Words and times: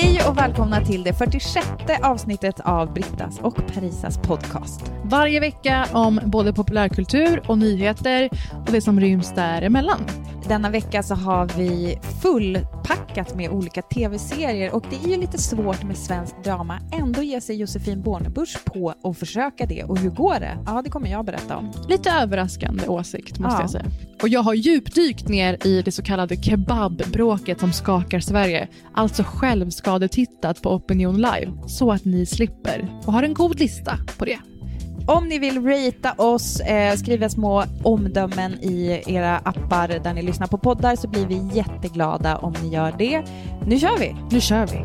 Hej 0.00 0.20
och 0.28 0.38
välkomna 0.38 0.80
till 0.80 1.02
det 1.02 1.12
46 1.12 1.66
avsnittet 2.02 2.60
av 2.60 2.92
Brittas 2.92 3.38
och 3.40 3.56
Parisas 3.74 4.18
podcast. 4.18 4.92
Varje 5.04 5.40
vecka 5.40 5.86
om 5.92 6.20
både 6.24 6.52
populärkultur 6.52 7.42
och 7.46 7.58
nyheter 7.58 8.30
och 8.66 8.72
det 8.72 8.80
som 8.80 9.00
ryms 9.00 9.34
däremellan. 9.34 10.00
Denna 10.48 10.70
vecka 10.70 11.02
så 11.02 11.14
har 11.14 11.46
vi 11.58 11.98
fullpackat 12.22 13.34
med 13.34 13.50
olika 13.50 13.82
tv-serier 13.82 14.74
och 14.74 14.84
det 14.90 15.08
är 15.08 15.14
ju 15.14 15.20
lite 15.20 15.38
svårt 15.38 15.82
med 15.82 15.96
svensk 15.96 16.44
drama. 16.44 16.78
Ändå 16.92 17.22
ger 17.22 17.40
sig 17.40 17.56
Josefin 17.56 18.02
Bornebusch 18.02 18.64
på 18.64 18.94
att 19.04 19.18
försöka 19.18 19.66
det. 19.66 19.84
Och 19.84 19.98
hur 19.98 20.10
går 20.10 20.40
det? 20.40 20.58
Ja, 20.66 20.82
det 20.84 20.90
kommer 20.90 21.10
jag 21.10 21.24
berätta 21.24 21.56
om. 21.56 21.72
Lite 21.88 22.10
överraskande 22.10 22.86
åsikt 22.88 23.38
måste 23.38 23.56
Ja. 23.56 23.60
jag 23.60 23.70
säga. 23.70 23.84
Och 24.22 24.28
jag 24.28 24.40
har 24.42 24.54
djupdykt 24.54 25.28
ner 25.28 25.66
i 25.66 25.82
det 25.82 25.92
så 25.92 26.02
kallade 26.02 26.36
kebabbråket 26.36 27.60
som 27.60 27.72
skakar 27.72 28.20
Sverige. 28.20 28.68
Alltså 28.94 29.22
självskadetittat 29.26 30.62
på 30.62 30.70
Opinion 30.74 31.16
Live 31.16 31.52
så 31.66 31.92
att 31.92 32.04
ni 32.04 32.26
slipper. 32.26 33.00
Och 33.06 33.12
har 33.12 33.22
en 33.22 33.34
god 33.34 33.60
lista 33.60 33.98
på 34.18 34.24
det. 34.24 34.38
Om 35.08 35.28
ni 35.28 35.38
vill 35.38 35.66
ratea 35.66 36.14
oss, 36.16 36.60
eh, 36.60 36.96
skriva 36.96 37.28
små 37.28 37.64
omdömen 37.82 38.52
i 38.52 39.02
era 39.06 39.36
appar 39.36 39.88
där 39.88 40.14
ni 40.14 40.22
lyssnar 40.22 40.46
på 40.46 40.58
poddar 40.58 40.96
så 40.96 41.08
blir 41.08 41.26
vi 41.26 41.48
jätteglada 41.52 42.36
om 42.36 42.54
ni 42.62 42.68
gör 42.68 42.94
det. 42.98 43.22
Nu 43.66 43.78
kör 43.78 43.98
vi! 43.98 44.16
Nu 44.30 44.40
kör 44.40 44.66
vi. 44.66 44.82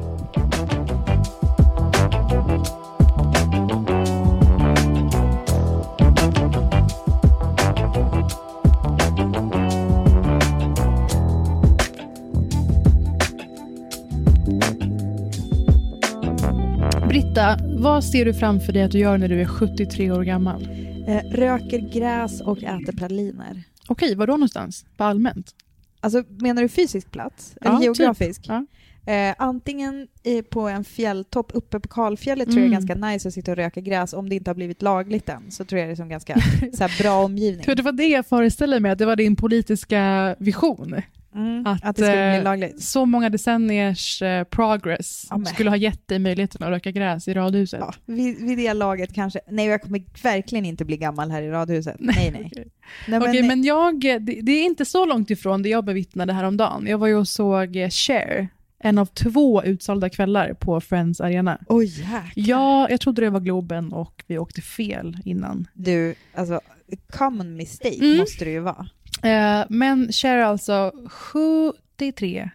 Britta, 17.08 17.58
vad 17.82 18.04
ser 18.04 18.26
du 18.26 18.34
framför 18.34 18.74
dig 18.74 18.84
att 18.84 18.92
du 18.92 19.00
gör 19.00 19.18
när 19.18 19.28
du 19.28 19.42
är 19.42 19.46
73 19.46 20.12
år 20.12 20.24
gammal? 20.24 20.68
Eh, 21.08 21.18
röker 21.32 21.80
gräs 21.94 22.42
och 22.42 22.64
äter 22.64 22.98
praliner. 22.98 23.64
Okej, 23.88 24.16
var 24.16 24.28
då 24.28 24.34
någonstans? 24.34 24.86
På 24.98 25.04
allmänt? 25.04 25.56
Alltså 26.00 26.24
menar 26.30 26.62
du 26.62 26.68
fysisk 26.70 27.12
plats? 27.12 27.54
Eller 27.62 27.74
Ja, 27.74 27.82
geografisk? 27.84 28.42
Typ. 28.42 28.52
Ja. 28.52 28.66
Eh, 29.14 29.36
antingen 29.38 30.08
på 30.50 30.62
en 30.68 30.84
fjälltopp 30.84 31.52
uppe 31.54 31.80
på 31.80 31.88
kalfjället 31.90 32.46
tror 32.48 32.58
jag 32.60 32.64
är 32.64 32.76
Mm. 32.78 32.86
ganska 32.88 33.08
nice 33.08 33.28
att 33.28 33.34
sitta 33.34 33.52
och 33.52 33.58
röka 33.58 33.82
gräs. 33.82 34.14
Om 34.14 34.30
det 34.30 34.36
inte 34.36 34.50
har 34.50 34.56
blivit 34.56 34.82
lagligt 34.82 35.30
än 35.30 35.52
så 35.52 35.66
tror 35.66 35.80
jag 35.80 35.90
det 35.90 35.94
är 35.94 35.96
som 35.96 36.10
ganska 36.10 36.36
så 36.74 36.84
här, 36.84 37.04
bra 37.04 37.24
omgivning. 37.24 37.66
Det 37.76 37.82
var 37.82 37.92
det 37.92 38.08
jag 38.08 38.26
föreställde 38.26 38.80
mig, 38.80 38.92
att 38.92 38.98
det 39.00 39.06
var 39.06 39.16
din 39.16 39.36
politiska 39.36 40.36
vision. 40.40 40.96
Mm, 41.36 41.66
Att, 41.68 41.84
att, 41.86 41.96
det 41.96 42.02
skulle 42.02 42.28
eh, 42.34 42.36
bli 42.36 42.44
lagligt. 42.44 42.82
Så 42.82 43.06
många 43.06 43.30
decenniers 43.30 44.22
eh, 44.22 44.44
progress 44.44 45.28
Ja, 45.30 45.38
men. 45.38 45.46
skulle 45.46 45.70
ha 45.70 45.78
gett 45.78 46.08
dig 46.08 46.20
möjligheten 46.20 46.64
att 46.64 46.70
röka 46.70 46.92
gräs 46.92 47.28
i 47.28 47.34
radhuset. 47.34 47.80
Ja, 47.80 47.94
vid, 48.06 48.38
vid 48.48 48.58
det 48.58 48.74
laget 48.74 49.14
kanske. 49.14 49.40
Nej, 49.50 49.68
jag 49.68 49.82
kommer 49.82 50.04
verkligen 50.24 50.66
inte 50.66 50.86
bli 50.86 50.98
gammal 50.98 51.32
här 51.32 51.42
i 51.42 51.50
radhuset. 51.50 51.96
Nej, 52.00 52.32
nej. 52.32 52.46
Okej, 52.52 52.66
nej 53.08 53.20
Okej, 53.20 53.44
men 53.44 53.64
jag, 53.64 54.00
det, 54.02 54.18
det 54.20 54.52
är 54.52 54.66
inte 54.66 54.86
så 54.86 55.06
långt 55.06 55.30
ifrån 55.30 55.62
det 55.64 55.70
jag 55.70 55.86
bevittnade 55.86 56.34
häromdagen. 56.34 56.88
Jag 56.88 56.98
var 56.98 57.08
ju 57.08 57.16
och 57.16 57.28
såg 57.28 57.76
eh, 57.76 57.90
Cher, 57.90 58.48
en 58.80 58.98
av 58.98 59.06
två 59.06 59.64
utsålda 59.64 60.10
kvällar 60.10 60.54
på 60.54 60.82
Friends 60.82 61.22
Arena. 61.22 61.58
Oj, 61.68 61.86
jäklar. 61.86 62.32
Ja, 62.36 62.90
jag 62.90 63.02
trodde 63.02 63.22
det 63.22 63.30
var 63.30 63.40
Globen 63.40 63.94
och 63.94 64.24
vi 64.28 64.38
åkte 64.38 64.62
fel 64.62 65.18
innan. 65.26 65.68
Du, 65.74 66.16
alltså, 66.36 66.62
common 67.10 67.56
mistake 67.58 67.96
Mm. 68.06 68.18
måste 68.18 68.46
det 68.46 68.52
ju 68.52 68.60
vara. 68.60 68.88
Eh, 69.24 69.66
men 69.70 70.12
Cher 70.12 70.38
är 70.38 70.44
alltså 70.44 70.92
73 71.10 72.50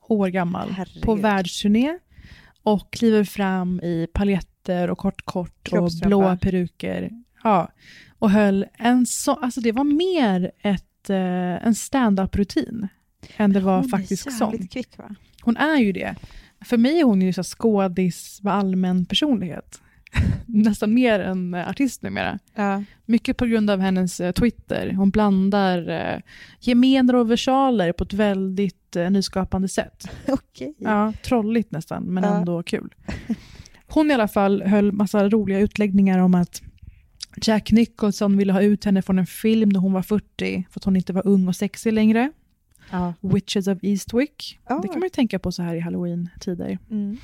år 0.00 0.28
gammal 0.28 0.70
Herregud. 0.70 1.02
på 1.02 1.14
världsturné 1.14 1.98
och 2.62 2.92
kliver 2.92 3.24
fram 3.24 3.80
i 3.80 4.06
paljetter 4.12 4.90
och 4.90 4.98
kort 4.98 5.24
kort 5.24 5.68
och 5.72 5.90
blåa 6.02 6.36
peruker. 6.36 7.10
Ja, 7.44 7.72
och 8.18 8.30
höll 8.30 8.66
en 8.74 9.06
så, 9.06 9.34
alltså 9.34 9.60
det 9.60 9.72
var 9.72 9.84
mer 9.84 10.50
ett, 10.62 11.10
eh, 11.10 11.66
en 11.66 11.74
stand-up-rutin 11.74 12.88
än 13.36 13.52
det 13.52 13.60
var 13.60 13.82
faktiskt 13.82 14.38
sång. 14.38 14.68
kvick 14.68 14.98
va? 14.98 15.14
Hon 15.42 15.56
är 15.56 15.76
ju 15.76 15.92
det. 15.92 16.14
För 16.64 16.76
mig 16.76 17.00
är 17.00 17.04
hon 17.04 17.22
ju 17.22 17.32
så 17.32 17.42
skådis 17.42 18.42
med 18.42 18.54
allmän 18.54 19.06
personlighet. 19.06 19.81
Nästan 20.54 20.94
mer 20.94 21.20
än 21.20 21.54
eh, 21.54 21.68
artist 21.68 22.02
numera. 22.02 22.38
Ja. 22.54 22.84
Mycket 23.06 23.36
på 23.36 23.46
grund 23.46 23.70
av 23.70 23.80
hennes 23.80 24.20
eh, 24.20 24.32
Twitter. 24.32 24.92
Hon 24.92 25.10
blandar 25.10 25.88
eh, 25.90 26.20
gemener 26.60 27.14
och 27.14 27.30
versaler 27.30 27.92
på 27.92 28.04
ett 28.04 28.12
väldigt 28.12 28.96
eh, 28.96 29.10
nyskapande 29.10 29.68
sätt. 29.68 30.04
Okej. 30.28 30.74
Ja, 30.78 31.12
trolligt 31.24 31.70
nästan, 31.70 32.02
men 32.04 32.24
Ja. 32.24 32.36
ändå 32.36 32.62
kul. 32.62 32.94
Hon 33.86 34.10
i 34.10 34.14
alla 34.14 34.28
fall 34.28 34.62
höll 34.62 34.92
massa 34.92 35.28
roliga 35.28 35.58
utläggningar 35.58 36.18
om 36.18 36.34
att 36.34 36.62
Jack 37.42 37.72
Nicholson 37.72 38.36
ville 38.36 38.52
ha 38.52 38.60
ut 38.62 38.84
henne 38.84 39.02
från 39.02 39.18
en 39.18 39.26
film 39.26 39.68
när 39.68 39.80
hon 39.80 39.92
var 39.92 40.02
40 40.02 40.66
för 40.70 40.80
att 40.80 40.84
hon 40.84 40.96
inte 40.96 41.12
var 41.12 41.26
ung 41.26 41.48
och 41.48 41.56
sexig 41.56 41.92
längre. 41.92 42.32
Ja. 42.92 43.14
Witches 43.20 43.66
of 43.68 43.78
Eastwick. 43.82 44.60
Ja. 44.68 44.78
Det 44.82 44.88
kan 44.88 44.98
man 44.98 45.06
ju 45.06 45.10
tänka 45.10 45.38
på 45.38 45.52
så 45.52 45.62
här 45.62 45.74
i 45.74 45.80
halloween-tider. 45.80 46.78
Mm. 46.90 47.16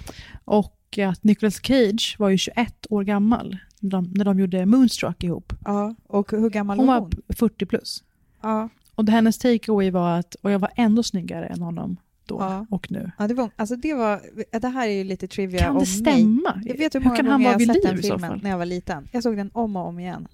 Och 0.44 0.98
att 1.08 1.24
Nicolas 1.24 1.54
Cage 1.66 2.16
var 2.18 2.28
ju 2.28 2.38
21 2.38 2.86
år 2.90 3.04
gammal 3.04 3.58
när 3.80 3.90
de, 3.90 4.12
när 4.14 4.24
de 4.24 4.40
gjorde 4.40 4.66
Moonstruck 4.66 5.24
ihop. 5.24 5.52
ja. 5.64 5.94
Och 6.06 6.30
hur 6.30 6.50
gammal 6.50 6.78
Hon 6.78 6.86
var 6.86 6.94
var 6.94 7.00
hon? 7.00 7.12
40 7.36 7.66
plus. 7.66 8.04
Ja. 8.42 8.68
Och 8.94 9.04
det, 9.04 9.12
hennes 9.12 9.38
takeaway 9.38 9.90
var 9.90 10.18
att 10.18 10.34
och 10.34 10.50
jag 10.50 10.58
var 10.58 10.70
ändå 10.76 11.02
snyggare 11.02 11.46
än 11.46 11.62
honom 11.62 11.96
då 12.26 12.36
Ja. 12.40 12.66
och 12.70 12.90
nu. 12.90 13.10
Ja, 13.18 13.28
det, 13.28 13.34
var, 13.34 13.50
alltså 13.56 13.76
det, 13.76 13.94
var, 13.94 14.20
det 14.60 14.68
här 14.68 14.88
är 14.88 14.92
ju 14.92 15.04
lite 15.04 15.28
trivia 15.28 15.58
Kan 15.60 15.68
om 15.70 15.74
det 15.74 15.78
mig. 15.78 15.86
stämma? 16.14 16.62
Jag 16.64 16.78
vet 16.78 16.94
hur 16.94 17.00
Hur 17.00 17.06
många 17.06 17.16
kan 17.16 17.26
han 17.26 17.42
vara 17.42 17.52
jag 17.52 17.58
vid 17.58 17.68
har 17.68 17.74
sett 17.74 17.84
liv 17.84 17.92
den 17.92 18.00
i 18.00 18.02
så 18.02 18.14
filmen 18.14 18.30
fall? 18.30 18.40
när 18.42 18.50
jag 18.50 18.58
var 18.58 18.66
liten. 18.66 19.08
Jag 19.12 19.22
såg 19.22 19.36
den 19.36 19.50
om 19.54 19.76
och 19.76 19.86
om 19.86 19.98
igen. 19.98 20.28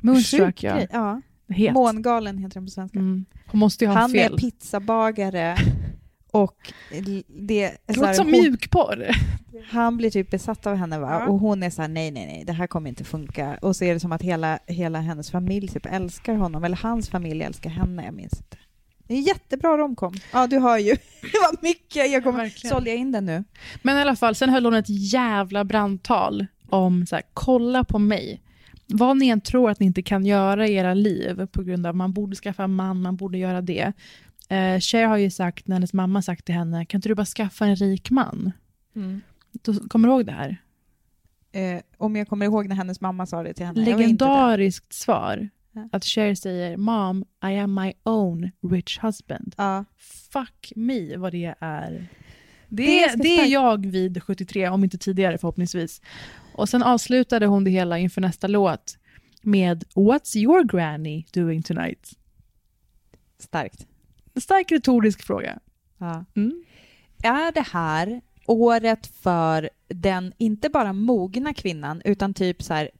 Moonstruck 0.00 0.62
ja. 0.62 0.80
ja. 0.92 1.20
Het. 1.48 1.72
Mångalen 1.72 2.38
heter 2.38 2.54
den 2.54 2.64
på 2.64 2.70
svenska. 2.70 2.98
Mm. 2.98 3.24
Hon 3.46 3.60
måste 3.60 3.84
ju 3.84 3.90
ha 3.90 3.98
Han 3.98 4.10
fel. 4.10 4.34
är 4.34 4.38
pizzabagare 4.38 5.56
och 6.30 6.72
det, 6.92 7.22
Det 7.86 7.96
låter 7.96 8.12
som 8.12 8.30
mjukporr. 8.30 9.10
han 9.70 9.96
blir 9.96 10.10
typ 10.10 10.30
besatt 10.30 10.66
av 10.66 10.76
henne 10.76 10.98
va? 10.98 11.10
Ja. 11.20 11.26
och 11.26 11.38
hon 11.38 11.62
är 11.62 11.70
så 11.70 11.82
här: 11.82 11.88
nej 11.88 12.10
nej 12.10 12.26
nej 12.26 12.44
det 12.46 12.52
här 12.52 12.66
kommer 12.66 12.88
inte 12.88 13.04
funka 13.04 13.58
och 13.62 13.76
så 13.76 13.84
är 13.84 13.94
det 13.94 14.00
som 14.00 14.12
att 14.12 14.22
hela, 14.22 14.58
hela 14.66 15.00
hennes 15.00 15.30
familj 15.30 15.68
typ 15.68 15.86
älskar 15.86 16.34
honom 16.34 16.64
eller 16.64 16.76
hans 16.76 17.08
familj 17.08 17.42
älskar 17.42 17.70
henne, 17.70 18.04
jag 18.04 18.14
minns 18.14 18.38
inte. 18.38 18.56
Det 18.98 19.14
är 19.14 19.18
en 19.18 19.24
jättebra 19.24 19.78
romcom. 19.78 20.14
Ja 20.32 20.46
du 20.46 20.58
hör 20.58 20.78
ju, 20.78 20.90
det 21.20 21.38
var 21.42 21.62
mycket, 21.62 22.10
jag 22.10 22.24
kommer, 22.24 22.68
sålde 22.68 22.90
jag 22.90 22.98
in 22.98 23.12
den 23.12 23.26
nu? 23.26 23.44
Men 23.82 23.98
i 23.98 24.00
alla 24.00 24.16
fall, 24.16 24.34
sen 24.34 24.50
höll 24.50 24.64
hon 24.64 24.74
ett 24.74 25.12
jävla 25.12 25.64
brandtal 25.64 26.46
om 26.70 27.06
så 27.06 27.14
här, 27.14 27.24
kolla 27.34 27.84
på 27.84 27.98
mig. 27.98 28.42
Vad 28.86 29.16
ni 29.16 29.28
än 29.28 29.40
tror 29.40 29.70
att 29.70 29.80
ni 29.80 29.86
inte 29.86 30.02
kan 30.02 30.26
göra 30.26 30.68
i 30.68 30.74
era 30.74 30.94
liv 30.94 31.46
på 31.46 31.62
grund 31.62 31.86
av 31.86 31.96
man 31.96 32.12
borde 32.12 32.36
skaffa 32.36 32.66
man, 32.66 33.02
man 33.02 33.16
borde 33.16 33.38
göra 33.38 33.60
det. 33.60 33.92
Eh, 34.48 34.80
Cher 34.80 35.06
har 35.06 35.16
ju 35.16 35.30
sagt, 35.30 35.66
när 35.66 35.76
hennes 35.76 35.92
mamma 35.92 36.22
sagt 36.22 36.44
till 36.44 36.54
henne, 36.54 36.86
kan 36.86 36.98
inte 36.98 37.08
du 37.08 37.14
bara 37.14 37.26
skaffa 37.26 37.66
en 37.66 37.76
rik 37.76 38.10
man? 38.10 38.52
Mm. 38.96 39.20
Då, 39.52 39.74
kommer 39.74 40.08
du 40.08 40.14
ihåg 40.14 40.26
det 40.26 40.32
här? 40.32 40.56
Eh, 41.52 41.82
om 41.96 42.16
jag 42.16 42.28
kommer 42.28 42.46
ihåg 42.46 42.68
när 42.68 42.76
hennes 42.76 43.00
mamma 43.00 43.26
sa 43.26 43.42
det 43.42 43.54
till 43.54 43.66
henne. 43.66 43.84
Legendariskt 43.84 44.92
svar. 44.92 45.48
Att 45.92 46.04
Cher 46.04 46.34
säger 46.34 46.76
Mom, 46.76 47.24
I 47.44 47.58
am 47.58 47.74
my 47.74 47.92
own 48.02 48.50
rich 48.70 48.98
husband. 49.02 49.54
Ja. 49.56 49.84
Fuck 50.32 50.72
me 50.76 51.16
vad 51.16 51.32
det 51.32 51.54
är. 51.60 52.08
Det 52.68 52.86
Det, 52.86 53.04
är 53.04 53.16
det, 53.16 53.40
är 53.40 53.46
jag 53.46 53.86
vid 53.86 54.22
73, 54.22 54.68
om 54.68 54.84
inte 54.84 54.98
tidigare 54.98 55.38
förhoppningsvis. 55.38 56.00
Och 56.52 56.68
sen 56.68 56.82
avslutade 56.82 57.46
hon 57.46 57.64
det 57.64 57.70
hela 57.70 57.98
inför 57.98 58.20
nästa 58.20 58.46
låt 58.46 58.98
med 59.42 59.84
What's 59.94 60.36
your 60.36 60.64
granny 60.64 61.24
doing 61.32 61.62
tonight? 61.62 62.10
Starkt. 63.38 63.86
En 64.34 64.40
stark 64.40 64.72
retorisk 64.72 65.22
fråga. 65.22 65.58
Ja. 65.98 66.24
Mm. 66.34 66.64
Är 67.22 67.52
det 67.52 67.66
här 67.72 68.20
året 68.46 69.06
för 69.06 69.70
den, 69.88 70.32
inte 70.38 70.68
bara 70.68 70.92
mogna 70.92 71.54
kvinnan, 71.54 72.02
utan 72.04 72.34
typ 72.34 72.62
så 72.62 72.74
här 72.74 72.90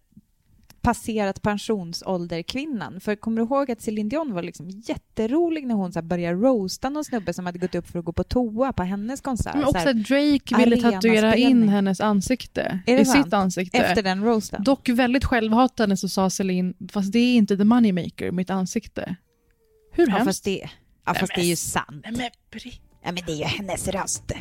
passerat 0.86 1.42
pensionsålder-kvinnan? 1.42 3.00
För 3.00 3.16
kommer 3.16 3.36
du 3.36 3.42
ihåg 3.42 3.70
att 3.70 3.80
Céline 3.80 4.08
Dion 4.08 4.34
var 4.34 4.42
liksom 4.42 4.70
jätterolig 4.70 5.66
när 5.66 5.74
hon 5.74 5.92
så 5.92 6.02
började 6.02 6.36
roasta 6.36 6.88
någon 6.88 7.04
snubbe 7.04 7.32
som 7.32 7.46
hade 7.46 7.58
gått 7.58 7.74
upp 7.74 7.88
för 7.88 7.98
att 7.98 8.04
gå 8.04 8.12
på 8.12 8.24
toa 8.24 8.72
på 8.72 8.82
hennes 8.82 9.20
konsert? 9.20 9.54
Men 9.54 9.62
så 9.62 9.68
också 9.68 9.88
att 9.88 10.04
Drake 10.04 10.56
ville 10.56 10.82
tatuera 10.82 11.36
in 11.36 11.68
hennes 11.68 12.00
ansikte 12.00 12.80
i 12.86 13.04
sant? 13.04 13.24
sitt 13.24 13.32
ansikte. 13.32 13.78
efter 13.78 14.02
den 14.02 14.24
roasten? 14.24 14.64
Dock 14.64 14.88
väldigt 14.88 15.24
självhatande 15.24 15.96
så 15.96 16.08
sa 16.08 16.30
Celine, 16.30 16.74
fast 16.92 17.12
det 17.12 17.18
är 17.18 17.36
inte 17.36 17.56
the 17.56 17.64
moneymaker, 17.64 18.30
mitt 18.30 18.50
ansikte. 18.50 19.16
Hur 19.92 20.06
ja, 20.06 20.12
hemskt? 20.12 20.26
fast 20.26 20.44
det, 20.44 20.68
ja, 21.06 21.14
fast 21.14 21.34
det 21.34 21.40
är 21.40 21.44
ju 21.44 21.56
sant. 21.56 22.04
Nej 22.04 22.12
men 22.12 22.30
Ja, 23.06 23.12
men 23.12 23.22
det 23.26 23.32
är 23.32 23.36
ju 23.36 23.44
hennes 23.44 23.88
röst. 23.88 24.32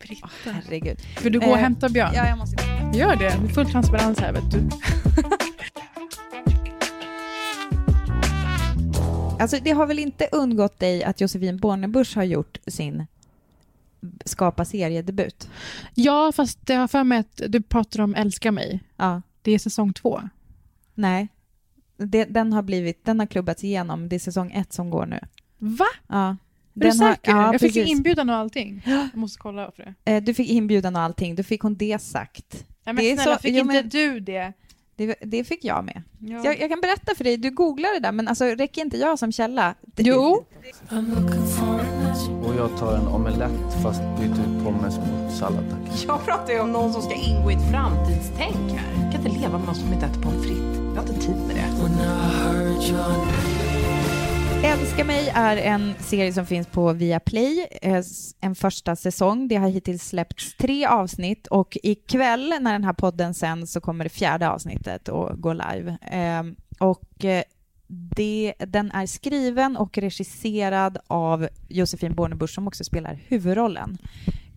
Britta. 0.00 0.28
Herregud. 0.44 0.98
Vill 1.22 1.32
du 1.32 1.40
gå 1.40 1.46
och 1.46 1.56
Eh, 1.56 1.62
hämta 1.62 1.88
Björn? 1.88 2.12
Ja, 2.14 2.28
jag 2.28 2.38
måste 2.38 2.56
Gör 2.94 3.16
det, 3.16 3.16
det 3.16 3.24
är 3.24 3.48
full 3.48 3.70
transparens 3.70 4.18
här 4.18 4.32
vet 4.32 4.50
du. 4.50 4.68
Alltså 9.38 9.58
det 9.62 9.70
har 9.70 9.86
väl 9.86 9.98
inte 9.98 10.28
undgått 10.32 10.78
dig 10.78 11.04
att 11.04 11.20
Josefin 11.20 11.56
Bornebusch 11.58 12.16
har 12.16 12.24
gjort 12.24 12.58
sin 12.66 13.06
skapa 14.24 14.64
seriedebut? 14.64 15.48
Ja, 15.94 16.32
fast 16.32 16.58
jag 16.68 16.78
har 16.78 16.88
för 16.88 17.04
mig 17.04 17.18
att 17.18 17.40
du 17.48 17.62
pratar 17.62 18.00
om 18.00 18.14
Älska 18.14 18.52
mig. 18.52 18.80
Ja. 18.96 19.22
Det 19.42 19.52
är 19.52 19.58
säsong 19.58 19.92
två. 19.92 20.20
Nej. 20.94 21.28
Det, 21.96 22.24
den 22.24 22.52
har 22.52 22.62
blivit, 22.62 23.04
den 23.04 23.18
har 23.18 23.26
klubbats 23.26 23.64
igenom. 23.64 24.08
Det 24.08 24.16
är 24.16 24.20
säsong 24.20 24.52
ett 24.52 24.72
som 24.72 24.90
går 24.90 25.06
nu. 25.06 25.20
Va? 25.58 25.86
Ja. 26.08 26.36
Är 26.76 26.80
du 26.80 26.86
har- 26.86 26.92
säker? 26.92 27.30
ja, 27.32 27.42
jag 27.52 27.60
fick 27.60 27.74
precis. 27.74 27.90
inbjudan 27.90 28.30
och 28.30 28.36
allting. 28.36 28.82
Jag 28.86 29.08
måste 29.16 29.38
kolla 29.38 29.70
för 29.76 29.94
det. 30.04 30.12
Eh, 30.12 30.22
Du 30.22 30.34
fick 30.34 30.50
inbjudan 30.50 30.96
och 30.96 31.02
allting. 31.02 31.34
Då 31.34 31.42
fick 31.42 31.60
hon 31.60 31.74
det 31.76 32.02
sagt. 32.02 32.44
Nej, 32.52 32.94
men 32.94 32.96
Det 32.96 33.10
är 33.10 33.16
snälla, 33.16 33.36
så- 33.36 33.42
fick 33.42 33.52
jo, 33.54 33.60
inte 33.60 33.74
men- 33.74 33.88
du 33.88 34.20
det? 34.20 34.52
Det, 34.96 35.14
det 35.20 35.44
fick 35.44 35.64
jag 35.64 35.84
med. 35.84 36.02
Ja. 36.18 36.40
Jag, 36.44 36.60
jag 36.60 36.70
kan 36.70 36.80
berätta 36.80 37.14
för 37.14 37.24
dig, 37.24 37.36
du 37.36 37.50
googlar 37.50 37.94
det 37.94 38.00
där, 38.00 38.12
men 38.12 38.28
alltså 38.28 38.44
räcker 38.44 38.80
inte 38.82 38.96
jag 38.98 39.18
som 39.18 39.32
källa? 39.32 39.74
Jo. 39.96 40.44
Och 42.44 42.54
jag 42.56 42.78
tar 42.78 42.94
en 42.96 43.06
omelett 43.08 43.82
fast 43.82 44.00
byter 44.00 44.30
ut 44.32 44.64
pommes 44.64 44.96
mot 44.98 45.32
sallad 45.38 45.64
tack. 45.70 46.04
Jag 46.06 46.24
pratar 46.24 46.52
ju 46.52 46.60
om 46.60 46.72
någon 46.72 46.92
som 46.92 47.02
ska 47.02 47.14
ingå 47.14 47.50
i 47.50 47.54
ett 47.54 47.70
framtidstänk 47.70 48.72
här. 48.72 49.02
Jag 49.02 49.12
kan 49.12 49.26
inte 49.26 49.40
leva 49.40 49.58
med 49.58 49.66
någon 49.66 49.74
som 49.74 49.92
inte 49.92 50.06
äter 50.06 50.22
pommes 50.22 50.42
frites. 50.46 50.78
Jag 50.94 51.02
har 51.02 51.08
inte 51.08 51.26
tid 51.26 51.36
med 51.46 51.56
det. 51.56 51.68
Älska 54.62 55.04
mig 55.04 55.32
är 55.34 55.56
en 55.56 55.94
serie 55.98 56.32
som 56.32 56.46
finns 56.46 56.66
på 56.66 56.92
Viaplay, 56.92 57.66
eh, 57.82 58.04
en 58.40 58.54
första 58.54 58.96
säsong. 58.96 59.48
Det 59.48 59.56
har 59.56 59.68
hittills 59.68 60.08
släppts 60.08 60.56
tre 60.56 60.86
avsnitt 60.86 61.46
och 61.46 61.78
ikväll 61.82 62.54
när 62.60 62.72
den 62.72 62.84
här 62.84 62.92
podden 62.92 63.34
sänds 63.34 63.72
så 63.72 63.80
kommer 63.80 64.04
det 64.04 64.10
fjärde 64.10 64.48
avsnittet 64.50 65.08
att 65.08 65.40
gå 65.40 65.52
live. 65.52 65.98
Ehm, 66.02 66.56
och 66.78 67.24
eh, 67.24 67.42
det, 67.86 68.54
den 68.58 68.90
är 68.90 69.06
skriven 69.06 69.76
och 69.76 69.98
regisserad 69.98 70.98
av 71.06 71.48
Josefin 71.68 72.14
Bornebusch 72.14 72.54
som 72.54 72.68
också 72.68 72.84
spelar 72.84 73.20
huvudrollen. 73.26 73.98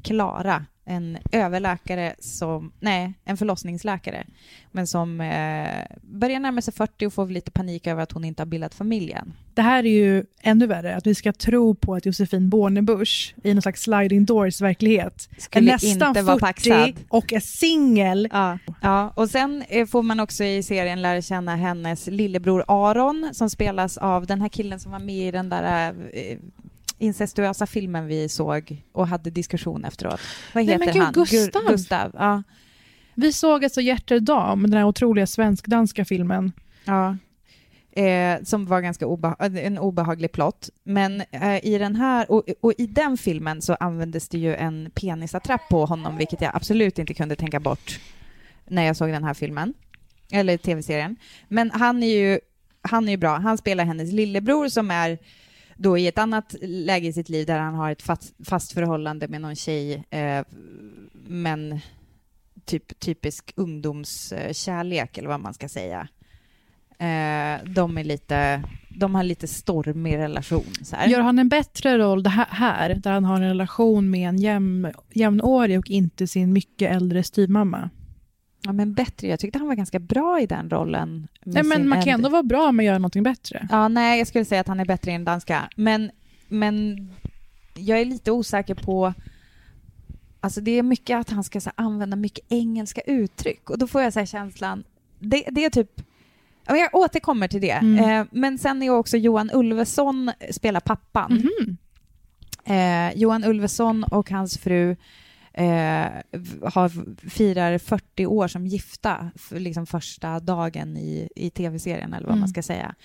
Klara, 0.03 0.65
en 0.87 1.17
överläkare 1.31 2.15
som, 2.19 2.71
nej, 2.79 3.13
en 3.25 3.37
förlossningsläkare, 3.37 4.25
men 4.71 4.87
som 4.87 5.21
eh, 5.21 5.97
börjar 6.01 6.39
närma 6.39 6.61
sig 6.61 6.73
40 6.73 7.05
och 7.05 7.13
får 7.13 7.27
lite 7.27 7.51
panik 7.51 7.87
över 7.87 8.03
att 8.03 8.11
hon 8.11 8.23
inte 8.23 8.41
har 8.41 8.47
bildat 8.47 8.75
familjen. 8.75 9.33
Det 9.53 9.61
här 9.61 9.85
är 9.85 9.89
ju 9.89 10.25
ännu 10.41 10.67
värre, 10.67 10.95
att 10.95 11.07
vi 11.07 11.15
ska 11.15 11.33
tro 11.33 11.75
på 11.75 11.95
att 11.95 12.05
Josefin 12.05 12.49
Bornebusch 12.49 13.35
i 13.43 13.53
någon 13.53 13.61
slags 13.61 13.81
sliding 13.81 14.25
doors 14.25 14.61
verklighet 14.61 15.29
är 15.51 15.61
nästan 15.61 16.09
inte 16.09 16.21
vara 16.21 16.39
40 16.39 16.39
paxad. 16.39 16.93
och 17.09 17.33
är 17.33 17.39
singel. 17.39 18.29
Ja. 18.31 18.57
ja, 18.81 19.13
och 19.15 19.29
sen 19.29 19.63
eh, 19.69 19.85
får 19.85 20.03
man 20.03 20.19
också 20.19 20.43
i 20.43 20.63
serien 20.63 21.01
lära 21.01 21.21
känna 21.21 21.55
hennes 21.55 22.07
lillebror 22.07 22.63
Aron 22.67 23.29
som 23.33 23.49
spelas 23.49 23.97
av 23.97 24.25
den 24.25 24.41
här 24.41 24.49
killen 24.49 24.79
som 24.79 24.91
var 24.91 24.99
med 24.99 25.27
i 25.27 25.31
den 25.31 25.49
där 25.49 25.93
eh, 26.13 26.37
incestuösa 26.97 27.65
filmen 27.65 28.07
vi 28.07 28.29
såg 28.29 28.83
och 28.91 29.07
hade 29.07 29.29
diskussion 29.29 29.85
efteråt. 29.85 30.19
Vad 30.53 30.65
Nej, 30.65 30.73
heter 30.73 30.85
men 30.85 30.93
gud, 30.93 31.03
han? 31.03 31.13
Gustav. 31.13 31.61
Gustav. 31.67 32.11
Ja. 32.13 32.43
Vi 33.15 33.33
såg 33.33 33.63
alltså 33.63 33.81
Hjärterdam, 33.81 34.63
den 34.63 34.73
här 34.73 34.83
otroliga 34.83 35.27
svensk-danska 35.27 36.05
filmen. 36.05 36.51
ja. 36.85 37.17
Eh, 37.91 38.43
som 38.43 38.65
var 38.65 38.81
ganska 38.81 39.05
obeha- 39.05 39.57
en 39.59 39.77
obehaglig 39.77 40.31
plott. 40.31 40.69
Men 40.83 41.21
eh, 41.31 41.65
i 41.65 41.77
den 41.77 41.95
här, 41.95 42.31
och, 42.31 42.43
och 42.61 42.73
i 42.77 42.87
den 42.87 43.17
filmen 43.17 43.61
så 43.61 43.73
användes 43.73 44.29
det 44.29 44.37
ju 44.37 44.55
en 44.55 44.91
penisattrapp 44.93 45.61
på 45.69 45.85
honom, 45.85 46.17
vilket 46.17 46.41
jag 46.41 46.51
absolut 46.55 46.99
inte 46.99 47.13
kunde 47.13 47.35
tänka 47.35 47.59
bort 47.59 47.99
när 48.67 48.83
jag 48.83 48.95
såg 48.97 49.09
den 49.09 49.23
här 49.23 49.33
filmen, 49.33 49.73
eller 50.31 50.57
tv-serien. 50.57 51.15
Men 51.47 51.71
han 51.71 52.03
är 52.03 52.07
ju, 52.17 52.39
han 52.81 53.07
är 53.07 53.11
ju 53.11 53.17
bra. 53.17 53.37
Han 53.37 53.57
spelar 53.57 53.85
hennes 53.85 54.11
lillebror 54.11 54.67
som 54.69 54.91
är 54.91 55.17
då 55.77 55.97
i 55.97 56.07
ett 56.07 56.17
annat 56.17 56.55
läge 56.61 57.07
i 57.07 57.13
sitt 57.13 57.29
liv 57.29 57.45
där 57.45 57.59
han 57.59 57.75
har 57.75 57.91
ett 57.91 58.01
fast, 58.01 58.33
fast 58.45 58.71
förhållande 58.71 59.27
med 59.27 59.41
någon 59.41 59.55
tjej, 59.55 60.03
eh, 60.09 60.45
men 61.13 61.79
typ, 62.65 62.99
typisk 62.99 63.53
ungdomskärlek 63.55 65.17
eller 65.17 65.29
vad 65.29 65.39
man 65.39 65.53
ska 65.53 65.69
säga. 65.69 66.07
Eh, 66.99 67.65
de 67.65 67.97
är 67.97 68.03
lite, 68.03 68.63
de 68.89 69.15
har 69.15 69.23
lite 69.23 69.47
stormig 69.47 70.17
relation. 70.17 70.73
Så 70.83 70.95
här. 70.95 71.07
Gör 71.07 71.21
han 71.21 71.39
en 71.39 71.49
bättre 71.49 71.97
roll 71.97 72.23
det 72.23 72.29
här, 72.29 72.47
här 72.49 72.95
där 72.95 73.11
han 73.11 73.25
har 73.25 73.35
en 73.35 73.47
relation 73.47 74.09
med 74.09 74.29
en 74.29 74.37
jäm, 74.37 74.87
jämnårig 75.13 75.79
och 75.79 75.89
inte 75.89 76.27
sin 76.27 76.53
mycket 76.53 76.91
äldre 76.91 77.23
styvmamma? 77.23 77.89
Ja, 78.61 78.73
men 78.73 78.93
bättre. 78.93 79.27
Jag 79.27 79.39
tyckte 79.39 79.59
han 79.59 79.67
var 79.67 79.75
ganska 79.75 79.99
bra 79.99 80.39
i 80.41 80.45
den 80.45 80.69
rollen. 80.69 81.27
Nej, 81.43 81.63
men 81.63 81.89
man 81.89 82.03
kan 82.03 82.13
ändå 82.13 82.29
vara 82.29 82.43
bra 82.43 82.71
med 82.71 82.83
att 82.83 82.87
göra 82.87 82.97
någonting 82.97 83.23
bättre. 83.23 83.67
Ja, 83.71 83.87
nej, 83.87 84.17
jag 84.17 84.27
skulle 84.27 84.45
säga 84.45 84.61
att 84.61 84.67
han 84.67 84.79
är 84.79 84.85
bättre 84.85 85.11
än 85.11 85.25
danska. 85.25 85.69
Men, 85.75 86.11
men 86.47 86.97
jag 87.73 88.01
är 88.01 88.05
lite 88.05 88.31
osäker 88.31 88.75
på... 88.75 89.13
Alltså 90.39 90.61
det 90.61 90.71
är 90.71 90.83
mycket 90.83 91.17
att 91.17 91.29
han 91.29 91.43
ska 91.43 91.61
så, 91.61 91.71
använda 91.75 92.15
mycket 92.15 92.45
engelska 92.49 93.01
uttryck 93.01 93.69
och 93.69 93.77
då 93.77 93.87
får 93.87 94.01
jag 94.01 94.13
så 94.13 94.25
känslan... 94.25 94.83
Det, 95.19 95.43
det 95.51 95.65
är 95.65 95.69
typ... 95.69 96.01
Jag 96.67 96.95
återkommer 96.95 97.47
till 97.47 97.61
det. 97.61 97.71
Mm. 97.71 98.21
Eh, 98.21 98.27
men 98.31 98.57
sen 98.57 98.83
är 98.83 98.89
också 98.89 99.17
Johan 99.17 99.49
Ulveson 99.53 100.31
spelar 100.51 100.79
pappan. 100.79 101.33
Mhm. 101.33 101.77
Eh, 102.65 103.17
Johan 103.17 103.43
Ulveson 103.43 104.03
och 104.03 104.31
hans 104.31 104.57
fru 104.57 104.95
eh, 105.57 106.07
har, 106.73 106.89
firar 107.29 107.77
40 107.77 108.25
år 108.25 108.47
som 108.47 108.67
gifta, 108.67 109.31
för 109.35 109.59
liksom 109.59 109.85
första 109.85 110.39
dagen 110.39 110.97
i, 110.97 111.29
i 111.35 111.49
tv-serien 111.49 112.13
eller 112.13 112.25
vad 112.27 112.31
Mm. 112.33 112.39
man 112.39 112.49
ska 112.49 112.63
säga. 112.63 112.95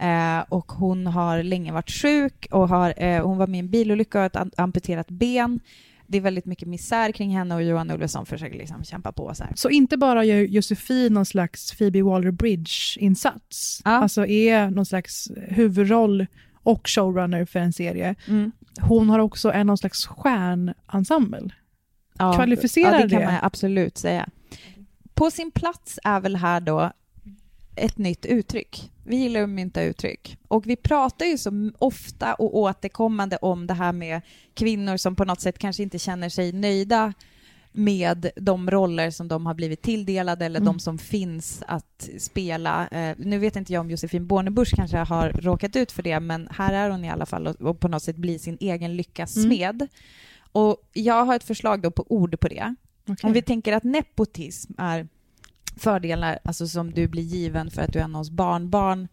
Eh, 0.00 0.44
och 0.48 0.72
hon 0.72 1.06
har 1.06 1.42
länge 1.42 1.72
varit 1.72 1.90
sjuk 1.90 2.46
och 2.50 2.68
har, 2.68 2.94
eh, 3.02 3.26
hon 3.26 3.38
var 3.38 3.46
med 3.46 3.56
i 3.58 3.60
en 3.60 3.70
bilolycka 3.70 4.18
och 4.20 4.24
ett 4.26 4.36
am- 4.36 4.52
amputerat 4.56 5.08
ben. 5.10 5.60
Det 6.06 6.18
är 6.18 6.22
väldigt 6.22 6.44
mycket 6.46 6.68
misär 6.68 7.12
kring 7.12 7.36
henne 7.36 7.54
och 7.54 7.62
Johan 7.62 7.90
Ulveson 7.90 8.26
försöker 8.26 8.58
liksom 8.58 8.84
kämpa 8.84 9.12
på. 9.12 9.34
Så 9.34 9.44
här. 9.44 9.52
Så 9.56 9.68
inte 9.70 9.96
bara 9.96 10.24
gör 10.24 10.40
Josefin 10.40 11.12
någon 11.14 11.26
slags 11.26 11.72
Phoebe 11.78 12.02
Waller-Bridge-insats, 12.02 13.82
Ja. 13.84 13.90
alltså 13.90 14.26
är 14.26 14.70
någon 14.70 14.86
slags 14.86 15.28
huvudroll 15.48 16.26
och 16.62 16.88
showrunner 16.88 17.44
för 17.44 17.58
en 17.60 17.72
serie. 17.72 18.14
Hon 18.80 19.10
har 19.10 19.18
också 19.18 19.52
en 19.52 19.66
någon 19.66 19.78
slags 19.78 20.06
stjärnensemble. 20.06 21.50
Ja, 22.18 22.32
Kvalificerar 22.34 22.92
ja, 22.92 23.02
det 23.06 23.10
kan 23.10 23.20
det? 23.20 23.26
man 23.26 23.38
absolut 23.42 23.98
säga. 23.98 24.28
På 25.14 25.30
sin 25.30 25.50
plats 25.50 25.98
är 26.04 26.20
väl 26.20 26.36
här 26.36 26.60
då 26.60 26.92
ett 27.76 27.98
nytt 27.98 28.26
uttryck. 28.26 28.90
Vi 29.04 29.16
gillar 29.16 29.42
att 29.42 29.48
mynta 29.48 29.82
uttryck. 29.82 30.36
Och 30.48 30.66
vi 30.66 30.76
pratar 30.76 31.26
ju 31.26 31.38
så 31.38 31.70
ofta 31.78 32.34
och 32.34 32.56
återkommande 32.56 33.36
om 33.36 33.66
det 33.66 33.74
här 33.74 33.92
med 33.92 34.20
kvinnor 34.54 34.96
som 34.96 35.16
på 35.16 35.24
något 35.24 35.40
sätt 35.40 35.58
kanske 35.58 35.82
inte 35.82 35.98
känner 35.98 36.28
sig 36.28 36.52
nöjda 36.52 37.12
med 37.72 38.30
de 38.36 38.70
roller 38.70 39.10
som 39.10 39.28
de 39.28 39.46
har 39.46 39.54
blivit 39.54 39.82
tilldelade 39.82 40.46
eller 40.46 40.60
Mm. 40.60 40.72
de 40.72 40.78
som 40.80 40.98
finns 40.98 41.62
att 41.66 42.08
spela. 42.18 42.88
Eh, 42.88 43.16
nu 43.18 43.38
vet 43.38 43.56
inte 43.56 43.72
jag 43.72 43.80
om 43.80 43.90
Josefin 43.90 44.26
Bornebusch 44.26 44.72
kanske 44.76 44.96
har 44.98 45.28
råkat 45.30 45.76
ut 45.76 45.92
för 45.92 46.02
det, 46.02 46.20
men 46.20 46.48
här 46.50 46.72
är 46.72 46.90
hon 46.90 47.04
i 47.04 47.10
alla 47.10 47.26
fall 47.26 47.46
och, 47.46 47.60
och 47.60 47.80
på 47.80 47.88
något 47.88 48.02
sätt 48.02 48.16
blir 48.16 48.38
sin 48.38 48.56
egen 48.60 48.96
lyckas 48.96 49.36
Mm. 49.36 49.48
Och 50.58 50.88
jag 50.92 51.24
har 51.24 51.36
ett 51.36 51.44
förslag 51.44 51.82
då 51.82 51.90
på 51.90 52.06
ord 52.08 52.40
på 52.40 52.48
det. 52.48 52.74
Om 53.22 53.32
vi 53.32 53.42
tänker 53.42 53.72
att 53.72 53.84
nepotism 53.84 54.72
är 54.78 55.08
fördelar 55.76 56.38
alltså 56.44 56.66
som 56.66 56.90
du 56.90 57.08
blir 57.08 57.22
given 57.22 57.70
för 57.70 57.82
att 57.82 57.92
du 57.92 57.98
är 57.98 58.08
någons 58.08 58.30
barnbarn 58.30 59.08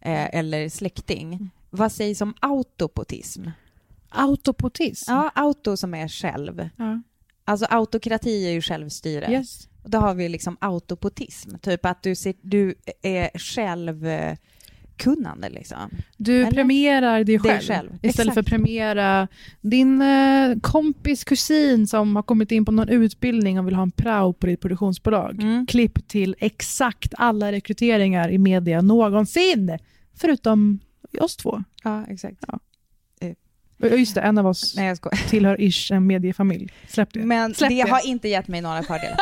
eh, 0.00 0.34
eller 0.34 0.68
släkting. 0.68 1.34
Mm. 1.34 1.50
Vad 1.70 1.92
sägs 1.92 2.20
om 2.20 2.34
autopotism? 2.40 3.48
Autopotism? 4.08 5.10
Ja, 5.10 5.30
auto 5.34 5.76
som 5.76 5.94
är 5.94 6.08
själv. 6.08 6.68
Ja. 6.76 7.02
Alltså 7.44 7.66
autokrati 7.70 8.46
är 8.46 8.50
ju 8.50 8.62
självstyre. 8.62 9.32
Yes. 9.32 9.68
Och 9.82 9.90
då 9.90 9.98
har 9.98 10.14
vi 10.14 10.28
liksom 10.28 10.56
autopotism, 10.60 11.58
typ 11.58 11.84
att 11.84 12.02
du, 12.02 12.14
ser, 12.14 12.34
du 12.40 12.74
är 13.02 13.30
självkunnande 14.98 15.48
liksom. 15.48 15.90
Du 16.16 16.40
Eller? 16.42 16.50
premierar 16.50 17.24
dig 17.24 17.38
själv, 17.38 17.60
själv. 17.60 17.88
istället 18.02 18.04
Exakt. 18.04 18.34
för 18.34 18.40
att 18.40 18.46
premiera 18.46 19.28
din 19.60 20.02
eh, 20.02 20.58
kompis 20.60 21.24
kusin 21.24 21.86
som 21.86 22.16
har 22.16 22.22
kommit 22.22 22.52
in 22.52 22.64
på 22.64 22.72
någon 22.72 22.88
utbildning 22.88 23.58
och 23.58 23.66
vill 23.66 23.74
ha 23.74 23.82
en 23.82 23.90
prao 23.90 24.32
på 24.32 24.46
ditt 24.46 24.60
produktionsbolag. 24.60 25.42
Mm. 25.42 25.66
Klipp 25.66 26.08
till 26.08 26.36
exakt 26.38 27.14
alla 27.16 27.52
rekryteringar 27.52 28.30
i 28.30 28.38
media 28.38 28.80
någonsin, 28.80 29.78
förutom 30.14 30.80
oss 31.20 31.36
två. 31.36 31.62
Ja, 31.84 32.04
exakt. 32.08 32.44
Och 32.44 33.98
Just 33.98 34.14
det, 34.14 34.20
en 34.20 34.38
av 34.38 34.46
oss 34.46 34.74
Nej, 34.76 34.96
tillhör 35.28 35.60
ish 35.60 35.92
en 35.92 36.06
mediefamilj. 36.06 36.68
Släpp 36.88 37.12
det. 37.12 37.20
Men 37.20 37.54
Släpp 37.54 37.68
det 37.70 37.84
det. 37.84 37.90
har 37.90 38.06
inte 38.06 38.28
gett 38.28 38.48
mig 38.48 38.60
några 38.60 38.82
fördelar. 38.82 39.18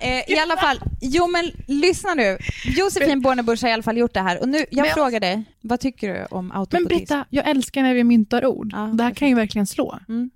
Eh, 0.00 0.30
I 0.32 0.38
alla 0.38 0.56
fall, 0.56 0.80
jo 1.00 1.26
men 1.26 1.44
lyssna 1.66 2.14
nu. 2.14 2.38
Josefin 2.64 3.20
Bornebusch 3.20 3.62
har 3.62 3.68
i 3.68 3.72
alla 3.72 3.82
fall 3.82 3.98
gjort 3.98 4.14
det 4.14 4.20
här. 4.20 4.40
Och 4.42 4.48
nu, 4.48 4.58
jag 4.70 4.84
Men- 4.84 4.94
frågar 4.94 5.20
dig, 5.20 5.44
vad 5.60 5.80
tycker 5.80 6.14
du 6.14 6.24
om 6.30 6.46
Men 6.48 6.56
autopotism? 6.56 6.88
Britta, 6.88 7.24
jag 7.30 7.48
älskar 7.48 7.82
när 7.82 7.94
vi 7.94 8.04
myntar 8.04 8.46
ord. 8.46 8.70
Ja, 8.72 8.78
det 8.94 9.02
här 9.04 9.14
kan 9.14 9.28
ju 9.28 9.34
verkligen 9.34 9.66
slå. 9.66 9.98
Mm. 10.08 10.30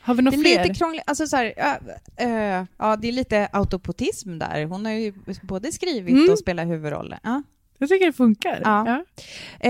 Har 0.00 0.14
vi 0.14 0.18
Det 0.18 0.24
några 0.24 0.36
är 0.38 0.40
fler? 0.42 0.62
lite 0.64 0.74
krångligt, 0.78 1.02
alltså 1.06 1.26
så 1.26 1.36
här, 1.36 1.54
ja, 1.56 1.78
eh, 2.16 2.64
ja 2.78 2.96
det 2.96 3.08
är 3.08 3.12
lite 3.12 3.48
autopotism 3.52 4.38
där. 4.38 4.64
Hon 4.64 4.84
har 4.86 4.92
ju 4.92 5.12
både 5.42 5.72
skrivit 5.72 6.14
Mm. 6.14 6.30
och 6.32 6.38
spelat 6.38 6.66
huvudroller. 6.68 7.18
Ja. 7.22 7.42
Jag 7.78 7.88
tycker 7.88 8.06
det 8.06 8.12
funkar. 8.12 8.60
Ja. 8.64 9.04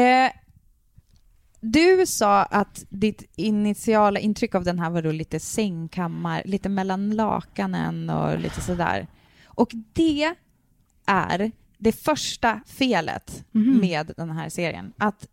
Eh, 0.00 0.30
du 1.60 2.06
sa 2.06 2.42
att 2.42 2.84
ditt 2.88 3.32
initiala 3.36 4.20
intryck 4.20 4.54
av 4.54 4.64
den 4.64 4.78
här 4.78 4.90
var 4.90 5.02
då 5.02 5.12
lite 5.12 5.40
sängkammar, 5.40 6.42
lite 6.44 6.68
mellan 6.68 7.10
lakanen 7.10 8.10
och 8.10 8.38
lite 8.38 8.60
sådär. 8.60 9.06
Och 9.56 9.70
det 9.92 10.34
är 11.06 11.50
det 11.78 11.92
första 11.92 12.60
felet 12.66 13.44
Mhm. 13.52 13.78
med 13.80 14.12
den 14.16 14.30
här 14.30 14.48
serien. 14.48 14.92
Att 14.98 15.26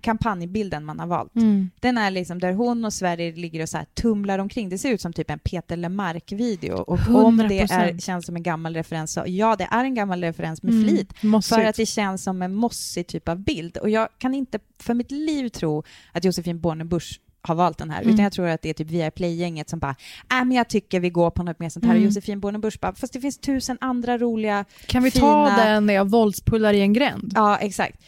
kampanjbilden 0.00 0.84
man 0.84 0.98
har 1.00 1.06
valt. 1.06 1.36
Mm. 1.36 1.70
Den 1.80 1.98
är 1.98 2.10
liksom 2.10 2.38
där 2.38 2.52
hon 2.52 2.84
och 2.84 2.92
Sverige 2.92 3.32
ligger 3.32 3.62
och 3.62 3.68
så 3.68 3.76
här 3.78 3.86
tumlar 3.94 4.38
omkring. 4.38 4.68
Det 4.68 4.78
ser 4.78 4.90
ut 4.92 5.00
som 5.00 5.12
typ 5.12 5.30
en 5.30 5.38
Peter 5.38 5.76
Lemark-video. 5.76 6.74
Och 6.76 6.98
om 7.08 7.36
det 7.36 7.58
är, 7.60 7.66
100%. 7.66 8.00
känns 8.02 8.26
som 8.26 8.36
en 8.36 8.42
gammal 8.42 8.74
referens 8.74 9.12
så 9.12 9.22
ja, 9.26 9.56
det 9.56 9.68
är 9.70 9.84
en 9.84 9.94
gammal 9.94 10.20
referens 10.24 10.62
med 10.62 10.74
Mm. 10.74 10.88
flit. 10.88 11.22
Mossigt. 11.22 11.54
För 11.54 11.64
att 11.64 11.76
det 11.76 11.86
känns 11.86 12.22
som 12.22 12.42
en 12.42 12.54
mossig 12.54 13.06
typ 13.06 13.28
av 13.28 13.38
bild. 13.38 13.76
Och 13.76 13.90
jag 13.90 14.08
kan 14.18 14.34
inte 14.34 14.58
för 14.78 14.94
mitt 14.94 15.10
liv 15.10 15.48
tro 15.48 15.82
att 16.12 16.24
Josefin 16.24 16.60
Bornebusch 16.60 17.20
har 17.48 17.54
valt 17.54 17.78
den 17.78 17.90
här, 17.90 18.00
Mm. 18.02 18.14
utan 18.14 18.22
jag 18.24 18.32
tror 18.32 18.46
att 18.48 18.62
det 18.62 18.70
är 18.70 18.74
typ 18.74 18.90
Viaplay-gänget 18.90 19.68
som 19.70 19.78
bara, 19.78 19.96
äh, 20.32 20.44
men 20.44 20.52
jag 20.52 20.68
tycker 20.68 21.00
vi 21.00 21.10
går 21.10 21.30
på 21.30 21.42
något 21.42 21.58
mer 21.58 21.68
sånt 21.68 21.84
här. 21.84 21.92
Mm. 21.92 22.02
Och 22.02 22.06
Josefin 22.06 22.40
Bornebusch 22.40 22.80
bara, 22.80 22.94
fast 22.94 23.12
det 23.12 23.20
finns 23.20 23.38
tusen 23.38 23.78
andra 23.80 24.18
roliga, 24.18 24.64
Kan 24.86 25.02
vi 25.02 25.10
ta 25.10 25.46
fina- 25.48 25.64
den 25.64 25.86
när 25.86 25.94
jag 25.94 26.10
våldspullar 26.10 26.72
i 26.74 26.80
en 26.80 26.92
gränd? 26.92 27.32
ja 27.34 27.56
exakt. 27.58 27.98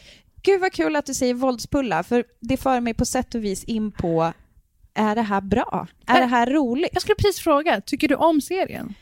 Gud 0.43 0.61
vad 0.61 0.71
kul 0.71 0.95
att 0.95 1.05
du 1.05 1.13
säger 1.13 1.33
våldspulla, 1.33 2.03
för 2.03 2.23
det 2.39 2.57
för 2.57 2.79
mig 2.79 2.93
på 2.93 3.05
sätt 3.05 3.35
och 3.35 3.43
vis 3.43 3.63
in 3.63 3.91
på, 3.91 4.33
är 4.93 5.15
det 5.15 5.21
här 5.21 5.41
bra? 5.41 5.87
Är 6.07 6.15
Äh, 6.15 6.19
det 6.21 6.27
här 6.27 6.47
roligt? 6.47 6.89
Jag 6.93 7.01
skulle 7.01 7.15
precis 7.15 7.39
fråga, 7.41 7.81
tycker 7.81 8.07
du 8.07 8.15
om 8.15 8.41
serien? 8.41 8.93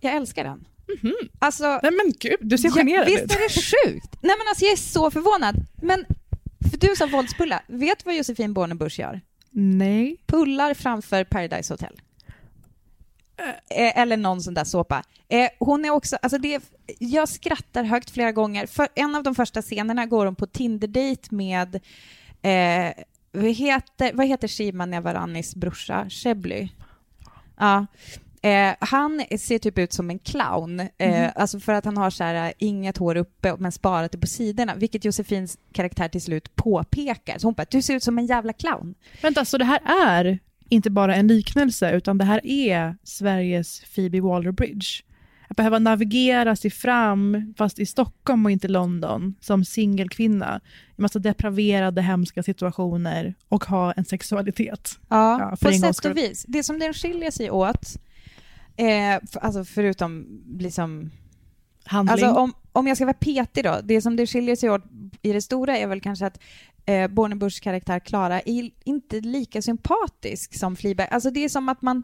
Jag 0.00 0.14
älskar 0.14 0.44
den. 0.44 0.64
Mhm. 1.02 1.12
Alltså, 1.38 1.64
Nej 1.82 1.92
men 1.92 2.12
gud, 2.20 2.36
du 2.40 2.58
ser 2.58 2.70
generad 2.70 3.06
Visst 3.06 3.24
ut. 3.24 3.32
är 3.32 3.38
det 3.38 3.48
sjukt? 3.62 4.16
Nej 4.22 4.34
men 4.38 4.48
alltså 4.48 4.64
jag 4.64 4.72
är 4.72 4.76
så 4.76 5.10
förvånad. 5.10 5.54
Men, 5.82 6.04
för 6.70 6.78
du 6.78 6.96
sa 6.96 7.06
våldspulla. 7.06 7.62
Vet 7.66 7.98
du 7.98 8.02
vad 8.04 8.14
Josefin 8.16 8.54
Bornebusch 8.54 8.98
gör? 8.98 9.20
Nej. 9.50 10.16
Pullar 10.26 10.74
framför 10.74 11.24
Paradise 11.24 11.72
Hotel. 11.72 12.00
Eh, 13.70 13.98
Eller 13.98 14.16
någon 14.16 14.42
sån 14.42 14.54
där 14.54 14.64
såpa. 14.64 15.02
Eh, 15.28 15.48
hon 15.58 15.84
är 15.84 15.90
också, 15.90 16.16
alltså 16.22 16.38
det, 16.38 16.62
jag 16.98 17.28
skrattar 17.28 17.84
högt 17.84 18.10
flera 18.10 18.32
gånger. 18.32 18.66
För 18.66 18.88
en 18.94 19.14
av 19.14 19.22
de 19.22 19.34
första 19.34 19.62
scenerna 19.62 20.06
går 20.06 20.24
hon 20.26 20.34
på 20.34 20.46
Tinder-date 20.46 21.34
med, 21.34 21.74
eh, 22.42 23.04
vad 23.32 23.50
heter, 23.52 24.12
vad 24.14 24.26
heter 24.26 24.48
Shima 24.48 24.86
Nevaranis 24.86 25.54
brorsa? 25.54 26.10
Shebly? 26.10 26.68
Ja. 27.58 27.86
Eh, 28.44 28.74
han 28.78 29.24
ser 29.38 29.58
typ 29.58 29.78
ut 29.78 29.92
som 29.92 30.10
en 30.10 30.18
clown, 30.18 30.80
eh, 30.98 31.30
alltså 31.34 31.60
för 31.60 31.72
att 31.72 31.84
han 31.84 31.96
har 31.96 32.10
så 32.10 32.24
här, 32.24 32.46
eh, 32.46 32.52
inget 32.58 32.96
hår 32.96 33.16
uppe 33.16 33.56
men 33.58 33.72
sparat 33.72 34.12
det 34.12 34.18
på 34.18 34.26
sidorna, 34.26 34.74
vilket 34.74 35.04
Josefins 35.04 35.58
karaktär 35.72 36.08
till 36.08 36.22
slut 36.22 36.56
påpekar. 36.56 37.38
Så 37.38 37.46
hon 37.46 37.54
bara, 37.54 37.66
du 37.70 37.82
ser 37.82 37.94
ut 37.94 38.02
som 38.02 38.18
en 38.18 38.26
jävla 38.26 38.52
clown. 38.52 38.94
Vänta, 39.22 39.44
så 39.44 39.58
det 39.58 39.64
här 39.64 39.80
är 40.06 40.38
inte 40.68 40.90
bara 40.90 41.14
en 41.16 41.26
liknelse, 41.26 41.92
utan 41.92 42.18
det 42.18 42.24
här 42.24 42.46
är 42.46 42.96
Sveriges 43.04 43.80
Phoebe 43.94 44.20
Waller-Bridge. 44.20 45.02
Att 45.48 45.56
behöva 45.56 45.78
navigera 45.78 46.56
sig 46.56 46.70
fram, 46.70 47.54
fast 47.58 47.78
i 47.78 47.86
Stockholm 47.86 48.46
och 48.46 48.50
inte 48.50 48.68
London, 48.68 49.34
som 49.40 49.64
singelkvinna 49.64 50.60
i 50.98 51.02
massa 51.02 51.18
depraverade, 51.18 52.02
hemska 52.02 52.42
situationer 52.42 53.34
och 53.48 53.64
ha 53.64 53.92
en 53.92 54.04
sexualitet. 54.04 54.98
Ja, 55.08 55.40
Ja, 55.40 55.56
på 55.60 55.72
sätt 55.72 56.04
och 56.04 56.16
vis. 56.16 56.44
Det 56.48 56.62
som 56.62 56.78
den 56.78 56.94
skiljer 56.94 57.30
sig 57.30 57.50
åt, 57.50 57.96
eh, 58.76 59.20
för, 59.32 59.40
alltså 59.40 59.64
förutom 59.64 60.42
liksom... 60.58 61.10
Handling. 61.84 62.12
Alltså 62.12 62.40
om, 62.40 62.54
om 62.72 62.86
jag 62.86 62.96
ska 62.96 63.06
vara 63.06 63.14
petig 63.14 63.64
då, 63.64 63.80
det 63.84 64.02
som 64.02 64.16
det 64.16 64.26
skiljer 64.26 64.56
sig 64.56 64.70
åt 64.70 64.82
i 65.22 65.32
det 65.32 65.42
stora 65.42 65.78
är 65.78 65.86
väl 65.86 66.00
kanske 66.00 66.26
att 66.26 66.40
eh, 66.86 67.08
Bornebuschs 67.08 67.60
karaktär 67.60 67.98
Klara 67.98 68.40
är 68.40 68.70
inte 68.84 69.20
lika 69.20 69.62
sympatisk 69.62 70.58
som 70.58 70.76
Fleabag. 70.76 71.08
Alltså 71.10 71.30
det 71.30 71.44
är 71.44 71.48
som 71.48 71.68
att 71.68 71.82
man 71.82 72.02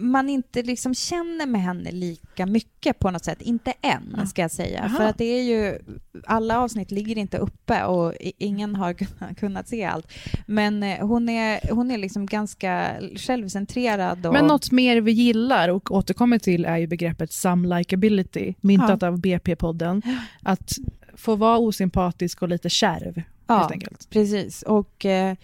man 0.00 0.28
inte 0.28 0.62
liksom 0.62 0.94
känner 0.94 1.46
med 1.46 1.62
henne 1.62 1.90
lika 1.92 2.46
mycket 2.46 2.98
på 2.98 3.10
något 3.10 3.24
sätt. 3.24 3.42
Inte 3.42 3.72
än, 3.82 4.26
ska 4.26 4.42
jag 4.42 4.50
säga. 4.50 4.80
Aha. 4.84 4.96
För 4.96 5.04
att 5.04 5.18
det 5.18 5.24
är 5.24 5.42
ju, 5.42 5.78
alla 6.26 6.58
avsnitt 6.58 6.90
ligger 6.90 7.18
inte 7.18 7.38
uppe 7.38 7.84
och 7.84 8.14
ingen 8.20 8.74
har 8.76 8.92
kun- 8.94 9.34
kunnat 9.34 9.68
se 9.68 9.84
allt. 9.84 10.06
Men 10.46 10.82
eh, 10.82 11.06
hon 11.06 11.28
är, 11.28 11.60
hon 11.74 11.90
är 11.90 11.98
liksom 11.98 12.26
ganska 12.26 12.90
självcentrerad. 13.16 14.26
Och, 14.26 14.32
Men 14.32 14.46
något 14.46 14.70
mer 14.70 15.00
vi 15.00 15.12
gillar 15.12 15.68
och 15.68 15.90
återkommer 15.90 16.38
till 16.38 16.64
är 16.64 16.76
ju 16.76 16.86
begreppet 16.86 17.32
some 17.32 17.78
likability, 17.78 18.54
myntat 18.60 19.02
av 19.02 19.18
BP-podden. 19.20 20.02
Att 20.42 20.72
få 21.14 21.36
vara 21.36 21.58
osympatisk 21.58 22.42
och 22.42 22.48
lite 22.48 22.70
kärv, 22.70 23.22
Ja. 23.46 23.58
helt 23.58 23.72
enkelt. 23.72 24.10
Precis. 24.10 24.62
Och 24.62 25.04
eh, 25.06 25.36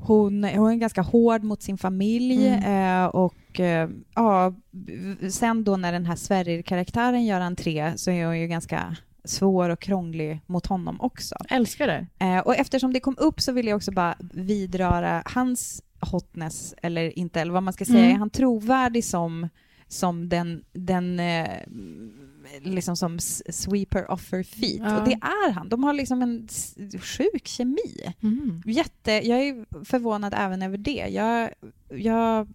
hon, 0.00 0.44
hon 0.44 0.72
är 0.72 0.76
ganska 0.76 1.02
hård 1.02 1.42
mot 1.42 1.62
sin 1.62 1.78
familj. 1.78 2.48
Mm. 2.48 3.04
Eh, 3.04 3.06
och 3.06 3.60
eh, 3.60 3.88
ja, 4.14 4.54
sen 5.30 5.64
då 5.64 5.76
när 5.76 5.92
den 5.92 6.06
här 6.06 6.16
Sverrir-karaktären 6.16 7.24
gör 7.24 7.40
entré 7.40 7.92
så 7.96 8.10
är 8.10 8.26
hon 8.26 8.40
ju 8.40 8.46
ganska 8.46 8.96
svår 9.24 9.68
och 9.68 9.80
krånglig 9.80 10.40
mot 10.46 10.66
honom 10.66 11.00
också. 11.00 11.34
Älskar 11.48 11.86
det. 11.86 12.06
Eh, 12.18 12.38
och 12.38 12.56
eftersom 12.56 12.92
det 12.92 13.00
kom 13.00 13.16
upp 13.18 13.40
så 13.40 13.52
vill 13.52 13.66
jag 13.66 13.76
också 13.76 13.92
bara 13.92 14.14
vidröra 14.20 15.22
hans 15.26 15.82
hotness, 16.00 16.74
eller 16.82 17.18
inte, 17.18 17.40
eller 17.40 17.52
vad 17.52 17.62
man 17.62 17.72
ska 17.72 17.84
säga. 17.84 17.98
Mm. 17.98 18.14
Är 18.14 18.18
han 18.18 18.30
trovärdig 18.30 19.04
som, 19.04 19.48
som 19.88 20.28
den, 20.28 20.64
den 20.72 21.20
eh, 21.20 21.48
liksom 22.60 22.96
som 22.96 23.18
sweeper 23.50 24.10
of 24.10 24.32
her 24.32 24.42
feet? 24.42 24.80
Ja. 24.84 24.98
Och 24.98 25.08
det 25.08 25.12
är 25.14 25.50
han. 25.52 25.68
De 25.68 25.84
har 25.84 25.92
liksom 25.92 26.22
en 26.22 26.48
sjuk 27.00 27.46
kemi. 27.48 28.14
Mm. 28.22 28.62
Jätte, 28.66 29.12
jag 29.12 29.42
är 29.48 29.84
förvånad 29.84 30.34
även 30.36 30.62
över 30.62 30.78
det. 30.78 31.06
Jag, 31.10 31.50
jag 31.88 32.48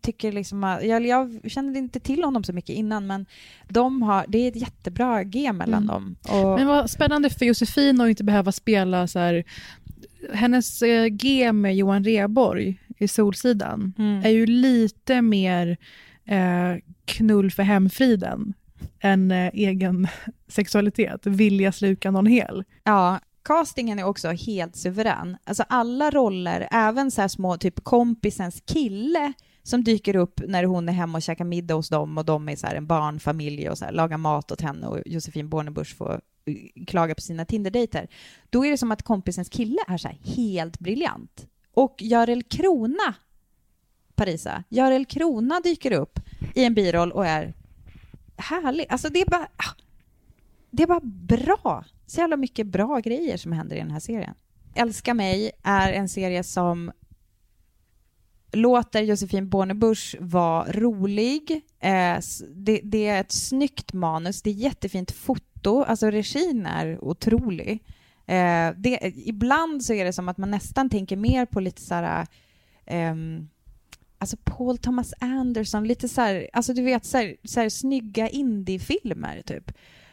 tycker 0.00 0.32
liksom 0.32 0.64
att, 0.64 0.84
jag, 0.84 1.06
jag 1.06 1.40
kände 1.50 1.78
inte 1.78 2.00
till 2.00 2.24
honom 2.24 2.44
så 2.44 2.52
mycket 2.52 2.76
innan, 2.76 3.06
men 3.06 3.26
de 3.68 4.02
har, 4.02 4.24
det 4.28 4.38
är 4.38 4.48
ett 4.48 4.56
jättebra 4.56 5.24
G 5.24 5.52
mellan 5.52 5.82
Mm. 5.82 5.86
dem. 5.86 6.16
Och, 6.28 6.58
Men 6.58 6.66
vad 6.66 6.90
spännande 6.90 7.30
för 7.30 7.44
Josefin 7.44 8.00
att 8.00 8.08
inte 8.08 8.24
behöva 8.24 8.52
spela 8.52 9.06
så 9.06 9.18
här... 9.18 9.44
Hennes 10.32 10.82
eh, 10.82 11.06
G 11.06 11.52
med 11.52 11.76
Johan 11.76 12.04
Reborg 12.04 12.80
i 12.98 13.08
Solsidan 13.08 13.92
Mm. 13.98 14.24
är 14.24 14.28
ju 14.30 14.46
lite 14.46 15.22
mer 15.22 15.76
eh, 16.24 16.74
knull 17.04 17.50
för 17.50 17.62
hemfriden 17.62 18.54
en 18.98 19.30
eh, 19.30 19.50
egen 19.52 20.08
sexualitet, 20.48 21.26
vilja 21.26 21.72
sluka 21.72 22.10
någon 22.10 22.26
hel. 22.26 22.64
Ja, 22.84 23.20
castingen 23.44 23.98
är 23.98 24.04
också 24.04 24.28
helt 24.28 24.76
suverän. 24.76 25.36
Alltså 25.44 25.64
alla 25.68 26.10
roller, 26.10 26.68
även 26.70 27.10
så 27.10 27.20
här 27.20 27.28
små, 27.28 27.56
typ 27.56 27.84
kompisens 27.84 28.62
kille, 28.66 29.32
som 29.62 29.84
dyker 29.84 30.16
upp 30.16 30.40
när 30.46 30.64
hon 30.64 30.88
är 30.88 30.92
hemma 30.92 31.18
och 31.18 31.22
käkar 31.22 31.44
middag 31.44 31.74
hos 31.74 31.88
dem 31.88 32.18
och 32.18 32.24
de 32.24 32.48
är 32.48 32.56
så 32.56 32.66
här 32.66 32.74
en 32.74 32.86
barnfamilj 32.86 33.70
och 33.70 33.78
så 33.78 33.84
här, 33.84 33.92
lagar 33.92 34.18
mat 34.18 34.52
åt 34.52 34.60
henne 34.60 34.86
och 34.86 34.98
Josefin 35.06 35.48
Bornebusch 35.48 35.96
får 35.96 36.20
eh, 36.44 36.84
klaga 36.86 37.14
på 37.14 37.20
sina 37.20 37.44
Tinder-dejter. 37.44 38.08
Då 38.50 38.66
är 38.66 38.70
det 38.70 38.78
som 38.78 38.92
att 38.92 39.02
kompisens 39.02 39.48
kille 39.48 39.78
är 39.88 39.98
så 39.98 40.08
här 40.08 40.18
helt 40.22 40.78
briljant. 40.78 41.46
Och 41.74 41.94
Görel 41.98 42.42
Krona, 42.42 43.14
Parisa, 44.14 44.64
Görel 44.68 45.06
Krona 45.06 45.60
dyker 45.60 45.92
upp 45.92 46.20
i 46.54 46.64
en 46.64 46.74
biroll 46.74 47.12
och 47.12 47.26
är 47.26 47.54
härlig. 48.44 48.86
Alltså 48.88 49.08
det 49.08 49.20
är 49.20 49.30
bara... 49.30 49.48
Ah. 49.56 49.74
Det 50.70 50.82
är 50.82 50.86
bara 50.86 51.00
bra. 51.04 51.84
Så 52.06 52.20
jävla 52.20 52.36
mycket 52.36 52.66
bra 52.66 53.00
grejer 53.00 53.36
som 53.36 53.52
händer 53.52 53.76
i 53.76 53.78
den 53.78 53.90
här 53.90 54.00
serien. 54.00 54.34
Älska 54.74 55.14
mig 55.14 55.50
är 55.62 55.92
en 55.92 56.08
serie 56.08 56.44
som 56.44 56.92
låter 58.52 59.02
Josefin 59.02 59.48
Bornebusch 59.48 60.16
vara 60.20 60.72
rolig. 60.72 61.50
Eh, 61.80 62.18
det, 62.54 62.80
det 62.84 63.06
är 63.06 63.20
ett 63.20 63.32
snyggt 63.32 63.92
manus, 63.92 64.42
det 64.42 64.50
är 64.50 64.54
jättefint 64.54 65.10
foto, 65.10 65.82
alltså 65.82 66.10
regin 66.10 66.66
är 66.66 67.04
otrolig. 67.04 67.84
Eh, 68.26 68.70
det, 68.76 69.12
ibland 69.16 69.84
så 69.84 69.92
är 69.92 70.04
det 70.04 70.12
som 70.12 70.28
att 70.28 70.38
man 70.38 70.50
nästan 70.50 70.90
tänker 70.90 71.16
mer 71.16 71.46
på 71.46 71.60
lite 71.60 71.82
så 71.82 71.94
här... 71.94 72.26
ehm, 72.86 73.48
alltså 74.18 74.36
Paul 74.44 74.78
Thomas 74.78 75.14
Anderson, 75.20 75.84
lite 75.88 76.08
så 76.08 76.20
här, 76.20 76.48
alltså 76.52 76.74
du 76.74 76.82
vet 76.82 77.04
så 77.04 77.18
här, 77.18 77.36
så 77.44 77.60
här 77.60 77.68
snygga 77.68 78.28
indiefilmer 78.28 79.42
typ. 79.46 79.72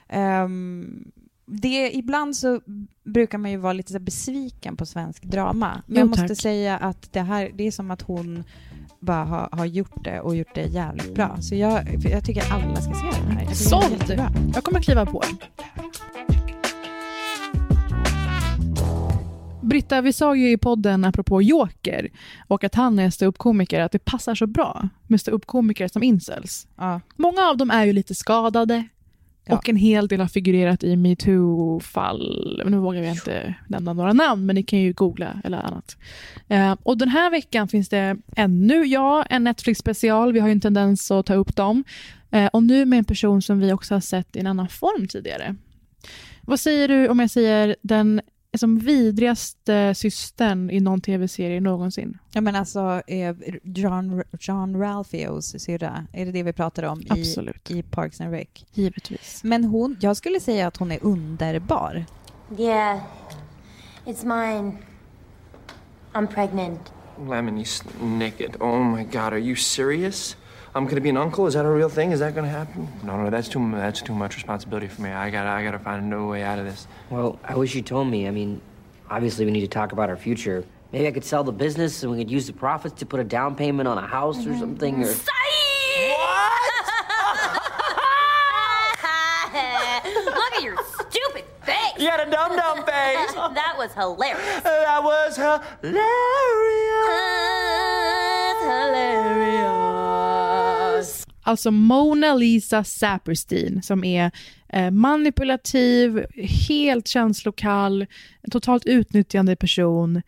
Ehm, 0.10 1.12
det, 1.46 1.92
ibland 1.96 2.36
så 2.36 2.62
brukar 3.04 3.38
man 3.38 3.52
ju 3.52 3.58
vara 3.58 3.74
lite 3.74 3.94
så 3.94 4.00
besviken 4.00 4.78
på 4.78 4.86
svensk 4.86 5.24
drama. 5.24 5.82
Men 5.86 5.96
Jo, 5.96 6.00
jag 6.00 6.08
måste 6.08 6.28
tack. 6.28 6.42
säga 6.42 6.78
att 6.78 7.14
det 7.14 7.22
här, 7.22 7.52
det 7.54 7.68
är 7.68 7.72
som 7.72 7.92
att 7.92 8.02
hon 8.02 8.44
bara 9.00 9.24
har, 9.26 9.50
har 9.52 9.66
gjort 9.66 10.04
det 10.04 10.20
och 10.20 10.36
gjort 10.36 10.56
det 10.56 10.62
jävligt 10.66 11.16
bra. 11.16 11.38
Så 11.42 11.56
jag, 11.56 12.06
jag 12.12 12.26
tycker 12.26 12.54
alla 12.54 12.76
ska 12.76 12.94
se 12.94 13.22
den 13.22 13.32
här. 13.38 13.54
Sålt! 13.54 14.10
Jag 14.56 14.64
kommer 14.64 14.82
kliva 14.82 15.06
på. 15.06 15.24
Britta, 19.72 20.02
vi 20.02 20.14
sa 20.14 20.36
ju 20.36 20.52
i 20.52 20.58
podden 20.58 21.06
apropå 21.06 21.42
Joker 21.42 22.10
och 22.48 22.64
att 22.64 22.76
han 22.76 23.00
är 23.00 23.10
ståuppkomiker, 23.10 23.80
att 23.80 23.92
det 23.92 24.06
passar 24.06 24.36
så 24.36 24.48
bra 24.48 24.90
med 25.08 25.22
ståuppkomiker 25.22 25.88
som 25.88 26.04
incels. 26.04 26.68
Ja. 26.78 27.02
Många 27.16 27.42
av 27.50 27.58
dem 27.58 27.72
är 27.72 27.86
ju 27.86 27.94
lite 27.94 28.16
skadade 28.16 28.88
Ja. 29.46 29.56
och 29.58 29.70
en 29.70 29.76
hel 29.76 30.08
del 30.08 30.20
har 30.20 30.28
figurerat 30.28 30.84
i 30.84 30.96
metoo-fall. 30.96 32.62
Nu 32.66 32.78
vågar 32.78 33.02
jag 33.02 33.12
inte 33.12 33.56
nämna 33.68 33.94
några 33.94 34.14
namn, 34.14 34.46
men 34.46 34.56
ni 34.56 34.64
kan 34.64 34.80
ju 34.80 34.94
googla 34.94 35.42
eller 35.44 35.58
annat. 35.58 35.98
Eh, 36.48 36.76
och 36.84 36.98
den 36.98 37.10
här 37.10 37.32
veckan 37.32 37.68
finns 37.68 37.90
det 37.90 38.18
ännu, 38.36 38.86
ja, 38.86 39.24
en 39.30 39.44
Netflix-special. 39.44 40.34
Vi 40.34 40.40
har 40.40 40.48
ju 40.48 40.52
en 40.52 40.62
tendens 40.62 41.12
att 41.12 41.26
ta 41.26 41.34
upp 41.34 41.56
dem. 41.56 41.84
Eh, 42.32 42.46
och 42.46 42.64
nu 42.64 42.86
med 42.86 43.00
en 43.00 43.06
person 43.06 43.42
som 43.42 43.60
vi 43.60 43.74
också 43.74 43.94
har 43.96 44.02
sett 44.02 44.36
i 44.36 44.40
en 44.40 44.48
annan 44.48 44.68
form 44.68 45.08
tidigare. 45.08 45.56
Vad 46.42 46.60
säger 46.60 46.88
du 46.88 47.08
om 47.08 47.20
jag 47.20 47.30
säger 47.30 47.76
den 47.82 48.22
som 48.58 48.80
vidrigaste 48.80 49.96
systern 49.96 50.70
i 50.70 50.80
någon 50.80 51.02
tv-serie 51.02 51.62
någonsin? 51.62 52.18
Ja 52.34 52.42
men 52.42 52.56
alltså 52.56 53.02
eh, 53.08 53.36
John, 53.64 54.24
John 54.40 54.76
Ralphios 54.76 55.56
syrra, 55.64 56.08
är 56.14 56.26
det 56.26 56.32
det 56.32 56.44
vi 56.44 56.54
pratar 56.54 56.84
om 56.84 57.02
i, 57.02 57.08
Absolut. 57.10 57.72
i 57.72 57.84
Parks 57.84 58.22
and 58.22 58.32
Rec? 58.32 58.48
Givetvis. 58.74 59.44
Men 59.44 59.64
hon, 59.64 59.98
jag 60.00 60.18
skulle 60.18 60.40
säga 60.40 60.68
att 60.68 60.78
hon 60.78 60.92
är 60.92 61.00
underbar. 61.02 62.06
Yeah, 62.58 63.00
it's 64.06 64.26
mine. 64.26 64.78
I'm 66.14 66.28
pregnant. 66.28 66.94
Lemon, 67.30 67.58
you 67.58 67.66
naked. 68.02 68.56
Oh 68.60 68.84
my 68.96 69.04
god, 69.04 69.34
are 69.34 69.40
you 69.40 69.56
serious? 69.56 70.38
I'm 70.74 70.86
gonna 70.86 71.02
be 71.02 71.10
an 71.10 71.18
uncle? 71.18 71.48
Is 71.48 71.54
that 71.56 71.66
a 71.66 71.70
real 71.70 71.90
thing? 71.90 72.12
Is 72.14 72.20
that 72.22 72.34
gonna 72.34 72.48
happen? 72.48 72.88
No, 73.04 73.22
no, 73.22 73.30
that's 73.30 73.50
too 73.50 73.72
that's 73.72 74.02
too 74.02 74.14
much 74.16 74.36
responsibility 74.36 74.88
for 74.88 75.02
me. 75.02 75.10
I 75.10 75.30
gotta 75.30 75.50
I 75.50 75.64
gotta 75.64 75.80
find 75.80 76.04
a 76.04 76.08
new 76.08 76.30
way 76.30 76.44
out 76.44 76.60
of 76.60 76.66
this. 76.66 76.88
Well, 77.10 77.40
I 77.44 77.56
wish 77.56 77.76
you 77.76 77.82
told 77.82 78.08
me. 78.08 78.26
I 78.28 78.32
mean, 78.32 78.62
obviously, 79.10 79.46
we 79.46 79.52
need 79.52 79.62
to 79.62 79.68
talk 79.68 79.92
about 79.92 80.10
our 80.10 80.16
future. 80.16 80.64
Maybe 80.94 81.08
I 81.08 81.12
could 81.12 81.26
sell 81.26 81.44
the 81.44 81.52
business 81.52 82.04
and 82.04 82.12
we 82.12 82.18
could 82.20 82.32
use 82.32 82.48
the 82.48 82.54
profits 82.54 82.96
to 83.00 83.06
put 83.06 83.20
a 83.20 83.24
down 83.24 83.56
payment 83.56 83.88
on 83.88 83.98
a 83.98 84.08
house 84.08 84.46
or 84.48 84.58
something. 84.58 85.04
Or 85.04 85.08
Look 85.08 85.28
at 90.54 90.64
your 90.64 90.78
stupid 91.00 91.44
face. 91.64 91.94
You 91.98 92.10
had 92.10 92.26
a 92.26 92.32
dum 92.32 92.56
dum 92.56 92.78
face. 92.86 92.86
that 93.34 93.76
was 93.78 93.92
hilarious. 93.94 94.62
that 94.64 95.04
was 95.04 95.36
hilarious. 95.36 96.02
hilarious. 98.64 99.71
Alltså 101.44 101.72
Mona 101.72 102.36
Lisa 102.36 102.84
Saperstein 102.84 103.82
som 103.82 104.04
är 104.04 104.32
eh, 104.70 104.92
manipulativ, 104.92 106.26
helt 106.70 107.08
känslokall, 107.08 108.06
en 108.42 108.52
totalt 108.52 108.86
utnyttjande 108.86 109.56
person, 109.56 110.22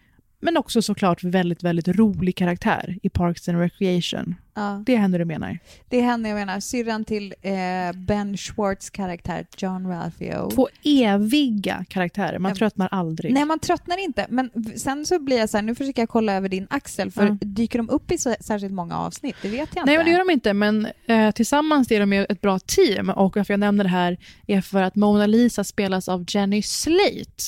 men 0.43 0.57
också 0.57 0.81
såklart 0.81 1.23
väldigt, 1.23 1.63
väldigt 1.63 1.87
rolig 1.87 2.35
karaktär 2.35 2.97
i 3.03 3.09
Parks 3.09 3.49
and 3.49 3.59
Recreation. 3.59 4.35
Ja. 4.55 4.83
Det 4.85 4.95
är 4.95 4.97
henne 4.97 5.17
du 5.17 5.25
menar. 5.25 5.59
Det 5.89 5.97
är 5.99 6.03
henne 6.03 6.29
jag 6.29 6.35
menar, 6.35 6.59
syrran 6.59 7.05
till 7.05 7.33
eh, 7.41 7.53
Ben 7.95 8.37
Schwartz 8.37 8.89
karaktär 8.89 9.45
John 9.57 9.87
Ralphio. 9.87 10.49
Två 10.51 10.67
eviga 10.83 11.85
karaktärer, 11.89 12.39
man 12.39 12.55
tröttnar 12.55 12.87
aldrig. 12.91 13.33
Nej, 13.33 13.45
man 13.45 13.59
tröttnar 13.59 14.03
inte. 14.03 14.25
Men 14.29 14.49
sen 14.75 15.05
så 15.05 15.19
blir 15.19 15.37
jag 15.37 15.49
så 15.49 15.57
här, 15.57 15.61
nu 15.61 15.75
försöker 15.75 16.01
jag 16.01 16.09
kolla 16.09 16.33
över 16.33 16.49
din 16.49 16.67
axel, 16.69 17.11
för 17.11 17.25
Ja. 17.25 17.37
dyker 17.41 17.79
de 17.79 17.89
upp 17.89 18.11
i 18.11 18.17
så 18.17 18.35
särskilt 18.39 18.73
många 18.73 18.97
avsnitt? 18.97 19.35
Det 19.41 19.47
vet 19.49 19.57
jag 19.57 19.67
inte. 19.67 19.83
Nej, 19.85 19.97
men 19.97 20.05
det 20.05 20.11
gör 20.11 20.19
de 20.19 20.29
inte, 20.33 20.53
men 20.53 20.87
eh, 21.07 21.31
tillsammans 21.31 21.91
är 21.91 21.99
de 21.99 22.13
ju 22.13 22.25
ett 22.25 22.41
bra 22.41 22.59
team 22.59 23.09
och 23.09 23.35
varför 23.35 23.53
jag 23.53 23.59
nämner 23.59 23.83
det 23.83 23.89
här 23.89 24.17
är 24.47 24.61
för 24.61 24.81
att 24.81 24.95
Mona 24.95 25.25
Lisa 25.25 25.63
spelas 25.63 26.09
av 26.09 26.25
Jenny 26.27 26.61
Slate. 26.61 27.43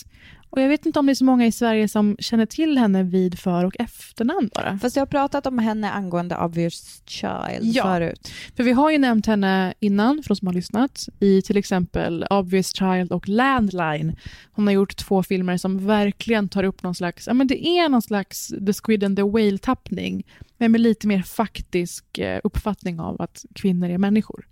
Och 0.55 0.61
jag 0.61 0.69
vet 0.69 0.85
inte 0.85 0.99
om 0.99 1.05
det 1.05 1.11
är 1.11 1.15
så 1.15 1.25
många 1.25 1.45
i 1.45 1.51
Sverige 1.51 1.87
som 1.87 2.15
känner 2.19 2.45
till 2.45 2.77
henne 2.77 3.03
vid 3.03 3.39
för 3.39 3.65
och 3.65 3.75
efternamn 3.79 4.49
bara. 4.55 4.77
Fast 4.77 4.95
jag 4.95 5.01
har 5.01 5.07
pratat 5.07 5.45
om 5.47 5.59
henne 5.59 5.91
angående 5.91 6.37
Obvious 6.37 7.01
Child 7.05 7.61
Ja. 7.61 7.83
förut. 7.83 8.31
För 8.55 8.63
vi 8.63 8.71
har 8.71 8.91
ju 8.91 8.97
nämnt 8.97 9.25
henne 9.25 9.73
innan, 9.79 10.23
för 10.23 10.27
de 10.27 10.35
som 10.35 10.47
har 10.47 10.53
lyssnat, 10.53 11.09
i 11.19 11.41
till 11.41 11.57
exempel 11.57 12.25
Obvious 12.29 12.75
Child 12.75 13.11
och 13.11 13.27
Landline. 13.29 14.15
Hon 14.51 14.67
har 14.67 14.73
gjort 14.73 14.97
två 14.97 15.23
filmer 15.23 15.57
som 15.57 15.87
verkligen 15.87 16.49
tar 16.49 16.63
upp 16.63 16.83
någon 16.83 16.95
slags, 16.95 17.27
ja 17.27 17.33
men 17.33 17.47
det 17.47 17.67
är 17.67 17.89
någon 17.89 18.01
slags 18.01 18.47
The 18.47 18.73
Squid 18.83 19.03
and 19.03 19.17
the 19.17 19.23
Whale-tappning, 19.23 20.23
men 20.57 20.71
med 20.71 20.81
lite 20.81 21.07
mer 21.07 21.21
faktisk 21.21 22.17
eh, 22.17 22.39
uppfattning 22.43 22.99
av 22.99 23.21
att 23.21 23.45
kvinnor 23.55 23.89
är 23.89 23.97
människor. 23.97 24.45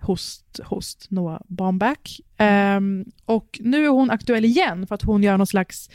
Host, 0.00 0.60
host 0.64 1.06
Noah 1.10 1.40
Baumbach. 1.48 2.20
Ehm, 2.36 3.04
och 3.24 3.60
nu 3.62 3.84
är 3.84 3.88
hon 3.88 4.10
aktuell 4.10 4.44
igen 4.44 4.86
för 4.86 4.94
att 4.94 5.02
hon 5.02 5.22
gör 5.22 5.36
någon 5.36 5.46
slags 5.46 5.90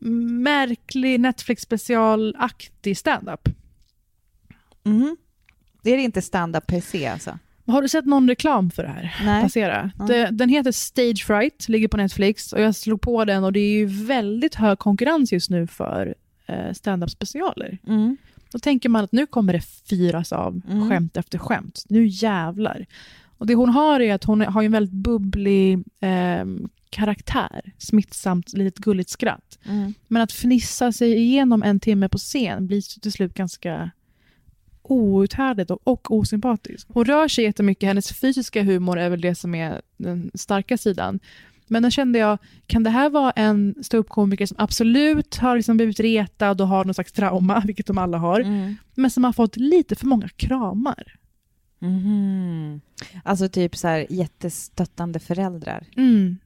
märklig 0.00 1.20
Netflix-specialaktig 1.20 2.96
stand-up. 2.96 3.48
Mhm. 4.84 5.16
Det 5.82 5.90
är 5.90 5.98
inte 5.98 6.22
stand-up 6.22 6.66
per 6.66 6.80
se 6.80 7.06
alltså? 7.06 7.38
Har 7.66 7.82
du 7.82 7.88
sett 7.88 8.04
någon 8.06 8.28
reklam 8.28 8.70
för 8.70 8.82
det 8.82 8.88
här? 8.88 9.16
Nej. 9.24 9.42
Passera. 9.42 9.90
Ja. 9.98 10.04
Det, 10.04 10.28
den 10.32 10.48
heter 10.48 10.72
Stage 10.72 11.24
Fright, 11.26 11.68
ligger 11.68 11.88
på 11.88 11.96
Netflix 11.96 12.52
och 12.52 12.60
jag 12.60 12.74
slog 12.74 13.00
på 13.00 13.24
den 13.24 13.44
och 13.44 13.52
det 13.52 13.60
är 13.60 13.72
ju 13.78 13.86
väldigt 13.86 14.54
hög 14.54 14.78
konkurrens 14.78 15.32
just 15.32 15.50
nu 15.50 15.66
för 15.66 16.14
eh, 16.46 16.72
stand-up 16.72 17.10
specialer. 17.10 17.78
Mm. 17.86 18.16
Då 18.52 18.58
tänker 18.58 18.88
man 18.88 19.04
att 19.04 19.12
nu 19.12 19.26
kommer 19.26 19.52
det 19.52 19.60
fyras 19.88 20.32
av 20.32 20.60
Mm. 20.70 20.88
skämt 20.90 21.16
efter 21.16 21.38
skämt. 21.38 21.84
Nu 21.88 22.06
jävlar. 22.06 22.86
Och 23.38 23.46
det 23.46 23.54
hon 23.54 23.68
har 23.68 24.00
är 24.00 24.14
att 24.14 24.24
hon 24.24 24.40
har 24.40 24.62
en 24.62 24.72
väldigt 24.72 24.94
bubblig 24.94 25.72
eh, 26.00 26.44
karaktär. 26.90 27.72
Smittsamt, 27.78 28.52
litet 28.52 28.78
gulligt 28.84 29.10
skratt. 29.10 29.58
Mm. 29.64 29.94
Men 30.08 30.22
att 30.22 30.32
fnissa 30.32 30.92
sig 30.92 31.14
igenom 31.18 31.62
en 31.62 31.80
timme 31.80 32.08
på 32.08 32.18
scen 32.18 32.66
blir 32.66 33.00
till 33.00 33.12
slut 33.12 33.34
ganska 33.34 33.90
outhärdligt 34.82 35.70
och, 35.70 35.80
och 35.84 36.10
osympatiskt. 36.14 36.90
Hon 36.92 37.04
rör 37.04 37.28
sig 37.28 37.44
jättemycket, 37.44 37.86
hennes 37.86 38.12
fysiska 38.12 38.62
humor 38.62 38.98
är 38.98 39.10
väl 39.10 39.20
det 39.20 39.34
som 39.34 39.54
är 39.54 39.82
den 39.96 40.30
starka 40.34 40.78
sidan. 40.78 41.20
Men 41.66 41.82
då 41.82 41.90
kände 41.90 42.18
jag, 42.18 42.38
kan 42.66 42.82
det 42.82 42.90
här 42.90 43.10
vara 43.10 43.30
en 43.30 43.74
ståuppkomiker 43.82 44.46
som 44.46 44.56
absolut 44.60 45.36
har 45.36 45.56
liksom 45.56 45.76
blivit 45.76 46.00
retad 46.00 46.60
och 46.60 46.68
har 46.68 46.84
någon 46.84 46.94
slags 46.94 47.12
trauma, 47.12 47.60
vilket 47.66 47.86
de 47.86 47.98
alla 47.98 48.18
har, 48.18 48.40
Mm. 48.40 48.76
men 48.94 49.10
som 49.10 49.24
har 49.24 49.32
fått 49.32 49.56
lite 49.56 49.96
för 49.96 50.06
många 50.06 50.28
kramar? 50.28 51.16
Mhm. 51.78 52.80
Alltså 53.24 53.48
typ 53.48 53.76
så 53.76 53.88
här 53.88 54.06
jättestöttande 54.10 55.20
föräldrar. 55.20 55.86
Mm. 55.96 56.38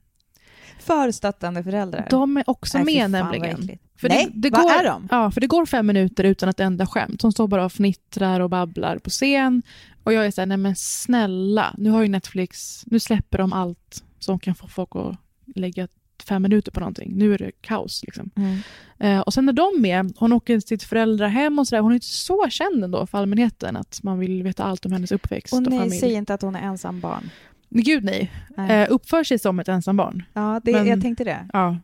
För 0.80 1.10
stöttande 1.10 1.64
föräldrar. 1.64 2.06
De 2.10 2.36
är 2.36 2.50
också 2.50 2.78
Nej, 2.78 2.84
med 2.84 3.10
nämligen. 3.10 3.78
För 4.00 4.08
Nej, 4.08 4.28
det, 4.32 4.40
det 4.40 4.50
vad 4.50 4.62
går, 4.62 4.70
är 4.70 4.84
de? 4.84 5.08
Ja, 5.10 5.30
för 5.30 5.40
det 5.40 5.46
går 5.46 5.66
fem 5.66 5.86
minuter 5.86 6.24
utan 6.24 6.48
ett 6.48 6.60
enda 6.60 6.86
skämt. 6.86 7.22
Hon 7.22 7.32
står 7.32 7.48
bara 7.48 7.64
och 7.64 7.72
fnittrar 7.72 8.40
och 8.40 8.50
babblar 8.50 8.98
på 8.98 9.10
scen. 9.10 9.62
Och 10.04 10.12
jag 10.12 10.26
är 10.26 10.30
så 10.30 10.40
här, 10.40 10.46
nej 10.46 10.56
men 10.56 10.76
snälla, 10.76 11.74
nu 11.78 11.90
har 11.90 12.02
ju 12.02 12.08
Netflix, 12.08 12.82
nu 12.86 13.00
släpper 13.00 13.38
de 13.38 13.52
allt 13.52 14.04
som 14.18 14.38
kan 14.38 14.54
få 14.54 14.68
folk 14.68 14.96
att 14.96 15.16
lägga 15.56 15.88
fem 16.28 16.42
minuter 16.42 16.72
på 16.72 16.80
någonting. 16.80 17.12
Nu 17.14 17.34
är 17.34 17.38
det 17.38 17.50
kaos. 17.60 18.02
Liksom. 18.04 18.30
Mm. 18.36 18.58
Eh, 18.98 19.20
och 19.20 19.34
sen 19.34 19.46
när 19.46 19.52
de 19.52 19.62
är 19.74 19.80
med, 19.80 20.12
hon 20.16 20.32
åker 20.32 20.54
till 20.60 20.68
sitt 20.68 20.82
föräldrahem 20.82 21.58
och 21.58 21.68
sådär, 21.68 21.82
hon 21.82 21.92
är 21.92 21.94
inte 21.94 22.06
så 22.06 22.46
känd 22.50 22.84
ändå 22.84 23.06
för 23.06 23.18
allmänheten 23.18 23.76
att 23.76 24.00
man 24.02 24.18
vill 24.18 24.42
veta 24.42 24.64
allt 24.64 24.86
om 24.86 24.92
hennes 24.92 25.12
uppväxt 25.12 25.52
Och 25.52 25.58
och, 25.58 25.70
nej, 25.70 25.78
familj. 25.78 25.98
säg 26.00 26.12
inte 26.12 26.34
att 26.34 26.42
hon 26.42 26.56
är 26.56 26.62
ensam 26.62 27.00
barn. 27.00 27.30
Gud 27.70 28.04
nej. 28.04 28.32
Nej. 28.56 28.82
Eh, 28.82 28.86
uppför 28.90 29.24
sig 29.24 29.38
som 29.38 29.60
ett 29.60 29.68
ensambarn. 29.68 30.22
Ja, 30.32 30.60
det, 30.64 30.72
men- 30.72 30.86
jag 30.86 31.00
tänkte 31.02 31.24
det. 31.24 31.48
Ja. 31.52 31.76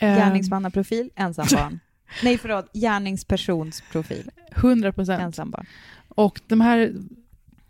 Eh, 0.00 0.14
Gärningsmannaprofil, 0.16 1.10
ensam 1.16 1.46
barn. 1.52 1.80
nej, 2.24 2.38
förlåt. 2.38 2.70
Gärningspersonsprofil, 2.72 4.30
100 4.56 4.92
procent. 4.92 5.22
ensam 5.22 5.50
barn. 5.50 5.66
Och, 6.08 6.40
de 6.46 6.60
här, 6.60 6.92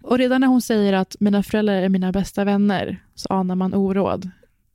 och 0.02 0.18
redan 0.18 0.40
när 0.40 0.48
hon 0.48 0.62
säger 0.62 0.92
att 0.92 1.16
mina 1.20 1.42
föräldrar 1.42 1.74
är 1.74 1.88
mina 1.88 2.12
bästa 2.12 2.44
vänner 2.44 3.02
så 3.14 3.28
anar 3.34 3.54
man 3.54 3.74
oråd. 3.74 4.30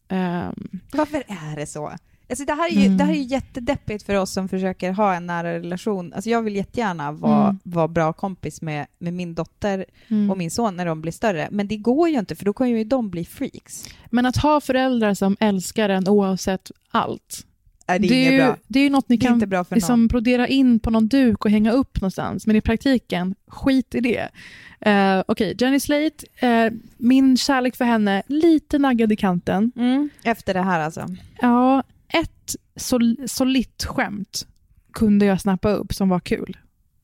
Ehm, 0.08 0.70
Varför 0.94 1.24
är 1.28 1.56
det 1.56 1.65
så? 1.65 1.91
Alltså 2.30 2.46
det, 2.46 2.54
här 2.54 2.70
är 2.72 2.74
ju, 2.76 2.86
Mm. 2.86 2.98
det 2.98 3.04
här 3.04 3.12
är 3.12 3.18
ju 3.18 3.24
jättedeppigt 3.24 4.04
för 4.06 4.15
oss 4.15 4.32
som 4.34 4.50
försöker 4.50 4.91
ha 4.91 5.15
en 5.15 5.26
nära 5.26 5.54
relation. 5.54 6.13
Alltså 6.13 6.30
jag 6.30 6.41
vill 6.41 6.56
jättegärna 6.56 7.12
vara, 7.12 7.44
Mm. 7.44 7.60
vara 7.63 7.88
bra 7.88 8.13
kompis 8.13 8.62
med, 8.62 8.86
med 9.00 9.13
min 9.13 9.36
dotter 9.36 9.86
mm. 10.08 10.32
och 10.32 10.38
min 10.38 10.52
son 10.52 10.76
när 10.76 10.86
de 10.86 11.02
blir 11.02 11.12
större. 11.12 11.48
Men 11.52 11.68
det 11.68 11.78
går 11.78 12.10
ju 12.10 12.20
inte, 12.20 12.36
för 12.36 12.46
då 12.46 12.54
kommer 12.54 12.72
ju 12.72 12.84
de 12.84 13.10
bli 13.10 13.26
freaks. 13.26 13.84
Men 14.10 14.26
att 14.26 14.38
ha 14.38 14.62
föräldrar 14.62 15.13
som 15.13 15.38
älskar 15.39 15.89
en 15.89 16.08
oavsett 16.08 16.72
allt. 16.91 17.46
Är 17.88 18.00
det, 18.00 18.08
det, 18.08 18.15
inget 18.15 18.28
är 18.28 18.32
ju, 18.32 18.38
bra? 18.38 18.58
det 18.67 18.80
är 18.80 18.84
ju 18.84 18.89
något 18.89 19.10
ni 19.10 19.17
Det 19.17 19.24
är 19.24 19.28
kan 19.28 19.34
inte 19.34 19.48
bra 19.48 19.65
liksom 19.71 20.08
brodera 20.08 20.48
in 20.48 20.80
på 20.80 20.89
någon 20.89 21.08
duk 21.08 21.45
och 21.45 21.52
hänga 21.52 21.71
upp 21.71 22.02
någonstans. 22.02 22.48
Men 22.48 22.56
i 22.56 22.62
praktiken, 22.62 23.36
skit 23.48 23.95
i 23.95 24.00
det. 24.00 24.30
Uh, 24.88 25.24
Okej, 25.28 25.56
Jenny 25.60 25.80
Slate, 25.80 26.26
eh, 26.36 26.74
min 26.98 27.38
kärlek 27.38 27.76
för 27.76 27.86
henne, 27.86 28.24
lite 28.28 28.80
naggad 28.80 29.12
i 29.12 29.15
kanten. 29.15 29.71
Mm. 29.76 30.10
Efter 30.24 30.54
det 30.54 30.62
här 30.62 30.80
alltså. 30.80 31.08
Ja, 31.41 31.84
ett 32.08 32.56
sol, 32.76 33.17
solitt 33.28 33.84
skämt 33.84 34.48
kunde 34.93 35.26
jag 35.26 35.41
snappa 35.41 35.69
upp 35.71 35.93
som 35.93 36.10
var 36.10 36.19
kul. 36.19 36.58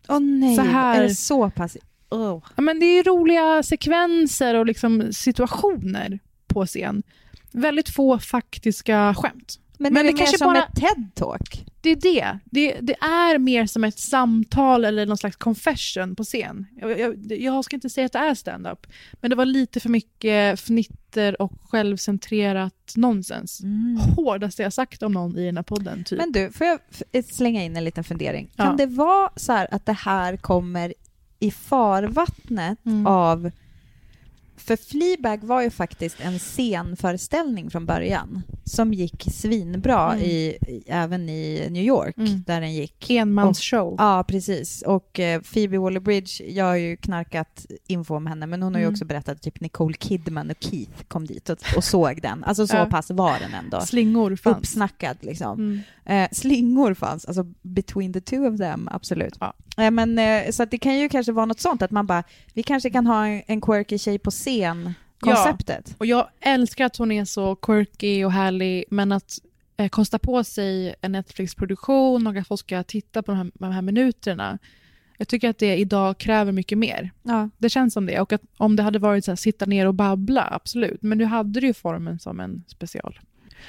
Åh 0.08 0.20
nej, 0.20 0.56
Så 0.56 0.62
här- 0.62 1.00
är 1.00 1.04
det 1.04 1.16
så 1.16 1.50
pass... 1.50 1.78
Oh. 2.10 2.44
Ja, 2.56 2.62
men 2.62 2.80
det 2.80 2.86
är 2.86 3.04
roliga 3.04 3.64
sekvenser 3.64 4.56
och 4.56 4.66
liksom 4.66 5.14
situationer 5.14 6.20
på 6.48 6.66
scen. 6.66 7.04
Väldigt 7.52 7.90
få 7.90 8.20
faktiska 8.20 9.16
skämt. 9.18 9.60
Men, 9.82 9.94
Men 9.94 10.00
är 10.00 10.04
det 10.04 10.12
det, 10.12 10.18
kanske 10.18 10.38
som 10.38 10.54
bara- 10.54 10.64
ett 10.64 10.76
TED-talk? 10.76 11.66
Det 11.82 11.90
är 11.90 11.96
det. 11.96 12.40
det. 12.46 12.78
Det 12.82 12.94
är 13.02 13.38
mer 13.38 13.66
som 13.66 13.84
ett 13.84 14.00
samtal 14.00 14.86
eller 14.86 15.06
någon 15.06 15.18
slags 15.18 15.36
confession 15.36 16.16
på 16.16 16.24
scen. 16.24 16.66
Jag, 16.82 17.00
jag, 17.00 17.32
jag 17.32 17.66
ska 17.66 17.76
inte 17.76 17.90
säga 17.90 18.06
att 18.06 18.12
det 18.12 18.20
är 18.20 18.36
stand-up, 18.36 18.88
men 19.22 19.30
det 19.30 19.36
var 19.36 19.46
lite 19.46 19.80
för 19.80 19.90
mycket 19.90 20.60
fnitter 20.60 21.42
och 21.42 21.52
självcentrerat 21.70 22.94
nonsens. 22.96 23.62
Hårdaste 24.16 24.62
jag 24.64 24.74
sagt 24.74 25.04
om 25.04 25.12
någon 25.12 25.38
i 25.38 25.46
den 25.46 25.58
här 25.58 25.64
podden, 25.64 26.04
typ. 26.04 26.20
Men 26.20 26.32
du, 26.32 26.52
får 26.52 26.68
jag 26.68 26.80
slänga 27.26 27.64
in 27.64 27.78
en 27.78 27.84
liten 27.84 28.04
fundering? 28.04 28.52
Ja. 28.56 28.64
Kan 28.66 28.78
det 28.78 28.86
vara 28.86 29.30
så 29.36 29.52
här 29.54 29.68
att 29.72 29.86
det 29.86 29.94
här 29.94 30.38
kommer 30.38 30.94
i 31.40 31.52
farvattnet 31.52 32.86
Mm. 32.86 33.08
av... 33.08 33.52
För 34.62 34.76
Fleabag 34.76 35.44
var 35.44 35.62
ju 35.62 35.70
faktiskt 35.70 36.16
en 36.22 36.40
scenföreställning 36.40 37.70
från 37.70 37.86
början 37.86 38.42
som 38.64 38.94
gick 38.94 39.24
svinbra 39.34 40.12
Mm. 40.14 40.26
i, 40.26 40.58
i, 40.68 40.84
även 40.88 41.30
i 41.30 41.68
New 41.70 41.84
York, 41.84 42.18
Mm. 42.18 42.44
där 42.48 42.62
den 42.62 42.74
gick. 42.74 43.10
Enmansshow. 43.10 43.96
Ja, 43.98 44.24
precis. 44.28 44.82
Och 44.82 45.20
eh, 45.20 45.42
Phoebe 45.42 45.78
Waller-Bridge, 45.78 46.44
jag 46.44 46.66
har 46.66 46.76
ju 46.76 46.98
knarkat 46.98 47.66
info 47.88 48.16
om 48.16 48.26
henne, 48.28 48.48
men 48.48 48.64
hon 48.64 48.74
har 48.74 48.80
ju 48.80 48.86
Mm. 48.86 48.94
också 48.94 49.06
berättat 49.06 49.36
att 49.36 49.42
typ 49.42 49.62
Nicole 49.62 49.96
Kidman 50.00 50.50
och 50.52 50.58
Keith 50.60 51.04
kom 51.08 51.26
dit 51.28 51.50
och, 51.50 51.58
och 51.78 51.84
såg 51.84 52.22
den. 52.22 52.44
Alltså 52.44 52.68
så 52.68 52.86
pass 52.86 53.12
var 53.12 53.40
den 53.40 53.54
ändå. 53.54 53.82
Slingor 53.82 54.36
fanns. 54.36 54.58
Uppsnackad 54.58 55.18
liksom. 55.22 55.60
Mm. 55.60 55.80
Eh, 56.24 56.30
slingor 56.32 56.94
fanns, 56.94 57.26
alltså 57.26 57.44
between 57.62 58.14
the 58.14 58.22
two 58.22 58.48
of 58.54 58.58
them, 58.58 58.90
absolut. 58.92 59.38
Ja. 59.40 59.54
Eh, 59.78 59.92
men, 59.92 60.20
eh, 60.20 60.52
så 60.52 60.66
det 60.66 60.78
kan 60.78 61.00
ju 61.00 61.10
kanske 61.10 61.32
vara 61.32 61.46
något 61.46 61.60
sånt, 61.60 61.82
att 61.82 61.92
man 61.92 62.08
bara, 62.08 62.24
vi 62.54 62.64
kanske 62.64 62.90
kan 62.90 63.08
ha 63.08 63.28
en, 63.28 63.62
quirky 63.62 63.98
tjej 63.98 64.20
på 64.20 64.32
scen, 64.32 64.94
konceptet. 65.20 65.96
Och 65.98 66.06
jag 66.06 66.28
älskar 66.40 66.86
att 66.86 66.98
hon 66.98 67.12
är 67.12 67.26
så 67.26 67.56
quirky 67.56 68.24
och 68.24 68.32
härlig, 68.32 68.86
men 68.90 69.12
att 69.12 69.40
eh, 69.78 69.90
kosta 69.90 70.20
på 70.20 70.44
sig 70.44 70.96
en 71.02 71.12
Netflix-produktion 71.12 72.28
och 72.28 72.36
att 72.36 72.48
folk 72.48 72.60
ska 72.60 72.84
titta 72.84 73.24
på 73.24 73.32
de 73.32 73.38
här, 73.38 73.52
de 73.54 73.72
här 73.72 73.82
minuterna. 73.82 74.58
Jag 75.18 75.28
tycker 75.28 75.50
att 75.50 75.58
det 75.58 75.78
idag 75.78 76.18
kräver 76.18 76.52
mycket 76.52 76.78
mer. 76.78 77.12
Ja. 77.24 77.50
Det 77.58 77.70
känns 77.70 77.94
som 77.94 78.06
det. 78.06 78.20
Och 78.20 78.34
att 78.34 78.42
om 78.58 78.76
det 78.76 78.84
hade 78.84 79.00
varit 79.00 79.26
så 79.26 79.32
här, 79.32 79.36
sitta 79.36 79.66
ner 79.66 79.88
och 79.88 79.94
babbla, 79.94 80.50
absolut. 80.52 81.02
Men 81.02 81.18
nu 81.18 81.26
hade 81.26 81.60
det 81.60 81.68
ju 81.68 81.74
formen 81.74 82.20
som 82.20 82.40
en 82.40 82.64
special. 82.68 83.20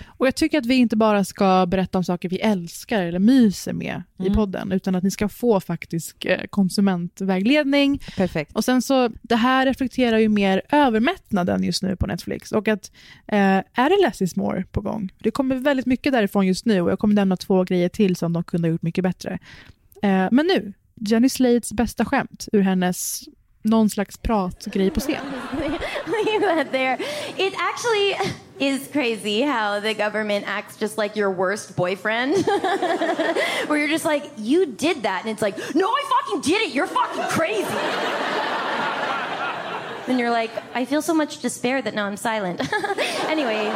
Och 0.07 0.26
jag 0.26 0.35
tycker 0.35 0.59
att 0.59 0.66
vi 0.66 0.74
inte 0.74 0.96
bara 0.96 1.24
ska 1.24 1.66
berätta 1.66 1.98
om 1.98 2.05
saker 2.05 2.28
vi 2.28 2.38
älskar 2.38 3.02
eller 3.02 3.18
myser 3.18 3.72
med 3.72 4.02
i 4.18 4.22
Mm. 4.22 4.35
podden, 4.35 4.72
utan 4.72 4.94
att 4.94 5.02
ni 5.05 5.11
ska 5.11 5.28
få 5.28 5.61
faktisk 5.61 6.24
eh, 6.24 6.40
konsumentvägledning. 6.50 7.98
Perfekt. 8.16 8.52
Och 8.57 8.64
sen 8.64 8.83
så, 8.83 9.09
det 9.22 9.37
här 9.37 9.66
reflekterar 9.66 10.18
ju 10.18 10.28
mer 10.28 10.62
övermättnaden 10.72 11.62
just 11.64 11.83
nu 11.83 11.96
på 11.96 12.07
Netflix. 12.07 12.52
Och 12.52 12.68
att, 12.68 12.90
eh, 13.26 13.38
är 13.72 13.96
det 13.96 14.07
less 14.07 14.22
is 14.22 14.37
more 14.37 14.64
på 14.72 14.81
gång? 14.81 15.12
Det 15.18 15.31
kommer 15.31 15.55
väldigt 15.57 15.87
mycket 15.87 16.12
därifrån 16.12 16.46
just 16.46 16.66
nu 16.66 16.81
och 16.81 16.90
jag 16.90 16.98
kommer 16.98 17.14
nämna 17.14 17.37
två 17.37 17.64
grejer 17.64 17.88
till 17.88 18.16
som 18.16 18.33
de 18.33 18.44
kunde 18.44 18.68
ha 18.68 18.72
gjort 18.72 18.83
mycket 18.83 19.05
bättre. 19.05 19.38
Eh, 20.02 20.28
men 20.33 20.46
nu, 20.46 20.72
Jenny 20.94 21.28
Slates 21.28 21.72
bästa 21.72 22.05
skämt 22.05 22.48
ur 22.52 22.61
hennes 22.61 23.22
någon 23.62 23.90
slags 23.90 24.18
pratgrej 24.18 24.90
på 24.90 25.01
scen. 25.01 25.22
There. 26.72 26.98
It 27.37 27.55
actually 27.59 28.16
is 28.59 28.88
crazy 28.92 29.42
how 29.42 29.81
the 29.81 29.94
government 29.94 30.44
acts 30.48 30.79
just 30.79 30.98
like 30.98 31.16
your 31.16 31.31
worst 31.31 31.77
boyfriend. 31.77 32.37
Where 33.66 33.79
you're 33.79 33.88
just 33.88 34.05
like, 34.05 34.31
you 34.37 34.66
did 34.66 35.03
that. 35.03 35.22
And 35.22 35.31
it's 35.31 35.42
like, 35.42 35.57
no, 35.75 35.88
I 35.88 36.05
fucking 36.09 36.40
did 36.40 36.62
it. 36.62 36.75
You're 36.75 36.87
fucking 36.87 37.25
crazy. 37.29 37.64
and 40.09 40.18
you're 40.18 40.31
like, 40.31 40.51
I 40.75 40.85
feel 40.85 41.03
so 41.03 41.14
much 41.14 41.40
despair 41.40 41.83
that 41.83 41.94
now 41.94 42.07
I'm 42.07 42.16
silent. 42.16 42.61
anyway. 43.29 43.70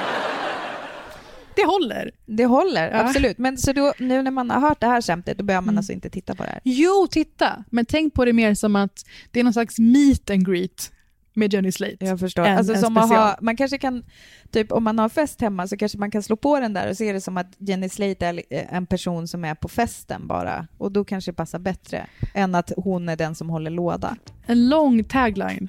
Det 1.57 1.66
håller. 1.66 2.11
Det 2.27 2.45
håller, 2.47 2.90
Ja. 2.90 2.97
absolut. 3.01 3.38
Men 3.38 3.59
så 3.59 3.73
då, 3.73 3.92
nu 3.99 4.23
när 4.23 4.31
man 4.31 4.51
har 4.51 4.61
hört 4.61 4.81
det 4.81 4.87
här 4.87 5.01
skämtet, 5.03 5.38
då 5.38 5.45
behöver 5.45 5.64
man 5.64 5.73
Mm. 5.75 5.79
alltså 5.79 5.92
inte 5.92 6.11
titta 6.11 6.35
på 6.35 6.42
det 6.42 6.49
här. 6.51 6.61
Jo, 6.64 7.07
titta! 7.11 7.64
Men 7.71 7.87
tänk 7.87 8.14
på 8.14 8.25
det 8.25 8.33
mer 8.33 8.55
som 8.55 8.77
att 8.77 9.05
det 9.31 9.40
är 9.40 9.45
någon 9.45 9.53
slags 9.53 9.79
meet 9.79 10.31
and 10.31 10.47
greet 10.47 10.92
med 11.35 11.53
Jenny 11.55 11.73
Slate. 11.73 11.97
Jag 12.01 12.21
förstår. 12.21 12.47
En- 12.47 12.59
alltså, 12.59 12.73
en 12.75 12.81
som 12.81 12.97
att 12.97 13.07
special. 13.07 13.23
ha, 13.27 13.37
man 13.40 13.57
kanske 13.57 13.79
kan, 13.79 14.05
typ 14.51 14.73
om 14.73 14.85
man 14.85 14.99
har 14.99 15.09
fest 15.09 15.40
hemma 15.40 15.66
så 15.69 15.77
kanske 15.77 15.99
man 15.99 16.11
kan 16.11 16.23
slå 16.23 16.37
på 16.37 16.61
den 16.61 16.73
där 16.73 16.90
och 16.90 16.97
se 16.97 17.12
det 17.12 17.21
som 17.21 17.37
att 17.37 17.47
Jenny 17.59 17.88
Slate 17.88 18.27
är 18.27 18.42
eh, 18.51 18.75
en 18.75 18.87
person 18.87 19.29
som 19.29 19.45
är 19.45 19.55
på 19.55 19.69
festen 19.69 20.27
bara. 20.27 20.66
Och 20.79 20.92
då 20.92 21.05
kanske 21.05 21.31
det 21.31 21.37
passar 21.37 21.59
bättre 21.59 22.07
än 22.35 22.55
att 22.55 22.73
hon 22.77 23.09
är 23.09 23.16
den 23.16 23.35
som 23.35 23.51
håller 23.51 23.71
låda. 23.71 24.16
En 24.47 24.69
lång 24.69 25.05
tagline 25.05 25.69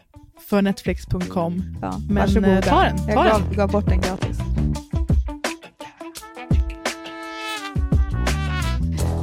för 0.49 0.61
netflix.com. 0.61 1.63
Ja, 1.81 1.99
Men 2.09 2.15
varsågoda. 2.15 2.57
eh, 2.57 2.61
ta 2.63 2.83
den, 2.83 2.97
ta 2.97 3.11
Jag 3.27 3.41
den. 3.41 3.53
gav 3.57 3.71
bort 3.71 3.85
den 3.89 4.01
gratis. 4.01 4.37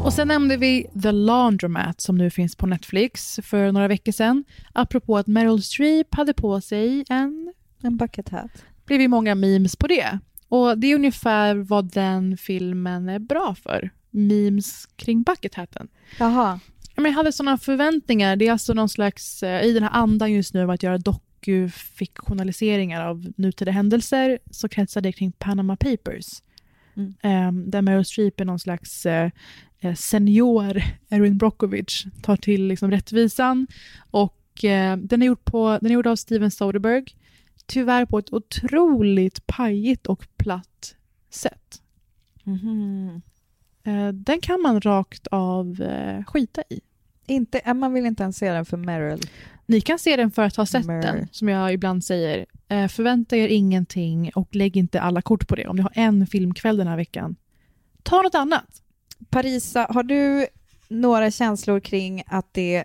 Och 0.05 0.13
sen 0.13 0.29
nämnde 0.29 0.57
vi 0.57 0.87
The 1.03 1.13
Laundromat 1.13 2.01
som 2.01 2.19
nu 2.19 2.31
finns 2.31 2.57
på 2.57 2.67
Netflix 2.67 3.41
för 3.43 3.73
några 3.73 3.89
veckor 3.89 4.13
sedan. 4.13 4.45
Apropå 4.73 5.19
att 5.19 5.27
Meryl 5.27 5.63
Streep 5.63 6.15
hade 6.15 6.35
på 6.35 6.61
sig 6.61 7.05
en... 7.09 7.53
En 7.83 7.97
bucket 7.97 8.29
hat. 8.29 8.51
blev 8.87 9.01
ju 9.01 9.09
många 9.09 9.35
memes 9.35 9.77
på 9.77 9.87
det. 9.87 10.19
Och 10.49 10.79
det 10.79 10.87
är 10.87 10.95
ungefär 10.95 11.55
vad 11.55 11.93
den 11.93 12.37
filmen 12.37 13.09
är 13.09 13.19
bra 13.19 13.55
för. 13.63 13.91
Memes 14.11 14.87
kring 14.97 15.23
bucket 15.23 15.55
hatten. 15.55 15.89
Jaha. 16.19 16.61
Ja, 16.95 17.03
men 17.03 17.13
Jag 17.13 17.17
hade 17.17 17.33
sådana 17.33 17.59
förväntningar. 17.59 18.37
Det 18.37 18.47
är 18.47 18.53
alltså 18.53 18.75
någon 18.75 18.89
slags, 18.89 19.43
eh, 19.43 19.65
i 19.65 19.73
den 19.73 19.83
här 19.83 19.91
andan 19.91 20.33
just 20.33 20.55
nu 20.55 20.63
av 20.63 20.71
att 20.71 20.83
göra 20.83 20.99
dokufiktionaliseringar 20.99 23.07
av 23.07 23.33
nutida 23.37 23.73
händelser, 23.73 24.39
så 24.51 24.69
kretsar 24.69 25.01
det 25.01 25.13
kring 25.13 25.33
Panama 25.33 25.77
Papers. 25.77 26.27
Mm. 26.97 27.15
Um, 27.49 27.71
där 27.71 27.83
Meryl 27.83 28.05
Streep 28.05 28.41
är 28.41 28.45
någon 28.45 28.59
slags 28.59 29.07
eh, 29.07 29.31
senior 29.93 30.83
Erin 31.09 31.39
Brockovich, 31.39 32.07
tar 32.23 32.37
till 32.37 32.67
liksom 32.67 32.91
rättvisan. 32.91 33.67
Och 34.11 34.65
eh, 34.65 34.97
den, 34.97 35.23
är 35.23 35.27
gjord 35.27 35.45
på, 35.45 35.79
den 35.83 35.91
är 35.91 35.95
gjord 35.95 36.07
av 36.07 36.17
Steven 36.17 36.51
Soderbergh, 36.51 37.13
tyvärr 37.67 38.07
på 38.07 38.19
ett 38.19 38.33
otroligt 38.33 39.47
pajigt 39.47 40.07
och 40.07 40.27
platt 40.37 40.95
sätt. 41.31 41.83
Mhm. 42.45 43.23
Eh, 43.85 44.09
den 44.09 44.41
kan 44.41 44.61
man 44.61 44.81
rakt 44.81 45.27
av 45.27 45.83
eh, 45.83 46.25
skita 46.25 46.63
i. 46.69 46.81
Inte, 47.27 47.75
man 47.75 47.93
vill 47.93 48.07
inte 48.07 48.23
ens 48.23 48.37
se 48.37 48.53
den 48.53 48.65
för 48.65 48.77
Meryl. 48.77 49.21
Ni 49.67 49.81
kan 49.81 49.99
se 49.99 50.17
den 50.17 50.31
för 50.31 50.43
att 50.43 50.57
ha 50.57 50.67
sett 50.67 50.87
Mer. 50.87 51.03
den, 51.03 51.29
som 51.31 51.49
jag 51.49 51.73
ibland 51.73 52.05
säger. 52.05 52.47
Eh, 52.69 52.89
förvänta 52.89 53.37
er 53.37 53.49
ingenting 53.49 54.31
och 54.35 54.55
lägg 54.55 54.77
inte 54.77 55.01
alla 55.01 55.23
kort 55.23 55.49
på 55.49 55.55
det. 55.55 55.67
Om 55.67 55.77
ni 55.77 55.83
har 55.83 55.93
en 55.95 56.27
filmkväll 56.27 56.77
den 56.77 56.87
här 56.87 56.97
veckan, 56.97 57.37
ta 58.03 58.23
något 58.23 58.35
annat. 58.35 58.83
Parisa, 59.31 59.87
har 59.91 60.03
du 60.03 60.47
några 60.89 61.31
känslor 61.31 61.81
kring 61.81 62.23
att 62.27 62.55
det 62.55 62.85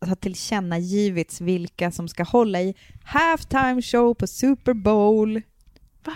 har 0.00 0.14
tillkännagivits 0.14 1.40
vilka 1.40 1.90
som 1.90 2.08
ska 2.08 2.22
hålla 2.22 2.60
i 2.60 2.74
halftime 3.04 3.82
show 3.82 4.14
på 4.14 4.26
Super 4.26 4.72
Bowl? 4.72 5.42
På 6.02 6.12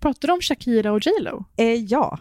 Pratar 0.00 0.28
du 0.28 0.34
om 0.34 0.40
Shakira 0.40 0.92
och 0.92 1.06
J 1.06 1.10
Lo? 1.20 1.44
Eh, 1.56 1.74
ja. 1.74 2.18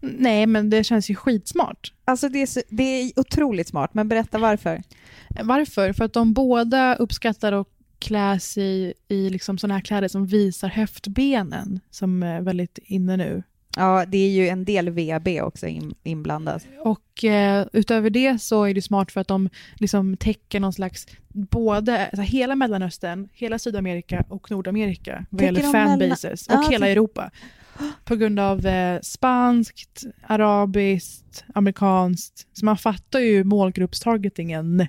Nej, 0.00 0.46
men 0.46 0.70
det 0.70 0.84
känns 0.84 1.10
ju 1.10 1.14
skitsmart. 1.14 1.92
Alltså 2.04 2.28
det 2.28 2.42
är, 2.42 2.46
så, 2.46 2.60
det 2.68 2.82
är 2.82 3.12
otroligt 3.16 3.68
smart, 3.68 3.94
men 3.94 4.08
berätta 4.08 4.38
varför. 4.38 4.82
Varför? 5.42 5.92
För 5.92 6.04
att 6.04 6.12
de 6.12 6.32
båda 6.32 6.94
uppskattar 6.94 7.52
att 7.52 7.66
klä 7.98 8.40
sig 8.40 8.94
i 9.08 9.30
liksom 9.30 9.58
såna 9.58 9.74
här 9.74 9.80
kläder 9.80 10.08
som 10.08 10.26
visar 10.26 10.68
höftbenen, 10.68 11.80
som 11.90 12.22
är 12.22 12.40
väldigt 12.40 12.78
inne 12.82 13.16
nu. 13.16 13.42
Ja, 13.78 14.04
det 14.08 14.18
är 14.18 14.30
ju 14.30 14.48
en 14.48 14.64
del 14.64 14.90
VB 14.90 15.40
också 15.42 15.66
in, 15.66 15.94
inblandat. 16.02 16.66
Och 16.84 17.24
eh, 17.24 17.66
utöver 17.72 18.10
det 18.10 18.38
så 18.42 18.64
är 18.64 18.74
det 18.74 18.82
smart 18.82 19.12
för 19.12 19.20
att 19.20 19.28
de 19.28 19.48
liksom 19.76 20.16
täcker 20.16 20.60
någon 20.60 20.72
slags, 20.72 21.06
både 21.28 22.06
alltså 22.06 22.22
hela 22.22 22.54
Mellanöstern, 22.56 23.28
hela 23.32 23.58
Sydamerika 23.58 24.24
och 24.28 24.50
Nordamerika 24.50 25.26
vad 25.30 25.42
gäller 25.42 25.62
mellan- 25.72 25.98
fanbases 25.98 26.46
och 26.46 26.54
Ah, 26.54 26.68
hela 26.70 26.88
Europa. 26.88 27.30
På 28.04 28.16
grund 28.16 28.40
av 28.40 28.66
eh, 28.66 29.00
spanskt, 29.02 30.02
arabiskt, 30.26 31.44
amerikanskt. 31.54 32.46
Så 32.52 32.64
man 32.64 32.76
fattar 32.76 33.18
ju 33.20 33.44
målgruppstargetingen. 33.44 34.86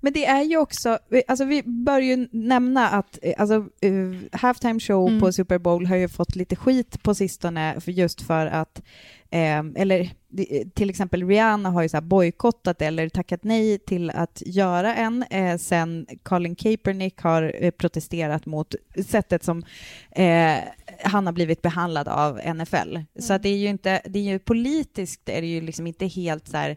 Men 0.00 0.12
det 0.12 0.24
är 0.26 0.42
ju 0.42 0.56
också, 0.56 0.98
alltså 1.28 1.44
vi 1.44 1.62
bör 1.62 2.00
ju 2.00 2.28
nämna 2.32 2.88
att 2.88 3.18
eh, 3.22 3.34
alltså, 3.38 3.54
uh, 3.84 4.20
halftime 4.32 4.80
show 4.80 5.08
Mm. 5.08 5.20
på 5.20 5.32
Super 5.32 5.58
Bowl 5.58 5.86
har 5.86 5.96
ju 5.96 6.08
fått 6.08 6.36
lite 6.36 6.56
skit 6.56 7.02
på 7.02 7.14
sistone 7.14 7.80
för 7.80 7.92
just 7.92 8.22
för 8.22 8.46
att, 8.46 8.82
eh, 9.30 9.62
eller 9.76 10.10
till 10.74 10.90
exempel 10.90 11.28
Rihanna 11.28 11.70
har 11.70 11.82
ju 11.82 11.88
så 11.88 12.00
bojkottat 12.00 12.82
eller 12.82 13.08
tackat 13.08 13.44
nej 13.44 13.78
till 13.78 14.10
att 14.10 14.42
göra 14.46 14.94
en 14.94 15.24
eh, 15.30 15.56
sen 15.56 16.06
Colin 16.22 16.56
Kaepernick 16.56 17.20
har 17.20 17.56
eh, 17.60 17.70
protesterat 17.70 18.46
mot 18.46 18.74
sättet 19.06 19.44
som 19.44 19.64
eh, 20.10 20.56
han 21.04 21.26
har 21.26 21.32
blivit 21.32 21.62
behandlad 21.62 22.08
av 22.08 22.40
NFL. 22.54 22.98
Så 23.18 23.32
att 23.32 23.42
det 23.42 23.48
är 23.48 23.56
ju 23.56 23.68
inte, 23.68 24.02
det 24.04 24.18
är 24.18 24.22
ju 24.22 24.38
politiskt 24.38 25.28
är 25.28 25.40
det 25.40 25.46
ju 25.46 25.60
liksom 25.60 25.86
inte 25.86 26.06
helt 26.06 26.48
så 26.48 26.56
här 26.56 26.76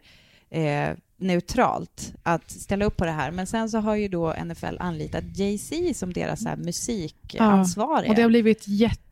eh, 0.50 0.98
neutralt 1.18 2.14
att 2.24 2.52
ställa 2.52 2.86
upp 2.86 2.98
på 2.98 3.06
det 3.06 3.12
här. 3.12 3.32
Men 3.32 3.48
sen 3.48 3.70
så 3.70 3.78
har 3.78 3.96
ju 3.96 4.08
då 4.08 4.34
NFL 4.46 4.78
anlitat 4.80 5.24
Jay-Z 5.36 5.94
som 5.94 6.14
deras 6.14 6.42
musikansvarige. 6.58 8.10
och 8.10 8.16
det 8.16 8.22
har 8.22 8.30
blivit 8.30 8.68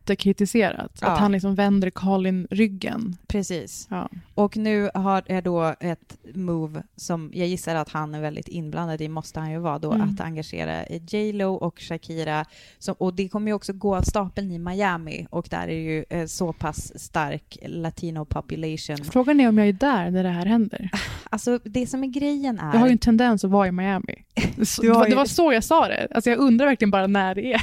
jättekritiserat. 0.10 0.98
Ja. 1.02 1.08
Att 1.08 1.20
han 1.20 1.32
liksom 1.32 1.56
vänder 1.56 1.90
Colin 1.90 2.48
ryggen. 2.52 3.16
Precis. 3.28 3.88
Ja. 3.90 4.10
Och 4.36 4.58
nu 4.58 4.90
har 4.94 5.24
jag 5.28 5.44
då 5.44 5.76
ett 5.80 6.18
move 6.36 6.84
som 6.96 7.32
jag 7.34 7.48
gissar 7.48 7.76
att 7.76 7.90
han 7.90 8.16
är 8.16 8.22
väldigt 8.22 8.48
inblandad 8.48 9.02
i, 9.02 9.10
måste 9.10 9.40
han 9.40 9.52
ju 9.52 9.58
vara 9.60 9.80
då, 9.80 9.94
Mm. 9.94 10.10
att 10.10 10.22
engagera 10.22 10.86
J 10.88 11.34
Lo 11.34 11.54
och 11.54 11.80
Shakira. 11.80 12.46
Som, 12.80 12.96
och 12.98 13.14
det 13.14 13.30
kommer 13.30 13.48
ju 13.52 13.54
också 13.56 13.74
gå 13.74 13.96
av 13.96 14.02
stapeln 14.02 14.52
i 14.52 14.60
Miami 14.60 15.28
och 15.30 15.48
där 15.50 15.68
är 15.68 15.80
ju 15.80 16.06
eh, 16.10 16.26
så 16.26 16.54
pass 16.54 17.00
stark 17.00 17.58
latino 17.66 18.26
population. 18.26 18.98
Frågan 18.98 19.40
är 19.40 19.50
om 19.50 19.58
jag 19.58 19.68
är 19.68 19.74
där 19.74 20.12
när 20.12 20.24
det 20.24 20.30
här 20.30 20.46
händer. 20.46 20.90
Alltså 21.34 21.60
det 21.64 21.88
som 21.88 22.04
är 22.04 22.08
grejen 22.08 22.60
är... 22.60 22.74
Jag 22.74 22.80
har 22.80 22.88
ju 22.88 22.92
en 22.92 22.98
tendens 22.98 23.44
att 23.44 23.52
vara 23.52 23.68
i 23.68 23.72
Miami. 23.72 24.16
Var, 24.84 25.04
ju- 25.06 25.10
det 25.10 25.16
var 25.16 25.26
så 25.26 25.54
jag 25.54 25.64
sa 25.64 25.88
det. 25.88 26.08
Alltså 26.16 26.30
jag 26.30 26.40
undrar 26.40 26.66
verkligen 26.66 26.92
bara 26.92 27.08
när 27.08 27.36
det 27.36 27.54
är. 27.54 27.62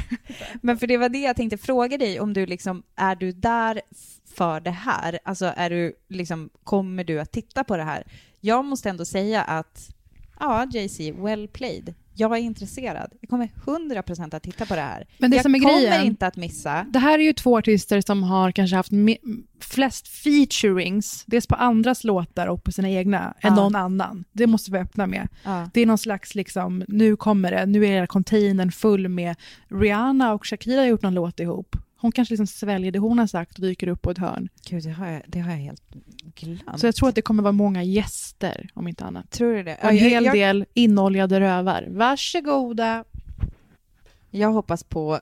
Men 0.61 0.77
för 0.77 0.87
det 0.87 0.97
var 0.97 1.09
det 1.09 1.17
jag 1.19 1.35
tänkte 1.35 1.57
fråga 1.57 1.97
dig, 1.97 2.19
om 2.19 2.30
du 2.33 2.45
liksom, 2.45 2.83
är 2.95 3.15
du 3.15 3.31
där 3.31 3.81
för 4.35 4.59
det 4.59 4.71
här? 4.71 5.19
Alltså 5.25 5.53
är 5.57 5.69
du 5.69 5.93
liksom, 6.09 6.49
kommer 6.63 7.03
du 7.03 7.19
att 7.19 7.31
titta 7.31 7.63
på 7.63 7.77
det 7.77 7.83
här? 7.83 8.03
Jag 8.39 8.65
måste 8.65 8.89
ändå 8.89 9.05
säga 9.05 9.41
att, 9.43 9.89
ja, 10.39 10.67
Jay-Z, 10.73 11.23
well 11.23 11.47
played. 11.47 11.93
Jag 12.13 12.31
är 12.33 12.37
intresserad. 12.41 13.11
Jag 13.21 13.29
kommer 13.29 13.49
100% 13.65 14.35
att 14.35 14.43
titta 14.43 14.65
på 14.65 14.75
det 14.75 14.81
här. 14.81 15.07
Men 15.17 15.31
det 15.31 15.37
jag 15.37 15.43
som 15.43 15.55
är 15.55 15.59
kommer 15.59 15.75
grejen- 15.81 16.05
inte 16.05 16.27
att 16.27 16.35
missa. 16.35 16.85
Det 16.89 16.99
här 16.99 17.19
är 17.19 17.23
ju 17.23 17.33
två 17.33 17.57
artister 17.57 18.01
som 18.01 18.23
har 18.23 18.51
kanske 18.51 18.75
haft 18.75 18.91
flest 19.59 20.07
featurings, 20.07 21.23
dels 21.27 21.47
på 21.47 21.55
andras 21.55 22.03
låtar 22.03 22.47
och 22.47 22.63
på 22.63 22.71
sina 22.71 22.89
egna, 22.89 23.19
än 23.23 23.33
Ja. 23.41 23.55
någon 23.55 23.75
annan. 23.75 24.23
Det 24.31 24.47
måste 24.47 24.71
vi 24.71 24.77
öppna 24.77 25.07
med. 25.07 25.27
Ja. 25.43 25.69
Det 25.73 25.81
är 25.81 25.85
någon 25.85 25.97
slags, 25.97 26.35
liksom, 26.35 26.83
nu 26.87 27.15
kommer 27.15 27.51
det, 27.51 27.65
nu 27.65 27.85
är 27.85 27.89
hela 27.91 28.07
containern 28.07 28.71
full 28.71 29.07
med 29.09 29.35
Rihanna 29.69 30.33
och 30.33 30.45
Shakira 30.47 30.81
har 30.81 30.87
gjort 30.87 31.01
någon 31.01 31.13
låt 31.13 31.39
ihop. 31.39 31.75
Hon 32.01 32.11
kanske 32.11 32.31
liksom 32.31 32.47
sväljer 32.47 32.91
det 32.91 32.99
hon 32.99 33.19
har 33.19 33.27
sagt 33.27 33.55
och 33.55 33.61
dyker 33.61 33.87
upp 33.87 34.01
på 34.01 34.11
ett 34.11 34.17
hörn. 34.17 34.49
Gud, 34.69 34.83
det 34.83 34.89
har 34.91 35.07
jag, 35.07 35.21
det 35.27 35.39
har 35.39 35.51
jag 35.51 35.57
helt 35.57 35.83
glömt. 36.35 36.79
Så 36.79 36.85
jag 36.87 36.95
tror 36.95 37.09
att 37.09 37.15
det 37.15 37.21
kommer 37.21 37.43
vara 37.43 37.51
många 37.51 37.83
gäster, 37.83 38.69
om 38.73 38.87
inte 38.87 39.05
annat. 39.05 39.31
Tror 39.31 39.53
du 39.53 39.63
det? 39.63 39.77
Och 39.83 39.89
en 39.89 39.97
Ja, 39.97 40.03
jag- 40.03 40.09
hel 40.09 40.25
jag- 40.25 40.35
del 40.35 40.65
inoljade 40.73 41.39
rövar. 41.39 41.87
Varsågoda! 41.89 43.03
Jag 44.29 44.51
hoppas 44.51 44.83
på 44.83 45.19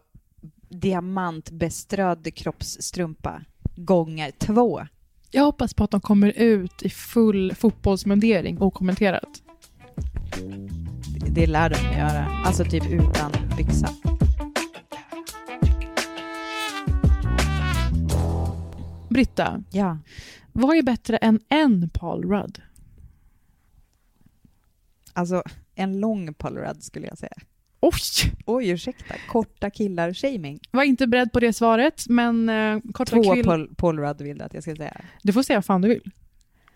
diamantbeströdd 0.69 2.35
kroppsstrumpa 2.35 3.41
gånger 3.75 4.31
två. 4.37 4.81
Jag 5.31 5.43
hoppas 5.43 5.73
på 5.73 5.83
att 5.83 5.91
de 5.91 6.01
kommer 6.01 6.29
ut 6.37 6.81
i 6.83 6.89
full 6.89 7.53
fotbollsmundering 7.55 8.61
okommenterat. 8.61 9.41
Det 11.29 11.47
lär 11.47 11.69
de 11.69 11.97
göra. 11.99 12.25
Alltså 12.45 12.63
typ 12.65 12.83
utan 12.91 13.31
byxa. 13.57 13.89
Britta, 19.09 19.63
Ja. 19.71 19.97
vad 20.53 20.77
är 20.77 20.83
bättre 20.83 21.17
än 21.17 21.39
en 21.49 21.89
Paul 21.89 22.23
Rudd? 22.23 22.61
Alltså, 25.13 25.43
en 25.75 25.99
lång 25.99 26.33
Paul 26.33 26.57
Rudd 26.57 26.83
skulle 26.83 27.07
jag 27.07 27.17
säga. 27.17 27.33
Oj! 27.81 27.91
Oj, 28.45 28.69
ursäkta. 28.69 29.15
Korta 29.29 29.69
killar 29.69 30.13
shaming. 30.13 30.59
Var 30.71 30.83
inte 30.83 31.07
beredd 31.07 31.31
på 31.31 31.39
det 31.39 31.53
svaret, 31.53 32.05
men 32.09 32.49
eh, 32.49 32.79
korta 32.93 33.15
Två 33.15 33.33
kvill... 33.33 33.45
Paul, 33.45 33.75
Paul 33.75 33.99
Rudd 33.99 34.21
vill 34.21 34.37
du 34.37 34.43
att 34.43 34.53
jag 34.53 34.63
ska 34.63 34.75
säga. 34.75 35.01
Du 35.23 35.33
får 35.33 35.43
säga 35.43 35.57
vad 35.57 35.65
fan 35.65 35.81
du 35.81 35.87
vill. 35.87 36.11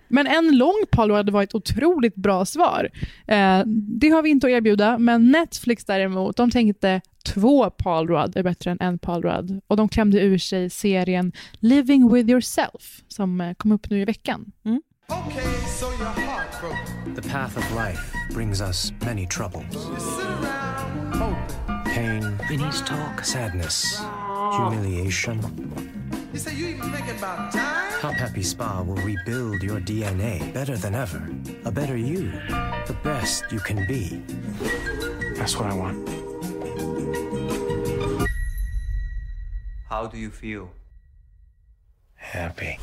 Men 0.08 0.28
en 0.28 0.58
lång 0.58 0.84
Paul 0.92 1.12
Rudd 1.12 1.30
var 1.30 1.44
ett 1.44 1.56
otroligt 1.56 2.16
bra 2.16 2.46
svar. 2.46 2.90
Eh, 3.28 3.64
det 4.00 4.10
har 4.10 4.22
vi 4.22 4.30
inte 4.30 4.48
att 4.48 4.52
erbjuda, 4.52 4.98
men 4.98 5.32
Netflix 5.32 5.86
däremot, 5.86 6.38
de 6.38 6.52
tänkte 6.52 7.02
två 7.26 7.70
Paul 7.70 8.08
Rudd 8.08 8.38
är 8.38 8.44
bättre 8.44 8.72
än 8.72 8.78
en 8.80 9.00
Paul 9.00 9.24
Rudd. 9.24 9.62
Och 9.68 9.78
de 9.78 9.90
klämde 9.90 10.20
ur 10.22 10.38
sig 10.38 10.70
serien 10.70 11.32
Living 11.60 12.14
with 12.14 12.30
yourself, 12.30 13.04
som 13.08 13.42
eh, 13.42 13.54
kom 13.54 13.72
upp 13.72 13.90
nu 13.90 14.02
i 14.02 14.06
veckan. 14.06 14.52
Okay, 15.10 15.44
so. 15.80 15.86
The 17.16 17.22
path 17.22 17.58
of 17.58 17.72
life 17.72 18.14
brings 18.32 18.62
us 18.62 18.94
many 19.06 19.28
troubles. 19.28 19.76
Around. 19.76 20.74
Pain, 21.86 22.40
needs 22.50 22.82
talk, 22.82 23.24
sadness, 23.24 24.02
humiliation. 24.56 25.40
You 26.34 26.40
say 26.40 26.56
you 26.56 26.68
even 26.68 26.92
thinking 26.92 27.18
about 27.18 27.52
dying? 27.52 28.00
Top 28.00 28.14
Happy 28.14 28.42
Spa 28.42 28.82
will 28.82 28.96
rebuild 28.96 29.62
your 29.62 29.80
DNA 29.80 30.52
better 30.54 30.78
than 30.78 30.96
ever. 30.96 31.30
A 31.66 31.72
better 31.72 31.98
you, 31.98 32.32
the 32.88 32.98
best 33.04 33.44
you 33.52 33.60
can 33.60 33.86
be. 33.88 34.22
That's 35.36 35.58
what 35.58 35.70
I 35.70 35.76
want. 35.76 36.13
How 40.04 40.10
do 40.12 40.18
you 40.18 40.32
feel? 40.32 40.68
Happy. 42.16 42.78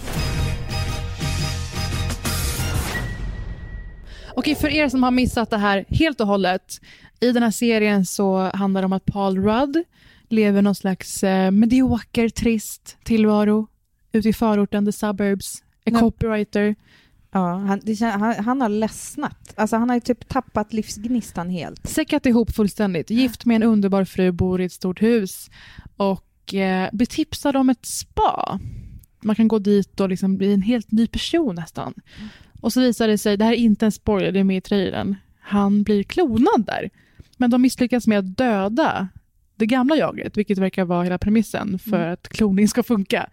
Okej, 4.34 4.54
för 4.54 4.68
er 4.68 4.88
som 4.88 5.02
har 5.02 5.10
missat 5.10 5.50
det 5.50 5.56
här 5.58 5.84
helt 5.88 6.20
och 6.20 6.26
hållet. 6.26 6.80
I 7.20 7.32
den 7.32 7.42
här 7.42 7.50
serien 7.50 8.06
så 8.06 8.50
handlar 8.54 8.82
det 8.82 8.84
om 8.84 8.92
att 8.92 9.04
Paul 9.04 9.38
Rudd 9.38 9.84
lever 10.28 10.62
någon 10.62 10.74
slags 10.74 11.22
eh, 11.24 11.50
medioker, 11.50 12.28
trist 12.28 12.96
tillvaro 13.04 13.66
ute 14.12 14.28
i 14.28 14.32
förorten, 14.32 14.86
the 14.86 14.92
suburbs, 14.92 15.62
är 15.84 15.92
Nej. 15.92 16.00
copywriter. 16.00 16.74
Ja, 17.32 17.56
han, 17.56 17.80
det, 17.82 17.92
kän- 17.92 18.18
han, 18.18 18.44
han 18.44 18.60
har 18.60 18.68
ledsnat. 18.68 19.54
Alltså 19.56 19.76
han 19.76 19.88
har 19.88 19.96
ju 19.96 20.00
typ 20.00 20.28
tappat 20.28 20.72
livsgnistan 20.72 21.50
helt. 21.50 21.88
Säckat 21.88 22.26
ihop 22.26 22.50
fullständigt, 22.54 23.10
gift 23.10 23.44
med 23.44 23.56
en 23.56 23.62
underbar 23.62 24.04
fru, 24.04 24.32
bor 24.32 24.60
i 24.60 24.64
ett 24.64 24.72
stort 24.72 25.02
hus 25.02 25.50
och 25.96 26.26
eh, 26.54 26.88
blir 26.92 27.06
tipsad 27.06 27.56
om 27.56 27.70
ett 27.70 27.86
spa. 27.86 28.60
Man 29.22 29.36
kan 29.36 29.48
gå 29.48 29.58
dit 29.58 30.00
och 30.00 30.08
liksom 30.08 30.36
bli 30.36 30.52
en 30.54 30.62
helt 30.62 30.92
ny 30.92 31.06
person 31.06 31.54
nästan. 31.54 31.94
Och 32.60 32.72
så 32.72 32.80
visar 32.80 33.08
det 33.08 33.18
sig, 33.18 33.36
det 33.36 33.44
här 33.44 33.52
är 33.52 33.56
inte 33.56 33.84
en 33.86 33.92
spoiler, 33.92 34.32
det 34.32 34.40
är 34.40 34.44
med 34.44 34.56
i 34.56 34.60
trailern, 34.60 35.16
han 35.40 35.82
blir 35.82 36.02
klonad 36.02 36.64
där. 36.66 36.90
Men 37.36 37.50
de 37.50 37.62
misslyckas 37.62 38.06
med 38.06 38.18
att 38.18 38.36
döda 38.36 39.08
det 39.56 39.66
gamla 39.66 39.96
jaget, 39.96 40.36
vilket 40.36 40.58
verkar 40.58 40.84
vara 40.84 41.02
hela 41.04 41.18
premissen 41.18 41.78
för 41.78 41.96
Mm. 42.00 42.12
att 42.12 42.28
kloning 42.28 42.68
ska 42.68 42.82
funka. 42.82 43.30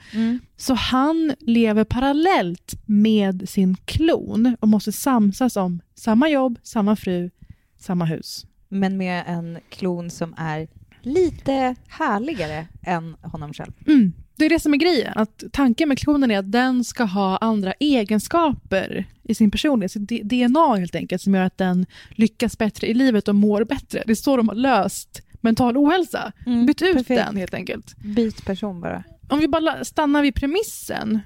Så 0.57 0.73
han 0.73 1.33
lever 1.39 1.83
parallellt 1.83 2.73
med 2.85 3.49
sin 3.49 3.75
klon 3.85 4.57
och 4.59 4.67
måste 4.67 4.91
samsas 4.91 5.55
om 5.57 5.79
samma 5.95 6.29
jobb, 6.29 6.59
samma 6.63 6.95
fru, 6.95 7.29
samma 7.79 8.05
hus. 8.05 8.45
Men 8.69 8.97
med 8.97 9.23
en 9.27 9.57
klon 9.69 10.09
som 10.09 10.33
är 10.37 10.67
lite 11.07 11.75
härligare 11.87 12.67
än 12.83 13.15
honom 13.21 13.53
själv. 13.53 13.71
Mm. 13.87 14.13
Det 14.35 14.45
är 14.45 14.49
det 14.49 14.59
som 14.59 14.73
är 14.73 14.77
grejen. 14.77 15.13
Att 15.15 15.43
tanken 15.51 15.89
med 15.89 15.99
klonen 15.99 16.31
är 16.31 16.39
att 16.39 16.51
den 16.51 16.83
ska 16.83 17.03
ha 17.03 17.37
andra 17.37 17.73
egenskaper 17.73 19.05
i 19.23 19.35
sin 19.35 19.51
personlighet, 19.51 19.91
sitt 19.91 20.07
DNA 20.09 20.75
helt 20.75 20.95
enkelt, 20.95 21.21
som 21.21 21.35
gör 21.35 21.43
att 21.43 21.57
den 21.57 21.85
lyckas 22.09 22.57
bättre 22.57 22.87
i 22.87 22.93
livet 22.93 23.27
och 23.27 23.35
mår 23.35 23.63
bättre. 23.63 24.03
Det 24.05 24.11
är 24.11 24.15
så 24.15 24.37
de 24.37 24.47
har 24.47 24.55
löst 24.55 25.21
mental 25.41 25.77
ohälsa. 25.77 26.31
Mm, 26.45 26.65
Byt 26.65 26.81
ut 26.81 26.93
perfekt. 26.93 27.25
den 27.25 27.37
helt 27.37 27.53
enkelt. 27.53 27.97
Byt 27.97 28.45
person 28.45 28.81
bara. 28.81 29.03
om 29.27 29.39
vi 29.39 29.47
bara 29.47 29.85
stannar 29.85 30.21
vid 30.21 30.35
premissen, 30.35 31.19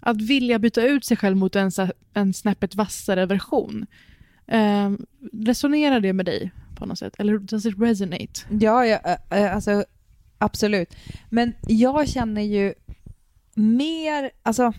att 0.00 0.22
vilja 0.22 0.58
byta 0.58 0.82
ut 0.82 1.04
sig 1.04 1.16
själv 1.16 1.36
mot 1.36 1.56
en, 1.56 1.70
en 2.14 2.34
snäppet 2.34 2.74
vassare 2.74 3.26
version. 3.26 3.86
Eh, 4.46 4.90
resonerar 5.32 6.00
det 6.00 6.12
med 6.12 6.26
dig 6.26 6.50
på 6.78 6.86
något 6.86 6.98
sätt? 6.98 7.14
Eller 7.18 7.38
does 7.38 7.66
it 7.66 7.74
resonate? 7.78 8.40
Ja, 8.50 8.86
ja 8.86 8.98
eh, 9.30 9.42
eh, 9.42 9.54
alltså 9.54 9.84
absolut. 10.38 10.94
Men 11.30 11.54
jag 11.66 12.08
känner 12.08 12.42
ju 12.42 12.74
mer, 13.54 14.30
alltså 14.42 14.72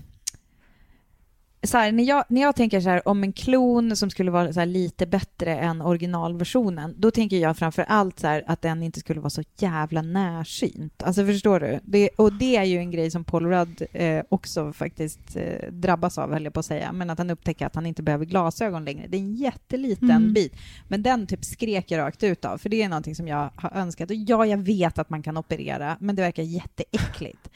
så 1.64 1.78
här, 1.78 1.92
när, 1.92 2.04
jag, 2.04 2.24
när 2.30 2.42
jag 2.42 2.56
tänker 2.56 2.82
så 2.82 2.90
här, 2.90 3.08
om 3.08 3.24
en 3.24 3.34
klon 3.34 3.96
som 3.96 4.10
skulle 4.10 4.32
vara 4.32 4.54
så 4.54 4.60
här, 4.60 4.68
lite 4.68 5.06
bättre 5.06 5.56
än 5.58 5.82
originalversionen, 5.82 6.96
då 6.98 7.12
tänker 7.12 7.38
jag 7.38 7.58
framför 7.58 7.86
allt 7.88 8.20
så 8.20 8.28
här, 8.28 8.44
att 8.48 8.62
den 8.62 8.84
inte 8.84 9.00
skulle 9.00 9.20
vara 9.20 9.30
så 9.30 9.44
jävla 9.58 10.02
närsynt. 10.02 11.04
Alltså 11.04 11.26
förstår 11.26 11.60
du? 11.60 11.80
Det, 11.84 12.10
och 12.10 12.34
det 12.34 12.56
är 12.56 12.64
ju 12.64 12.78
en 12.78 12.92
grej 12.92 13.12
som 13.12 13.24
Paul 13.24 13.46
Rudd 13.46 13.82
eh, 13.92 14.24
också 14.30 14.74
faktiskt 14.74 15.36
eh, 15.36 15.72
drabbas 15.72 16.18
av, 16.18 16.34
höll 16.34 16.44
jag 16.44 16.54
på 16.54 16.60
att 16.60 16.66
säga. 16.66 16.92
Men 16.92 17.10
att 17.10 17.18
han 17.18 17.30
upptäcker 17.30 17.66
att 17.66 17.76
han 17.76 17.86
inte 17.86 18.04
behöver 18.04 18.26
glasögon 18.26 18.86
längre. 18.86 19.08
Det 19.08 19.18
är 19.18 19.22
en 19.22 19.36
jätteliten 19.36 20.10
Mm. 20.10 20.34
bit. 20.34 20.54
Men 20.88 21.04
den 21.04 21.28
typ 21.28 21.46
skrek 21.46 21.92
jag 21.92 22.00
rakt 22.00 22.24
ut 22.24 22.46
av, 22.46 22.58
för 22.58 22.70
det 22.70 22.84
är 22.84 22.90
någonting 22.90 23.16
som 23.16 23.28
jag 23.28 23.50
har 23.56 23.72
önskat. 23.74 24.10
Och 24.10 24.16
ja, 24.16 24.46
jag 24.46 24.58
vet 24.58 25.00
att 25.00 25.10
man 25.10 25.24
kan 25.24 25.38
operera, 25.38 25.98
men 26.00 26.16
det 26.16 26.22
verkar 26.22 26.44
jätteäckligt. 26.44 27.50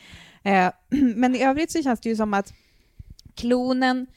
Eh, 0.44 0.70
men 1.16 1.36
i 1.36 1.44
övrigt 1.44 1.72
så 1.72 1.84
känns 1.84 2.00
det 2.00 2.10
ju 2.10 2.16
som 2.16 2.34
att 2.34 2.54
klonen, 3.36 4.08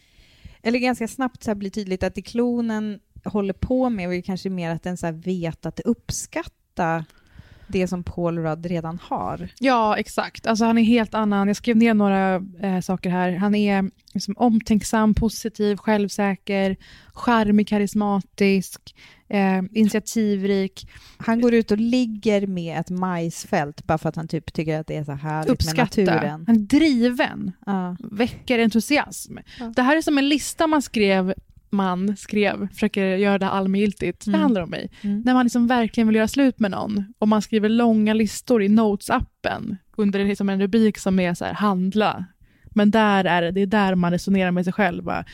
eller 0.62 0.78
ganska 0.78 1.08
snabbt 1.08 1.42
så 1.42 1.50
här 1.50 1.54
blir 1.54 1.70
tydligt 1.70 2.02
att 2.02 2.14
det 2.14 2.22
klonen 2.22 3.00
håller 3.24 3.54
på 3.54 3.90
med 3.90 4.12
är 4.12 4.22
kanske 4.22 4.50
mer 4.50 4.70
att 4.70 4.82
den 4.82 4.96
så 4.96 5.06
här 5.06 5.12
vet 5.12 5.66
att 5.66 5.80
uppskatta 5.80 7.04
det 7.68 7.88
som 7.88 8.04
Paul 8.04 8.38
Rudd 8.38 8.66
redan 8.66 8.98
har. 9.02 9.48
Ja, 9.58 9.96
exakt. 9.96 10.46
Alltså, 10.46 10.64
han 10.64 10.78
är 10.78 10.82
helt 10.82 11.14
annan. 11.14 11.48
Jag 11.48 11.56
skrev 11.56 11.76
ner 11.76 11.94
några 11.94 12.34
eh, 12.62 12.80
saker 12.80 13.10
här. 13.10 13.32
Han 13.32 13.54
är 13.54 13.90
liksom, 14.14 14.34
omtänksam, 14.36 15.14
positiv, 15.14 15.76
självsäker, 15.76 16.76
charmig, 17.12 17.68
karismatisk, 17.68 18.94
eh, 19.28 19.62
initiativrik. 19.72 20.88
Han 21.18 21.40
går 21.40 21.54
ut 21.54 21.70
och 21.70 21.78
ligger 21.78 22.46
med 22.46 22.80
ett 22.80 22.90
majsfält 22.90 23.86
bara 23.86 23.98
för 23.98 24.08
att 24.08 24.16
han 24.16 24.28
typ 24.28 24.52
tycker 24.52 24.80
att 24.80 24.86
det 24.86 24.96
är 24.96 25.04
så 25.04 25.12
härligt 25.12 25.48
med 25.48 25.54
Uppskatta. 25.54 25.82
naturen. 25.82 26.44
Han 26.46 26.56
är 26.56 26.60
driven. 26.60 27.52
Ja. 27.66 27.96
Väcker 28.00 28.58
entusiasm. 28.58 29.36
Det 29.76 29.82
här 29.82 29.96
är 29.96 30.02
som 30.02 30.18
en 30.18 30.28
lista 30.28 30.66
man 30.66 30.82
skrev 30.82 31.34
man 31.70 32.16
skrev, 32.16 32.68
försöker 32.68 33.16
göra 33.16 33.38
det 33.38 33.48
allmängiltigt, 33.48 34.24
det 34.24 34.30
Mm. 34.30 34.40
handlar 34.40 34.62
om 34.62 34.70
mig. 34.70 34.90
Mm. 35.02 35.20
När 35.20 35.34
man 35.34 35.44
liksom 35.44 35.66
verkligen 35.66 36.08
vill 36.08 36.16
göra 36.16 36.28
slut 36.28 36.58
med 36.60 36.70
någon 36.70 37.04
och 37.18 37.28
man 37.28 37.42
skriver 37.42 37.68
långa 37.68 38.14
listor 38.14 38.62
i 38.62 38.68
Notes-appen 38.68 39.76
under 39.96 40.24
liksom 40.24 40.48
en 40.48 40.60
rubrik 40.60 40.98
som 40.98 41.20
är 41.20 41.34
så 41.34 41.44
här, 41.44 41.52
handla. 41.54 42.24
Men 42.64 42.90
där 42.90 43.24
är 43.24 43.42
det, 43.42 43.50
det 43.50 43.60
är 43.60 43.66
där 43.66 43.94
man 43.94 44.12
resonerar 44.12 44.50
med 44.50 44.64
sig 44.64 44.72
själv. 44.72 45.04
Bara, 45.04 45.24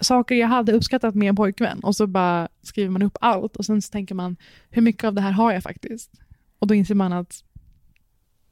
saker 0.00 0.34
jag 0.34 0.48
hade 0.48 0.72
uppskattat 0.72 1.14
med 1.14 1.28
en 1.28 1.36
pojkvän 1.36 1.80
och 1.80 1.96
så 1.96 2.06
bara 2.06 2.48
skriver 2.62 2.90
man 2.90 3.02
upp 3.02 3.16
allt 3.20 3.56
och 3.56 3.64
sen 3.64 3.82
så 3.82 3.90
tänker 3.90 4.14
man 4.14 4.36
hur 4.70 4.82
mycket 4.82 5.04
av 5.04 5.14
det 5.14 5.20
här 5.20 5.32
har 5.32 5.52
jag 5.52 5.62
faktiskt? 5.62 6.10
Och 6.58 6.66
då 6.66 6.74
inser 6.74 6.94
man 6.94 7.12
att 7.12 7.44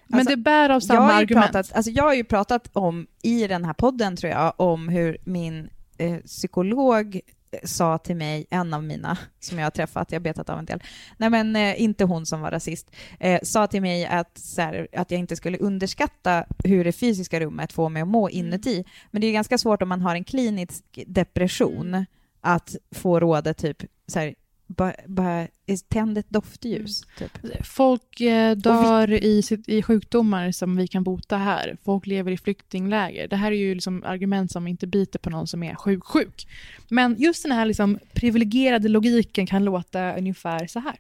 Men 0.10 0.19
Alltså, 0.19 0.36
det 0.36 0.38
bär 0.38 0.69
av 0.69 0.76
jag 0.76 0.84
samma 0.84 1.00
har 1.00 1.12
ju 1.12 1.17
argument. 1.17 1.52
Pratat, 1.52 1.76
alltså 1.76 1.91
jag 1.91 2.04
har 2.04 2.13
ju 2.13 2.24
pratat 2.24 2.69
om, 2.74 3.08
i 3.24 3.48
den 3.48 3.65
här 3.65 3.74
podden 3.74 4.15
tror 4.15 4.32
jag, 4.32 4.54
om 4.58 4.89
hur 4.89 5.17
min 5.24 5.69
eh, 5.98 6.17
psykolog 6.17 7.15
eh, 7.52 7.60
sa 7.63 7.98
till 7.98 8.15
mig, 8.15 8.45
en 8.50 8.74
av 8.74 8.84
mina 8.84 9.17
som 9.39 9.58
jag 9.58 9.65
har 9.65 9.72
träffat, 9.72 10.12
jag 10.12 10.19
har 10.19 10.24
betat 10.24 10.50
av 10.50 10.60
en 10.60 10.65
del, 10.65 10.84
nej 11.17 11.30
men 11.30 11.56
eh, 11.56 11.82
inte 11.82 12.04
hon 12.04 12.26
som 12.26 12.41
var 12.41 12.52
rasist, 12.52 12.91
eh, 13.19 13.39
sa 13.43 13.67
till 13.67 13.82
mig 13.82 14.06
att, 14.06 14.41
här, 14.58 14.88
att 14.93 15.12
jag 15.12 15.19
inte 15.19 15.36
skulle 15.36 15.58
underskatta 15.58 16.45
hur 16.63 16.84
det 16.84 16.91
fysiska 16.91 17.39
rummet 17.39 17.74
får 17.74 17.89
mig 17.89 18.02
att 18.02 18.08
må 18.08 18.30
inuti. 18.30 18.86
Men 19.12 19.22
det 19.22 19.28
är 19.28 19.32
ganska 19.32 19.58
svårt 19.58 19.82
om 19.82 19.89
man 19.89 20.02
har 20.02 20.15
en 20.15 20.24
klinisk 20.24 20.84
depression 21.08 22.06
att 22.41 22.76
få 22.91 23.19
rådet 23.19 23.58
typ 23.58 23.84
så 24.08 24.19
här, 24.19 24.36
bara, 24.70 24.96
bara 25.08 25.48
tänd 25.90 26.18
ett 26.18 26.30
doftljus. 26.30 27.02
Typ. 27.18 27.38
Folk 27.64 28.22
eh, 28.22 28.56
dör 28.56 29.12
i, 29.12 29.42
sitt, 29.42 29.70
i 29.70 29.82
sjukdomar 29.82 30.52
som 30.52 30.76
vi 30.76 30.88
kan 30.88 31.04
bota 31.04 31.38
här. 31.38 31.78
Folk 31.86 32.08
lever 32.08 32.32
i 32.32 32.38
flyktingläger. 32.38 33.28
Det 33.28 33.36
här 33.36 33.52
är 33.52 33.56
ju 33.56 33.74
liksom 33.74 34.04
argument 34.04 34.52
som 34.52 34.68
inte 34.68 34.88
biter 34.88 35.20
på 35.20 35.30
någon 35.30 35.48
som 35.48 35.64
är 35.64 35.76
sjuk, 35.76 36.04
sjuk. 36.04 36.48
Men 36.90 37.16
just 37.20 37.44
den 37.44 37.52
här 37.52 37.66
liksom 37.66 38.00
privilegierade 38.14 38.90
logiken 38.90 39.48
kan 39.48 39.66
låta 39.66 40.18
ungefär 40.18 40.68
så 40.68 40.80
här. 40.80 40.96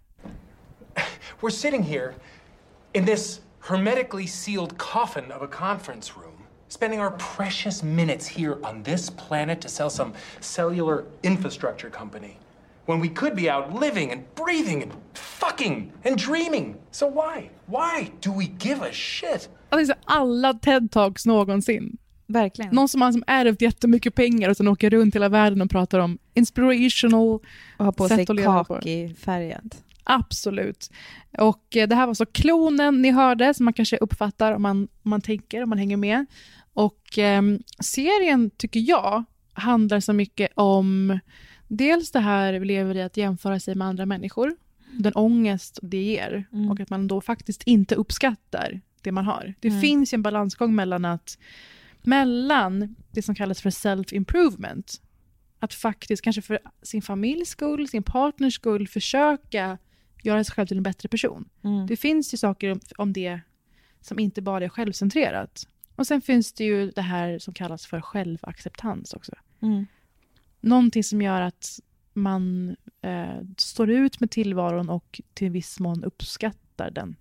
We're 1.41 1.49
sitting 1.49 1.83
here 1.83 2.13
in 2.93 3.05
this 3.05 3.41
hermetically 3.59 4.27
sealed 4.27 4.77
coffin 4.77 5.31
of 5.31 5.41
a 5.41 5.47
conference 5.47 6.13
room, 6.17 6.43
spending 6.67 6.99
our 6.99 7.11
precious 7.11 7.83
minutes 7.83 8.27
here 8.27 8.57
on 8.63 8.83
this 8.83 9.09
planet 9.09 9.61
to 9.61 9.69
sell 9.69 9.89
some 9.89 10.13
cellular 10.39 11.03
infrastructure 11.23 11.89
company. 11.89 12.37
When 12.89 13.01
we 13.01 13.07
could 13.07 13.35
be 13.35 13.55
out 13.55 13.81
living 13.81 14.11
and 14.11 14.21
breathing 14.35 14.83
and 14.83 14.91
fucking 15.13 15.91
and 16.05 16.17
dreaming. 16.17 16.75
So 16.91 17.09
why? 17.09 17.49
Why 17.65 18.11
do 18.21 18.33
we 18.33 18.45
give 18.45 18.81
a 18.81 18.91
shit? 18.91 19.49
Alltså 19.69 19.93
alla 20.05 20.53
TED-talks 20.53 21.27
någonsin. 21.27 21.97
Verkligen. 22.27 22.75
Någon 22.75 22.87
som 22.87 23.01
har 23.01 23.11
som 23.11 23.23
ärvt 23.27 23.61
jättemycket 23.61 24.15
pengar 24.15 24.49
och 24.49 24.57
sen 24.57 24.67
åker 24.67 24.89
runt 24.89 25.15
hela 25.15 25.29
världen 25.29 25.61
och 25.61 25.69
pratar 25.69 25.99
om 25.99 26.17
inspirational 26.33 27.39
Och 27.77 27.85
ha 27.85 27.91
på 27.91 28.07
sätt 28.07 28.27
sig 28.27 28.37
kakifärgat. 28.37 29.83
Absolut. 30.03 30.91
Och 31.37 31.77
eh, 31.77 31.87
det 31.87 31.95
här 31.95 32.07
var 32.07 32.13
så 32.13 32.25
klonen 32.25 33.01
ni 33.01 33.11
hörde, 33.11 33.53
som 33.53 33.65
man 33.65 33.73
kanske 33.73 33.97
uppfattar 33.97 34.53
om 34.53 34.61
man, 34.61 34.87
om 35.03 35.09
man 35.09 35.21
tänker, 35.21 35.63
om 35.63 35.69
man 35.69 35.77
hänger 35.77 35.97
med. 35.97 36.25
Och 36.73 37.17
ehm, 37.17 37.59
serien, 37.79 38.51
tycker 38.57 38.79
jag, 38.79 39.23
handlar 39.53 39.99
så 39.99 40.13
mycket 40.13 40.51
om 40.55 41.19
dels 41.69 42.11
det 42.11 42.19
här 42.19 42.53
vi 42.53 42.65
lever 42.65 42.95
i 42.97 43.01
att 43.01 43.17
jämföra 43.17 43.59
sig 43.59 43.75
med 43.75 43.87
andra 43.87 44.05
människor, 44.05 44.55
den 44.91 45.13
ångest 45.15 45.79
det 45.81 46.01
ger 46.03 46.47
Mm. 46.51 46.71
och 46.71 46.79
att 46.79 46.89
man 46.89 47.07
då 47.07 47.21
faktiskt 47.21 47.63
inte 47.63 47.95
uppskattar 47.95 48.81
det 49.01 49.11
man 49.11 49.25
har. 49.25 49.53
Det 49.59 49.67
Mm. 49.67 49.81
finns 49.81 50.13
ju 50.13 50.15
en 50.15 50.21
balansgång 50.21 50.75
mellan 50.75 51.05
att 51.05 51.37
mellan 52.03 52.95
det 53.11 53.21
som 53.21 53.35
kallas 53.35 53.61
för 53.61 53.69
self-improvement, 53.69 55.01
att 55.59 55.73
faktiskt, 55.73 56.21
kanske 56.23 56.41
för 56.41 56.59
sin 56.81 57.01
familjs 57.01 57.49
skull, 57.49 57.87
sin 57.87 58.03
partners 58.03 58.53
skull, 58.55 58.87
försöka 58.87 59.77
göra 60.23 60.43
sig 60.43 60.55
själv 60.55 60.67
till 60.67 60.77
en 60.77 60.83
bättre 60.83 61.09
person. 61.09 61.49
Mm. 61.63 61.87
Det 61.87 61.97
finns 61.97 62.33
ju 62.33 62.37
saker 62.37 62.71
om, 62.71 62.79
om 62.97 63.13
det 63.13 63.39
som 64.01 64.19
inte 64.19 64.41
bara 64.41 64.63
är 64.65 64.69
självcentrerat. 64.69 65.67
Och 65.95 66.07
sen 66.07 66.21
finns 66.21 66.53
det 66.53 66.63
ju 66.63 66.91
det 66.91 67.01
här 67.01 67.39
som 67.39 67.53
kallas 67.53 67.85
för 67.85 68.01
självacceptans 68.01 69.13
också. 69.13 69.31
Mm. 69.61 69.85
Någonting 70.61 71.03
som 71.03 71.21
gör 71.21 71.41
att 71.41 71.79
man 72.13 72.75
eh, 73.01 73.41
står 73.57 73.89
ut 73.89 74.19
med 74.19 74.31
tillvaron 74.31 74.89
och 74.89 75.21
till 75.33 75.51
viss 75.51 75.79
mån 75.79 76.03
uppskattar 76.03 76.91
den. 76.91 77.15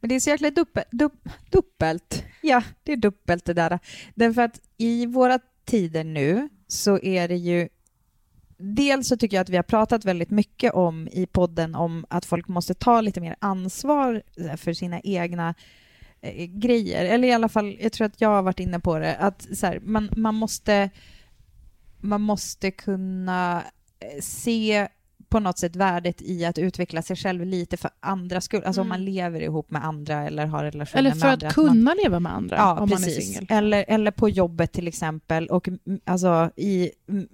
Men 0.00 0.08
det 0.08 0.14
är 0.14 0.20
så 0.20 0.30
jäkla 0.30 0.50
dubbel, 0.50 0.84
dupp, 0.90 1.28
dubbelt. 1.50 2.24
Ja, 2.42 2.62
det 2.82 2.92
är 2.92 2.96
dubbelt 2.96 3.44
det 3.44 3.54
där. 3.54 3.78
Därför 4.14 4.42
att 4.42 4.60
i 4.76 5.06
våra 5.06 5.38
tider 5.64 6.04
nu 6.04 6.48
så 6.68 6.98
är 6.98 7.28
det 7.28 7.36
ju 7.36 7.68
Dels 8.56 9.08
så 9.08 9.16
tycker 9.16 9.36
jag 9.36 9.42
att 9.42 9.48
vi 9.48 9.56
har 9.56 9.62
pratat 9.62 10.04
väldigt 10.04 10.30
mycket 10.30 10.72
om 10.72 11.08
i 11.08 11.26
podden 11.26 11.74
om 11.74 12.06
att 12.08 12.24
folk 12.24 12.48
måste 12.48 12.74
ta 12.74 13.00
lite 13.00 13.20
mer 13.20 13.36
ansvar 13.38 14.22
eh, 14.36 14.56
för 14.56 14.72
sina 14.72 15.00
egna 15.00 15.54
eh, 16.20 16.44
grejer. 16.44 17.04
Eller 17.04 17.28
i 17.28 17.32
alla 17.32 17.48
fall, 17.48 17.76
jag 17.80 17.92
tror 17.92 18.06
att 18.06 18.20
jag 18.20 18.28
har 18.28 18.42
varit 18.42 18.60
inne 18.60 18.80
på 18.80 18.98
det, 18.98 19.16
att 19.16 19.46
så 19.56 19.66
här, 19.66 19.80
man, 19.82 20.08
man, 20.16 20.34
måste, 20.34 20.90
man 22.04 22.20
måste 22.20 22.70
kunna 22.70 23.64
eh, 24.00 24.20
se 24.20 24.88
på 25.28 25.40
något 25.40 25.58
sätt 25.58 25.76
värdet 25.76 26.22
i 26.22 26.44
att 26.44 26.58
utveckla 26.58 27.02
sig 27.02 27.16
själv 27.16 27.46
lite 27.46 27.76
för 27.76 27.90
andra 28.00 28.40
skull. 28.40 28.62
Alltså 28.64 28.80
om 28.80 28.88
man 28.88 29.04
lever 29.04 29.40
ihop 29.40 29.70
med 29.70 29.84
andra 29.84 30.26
eller 30.26 30.46
har 30.46 30.64
relationer 30.64 30.98
Eller 31.00 31.10
med 31.10 31.20
för 31.20 31.28
andra. 31.28 31.48
att 31.48 31.56
man- 31.56 31.66
kunna 31.66 31.94
leva 31.94 32.20
med 32.20 32.34
andra 32.34 32.56
Ja, 32.56 32.80
om 32.80 32.88
precis. 32.88 33.06
man 33.06 33.16
är 33.16 33.20
singel. 33.20 33.46
Eller, 33.48 33.84
eller 33.88 34.10
på 34.10 34.28
jobbet 34.28 34.72
till 34.72 34.88
exempel. 34.88 35.46
Och 35.46 35.68
mm, 35.68 35.80
alltså 36.04 36.50
i 36.56 36.90
mm, 37.08 37.28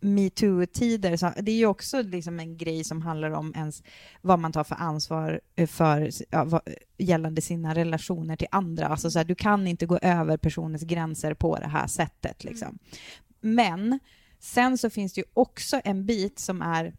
metoo-tider, 0.00 1.16
så 1.16 1.32
det 1.42 1.52
är 1.52 1.56
ju 1.56 1.66
också 1.66 2.02
liksom 2.02 2.40
en 2.40 2.56
grej 2.56 2.84
som 2.84 3.02
handlar 3.02 3.30
om 3.30 3.52
ens 3.56 3.82
vad 4.22 4.38
man 4.38 4.52
tar 4.52 4.64
för 4.64 4.74
ansvar 4.76 5.40
eh, 5.56 5.66
för 5.66 6.10
ja, 6.30 6.44
vad, 6.44 6.60
gällande 6.98 7.40
sina 7.40 7.74
relationer 7.74 8.36
till 8.36 8.48
andra. 8.50 8.86
Alltså 8.86 9.10
så 9.10 9.18
här, 9.18 9.24
du 9.24 9.34
kan 9.34 9.66
inte 9.66 9.86
gå 9.86 9.98
över 10.02 10.36
personens 10.36 10.82
gränser 10.82 11.34
på 11.34 11.56
det 11.56 11.68
här 11.68 11.86
sättet. 11.86 12.44
Liksom. 12.44 12.78
Men 13.40 13.98
sen 14.38 14.78
så 14.78 14.90
finns 14.90 15.12
det 15.12 15.20
ju 15.20 15.26
också 15.34 15.80
en 15.84 16.06
bit 16.06 16.38
som 16.38 16.62
är 16.62 16.94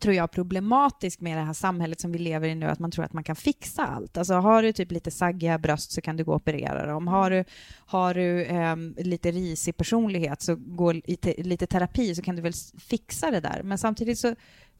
tror 0.00 0.14
jag, 0.14 0.30
problematisk 0.30 1.20
med 1.20 1.38
det 1.38 1.42
här 1.42 1.52
samhället 1.52 2.00
som 2.00 2.12
vi 2.12 2.18
lever 2.18 2.48
i 2.48 2.54
nu, 2.54 2.66
att 2.66 2.78
man 2.78 2.90
tror 2.90 3.04
att 3.04 3.12
man 3.12 3.24
kan 3.24 3.36
fixa 3.36 3.86
allt. 3.86 4.18
Alltså 4.18 4.34
har 4.34 4.62
du 4.62 4.72
typ 4.72 4.92
lite 4.92 5.10
saggiga 5.10 5.58
bröst 5.58 5.92
så 5.92 6.00
kan 6.00 6.16
du 6.16 6.24
gå 6.24 6.32
och 6.32 6.36
operera 6.36 6.86
dem. 6.86 7.08
Har 7.08 7.30
du, 7.30 7.44
har 7.86 8.14
du 8.14 8.44
ehm, 8.44 8.94
lite 8.98 9.30
risig 9.30 9.76
personlighet 9.76 10.42
så 10.42 10.56
gå 10.56 10.94
i 10.94 11.16
te- 11.16 11.42
lite 11.42 11.66
terapi 11.66 12.14
så 12.14 12.22
kan 12.22 12.36
du 12.36 12.42
väl 12.42 12.52
fixa 12.78 13.30
det 13.30 13.40
där. 13.40 13.62
Men 13.62 13.78
samtidigt 13.78 14.18
så 14.18 14.34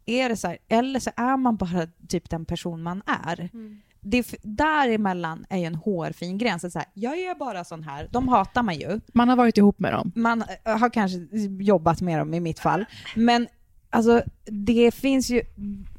är 0.07 0.29
det 0.29 0.37
så 0.37 0.49
här, 0.49 0.59
eller 0.69 1.01
så 1.01 1.11
är 1.17 1.37
man 1.37 1.57
bara 1.57 1.87
typ 2.09 2.31
den 2.31 2.45
person 2.45 2.83
man 2.83 3.03
är. 3.07 3.51
Mm. 3.53 3.81
Det 4.11 4.35
däremellan 4.43 5.47
är 5.49 5.59
ju 5.59 5.65
en 5.65 5.75
hårfin 5.75 6.39
gräns. 6.39 6.73
Så 6.73 6.79
här, 6.79 6.89
jag 6.95 7.19
är 7.19 7.35
bara 7.35 7.65
sån 7.65 7.83
här. 7.83 8.09
De 8.11 8.29
hatar 8.29 8.63
man 8.63 8.75
ju. 8.75 9.01
Man 9.13 9.29
har 9.29 9.37
varit 9.37 9.59
ihop 9.59 9.79
med 9.79 9.93
dem. 9.93 10.13
Man 10.15 10.45
eh, 10.65 10.79
har 10.79 10.91
kanske 10.91 11.19
jobbat 11.61 12.01
med 12.01 12.19
dem 12.19 12.35
i 12.35 12.41
mitt 12.41 12.59
fall. 12.59 12.85
Men 13.17 13.49
alltså, 13.91 14.23
det 14.45 14.95
finns 14.95 15.31
ju... 15.31 15.43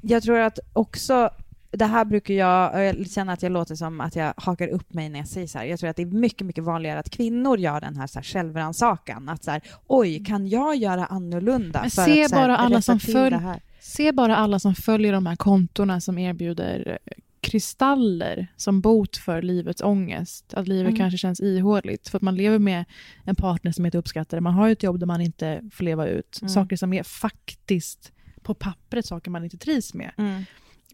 Jag 0.02 0.24
tror 0.24 0.40
att 0.40 0.60
också... 0.74 1.30
Det 1.72 1.86
här 1.86 2.06
brukar 2.06 2.34
jag... 2.34 2.86
Jag 2.86 3.10
känner 3.10 3.34
att 3.34 3.44
jag 3.44 3.52
låter 3.52 3.76
som 3.76 4.02
att 4.02 4.16
jag 4.16 4.34
hakar 4.38 4.68
upp 4.68 4.94
mig 4.94 5.10
när 5.10 5.20
jag 5.20 5.28
säger 5.28 5.48
så 5.48 5.58
här. 5.58 5.66
Jag 5.66 5.80
tror 5.80 5.90
att 5.90 5.96
det 5.96 6.02
är 6.02 6.06
mycket, 6.06 6.48
mycket 6.48 6.64
vanligare 6.64 7.00
att 7.00 7.10
kvinnor 7.10 7.58
gör 7.58 7.82
den 7.82 7.96
här, 7.96 8.08
så 8.08 8.20
här 8.20 8.24
självrannsakan. 8.24 9.30
Att 9.30 9.44
så 9.44 9.52
här, 9.52 9.62
oj, 9.88 10.26
kan 10.26 10.48
jag 10.48 10.76
göra 10.76 11.06
annorlunda? 11.06 11.82
Men 11.82 11.92
se 11.92 12.24
att, 12.24 12.32
bara, 12.32 12.58
alla 12.58 12.82
som 12.82 13.00
följ, 13.00 13.36
se 13.80 14.12
bara 14.12 14.36
alla 14.36 14.60
som 14.60 14.76
följer 14.76 15.14
de 15.14 15.26
här 15.26 15.36
kontorna 15.36 16.02
som 16.02 16.18
erbjuder 16.18 17.00
eh, 17.06 17.12
kristaller 17.42 18.48
som 18.56 18.82
bot 18.82 19.18
för 19.18 19.42
livets 19.42 19.82
ångest. 19.82 20.54
Att 20.54 20.68
livet 20.68 20.88
Mm. 20.90 20.98
kanske 20.98 21.18
känns 21.18 21.40
ihåligt 21.40 22.10
för 22.10 22.18
att 22.18 22.22
man 22.22 22.36
lever 22.36 22.60
med 22.60 22.86
en 23.26 23.36
partner 23.36 23.72
som 23.72 23.86
inte 23.86 23.98
uppskattar 23.98 24.38
det. 24.38 24.42
Man 24.42 24.54
har 24.54 24.70
ett 24.70 24.84
jobb 24.84 25.00
där 25.00 25.08
man 25.08 25.22
inte 25.22 25.70
får 25.72 25.84
leva 25.84 26.08
ut. 26.08 26.40
Mm. 26.42 26.50
Saker 26.50 26.76
som 26.76 26.94
är 26.94 27.04
faktiskt 27.04 28.12
på 28.42 28.54
pappret 28.54 29.06
saker 29.06 29.32
man 29.32 29.44
inte 29.44 29.58
trivs 29.58 29.94
med. 29.94 30.12
Mm. 30.18 30.44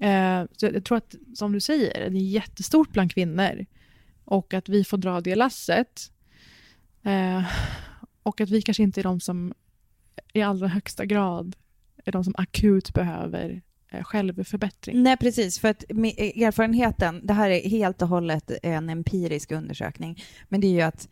Eh, 0.01 0.47
så 0.57 0.65
jag 0.65 0.85
tror 0.85 0.97
att, 0.97 1.15
som 1.35 1.51
du 1.51 1.59
säger, 1.59 2.09
det 2.09 2.17
är 2.17 2.21
jättestort 2.21 2.91
bland 2.91 3.13
kvinnor. 3.13 3.65
Och 4.25 4.53
att 4.53 4.69
vi 4.69 4.83
får 4.83 4.97
dra 4.97 5.21
det 5.21 5.35
lasset. 5.35 6.11
Eh, 7.03 7.43
och 8.23 8.41
att 8.41 8.49
vi 8.49 8.61
kanske 8.61 8.83
inte 8.83 9.01
är 9.01 9.03
de 9.03 9.19
som 9.19 9.53
i 10.33 10.41
allra 10.41 10.67
högsta 10.67 11.05
grad 11.05 11.55
är 12.05 12.11
de 12.11 12.23
som 12.23 12.33
akut 12.37 12.93
behöver 12.93 13.49
eh, 13.49 13.59
Eh, 13.95 14.03
självförbättring. 14.03 15.03
Nej, 15.03 15.17
precis. 15.17 15.59
För 15.59 15.67
att 15.67 15.83
eh, 15.89 16.43
erfarenheten, 16.43 17.21
det 17.23 17.33
här 17.33 17.49
är 17.49 17.69
helt 17.69 18.01
och 18.01 18.07
hållet 18.07 18.51
en 18.63 18.89
empirisk 18.89 19.51
undersökning, 19.51 20.23
men 20.49 20.61
det 20.61 20.67
är 20.67 20.71
ju 20.71 20.81
att 20.81 21.09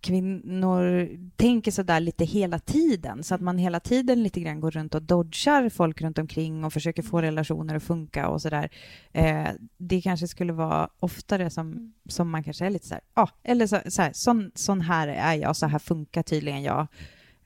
kvinnor 0.00 1.08
tänker 1.36 1.70
sådär 1.70 2.00
lite 2.00 2.24
hela 2.24 2.58
tiden, 2.58 3.22
så 3.22 3.34
att 3.34 3.40
man 3.40 3.58
hela 3.58 3.80
tiden 3.80 4.22
lite 4.22 4.40
grann 4.40 4.60
går 4.60 4.70
runt 4.70 4.94
och 4.94 5.02
dodgar 5.02 5.68
folk 5.68 6.00
runt 6.00 6.18
omkring 6.18 6.64
och 6.64 6.72
försöker 6.72 7.02
få 7.02 7.22
relationer 7.22 7.74
att 7.74 7.82
funka 7.82 8.28
och 8.28 8.42
sådär. 8.42 8.68
Eh, 9.12 9.48
det 9.78 10.00
kanske 10.00 10.28
skulle 10.28 10.52
vara 10.52 10.88
oftare 11.00 11.50
som, 11.50 11.94
som 12.08 12.30
man 12.30 12.44
kanske 12.44 12.66
är 12.66 12.70
lite 12.70 12.86
såhär, 12.86 13.02
ja, 13.14 13.22
ah, 13.22 13.28
eller 13.42 13.66
så, 13.66 13.80
så 13.86 14.02
här, 14.02 14.12
sån, 14.14 14.50
sån 14.54 14.80
här 14.80 15.08
är 15.08 15.34
jag, 15.34 15.56
så 15.56 15.66
här 15.66 15.78
funkar 15.78 16.22
tydligen 16.22 16.62
jag. 16.62 16.86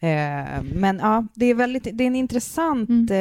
Eh, 0.03 0.63
men 0.75 0.99
ja, 0.99 1.27
det 1.35 1.47
är 1.47 1.55
väldigt, 1.55 1.89
det 1.93 2.05
är 2.05 2.07
en 2.07 2.17
intressant, 2.17 2.91
eh, 2.91 3.17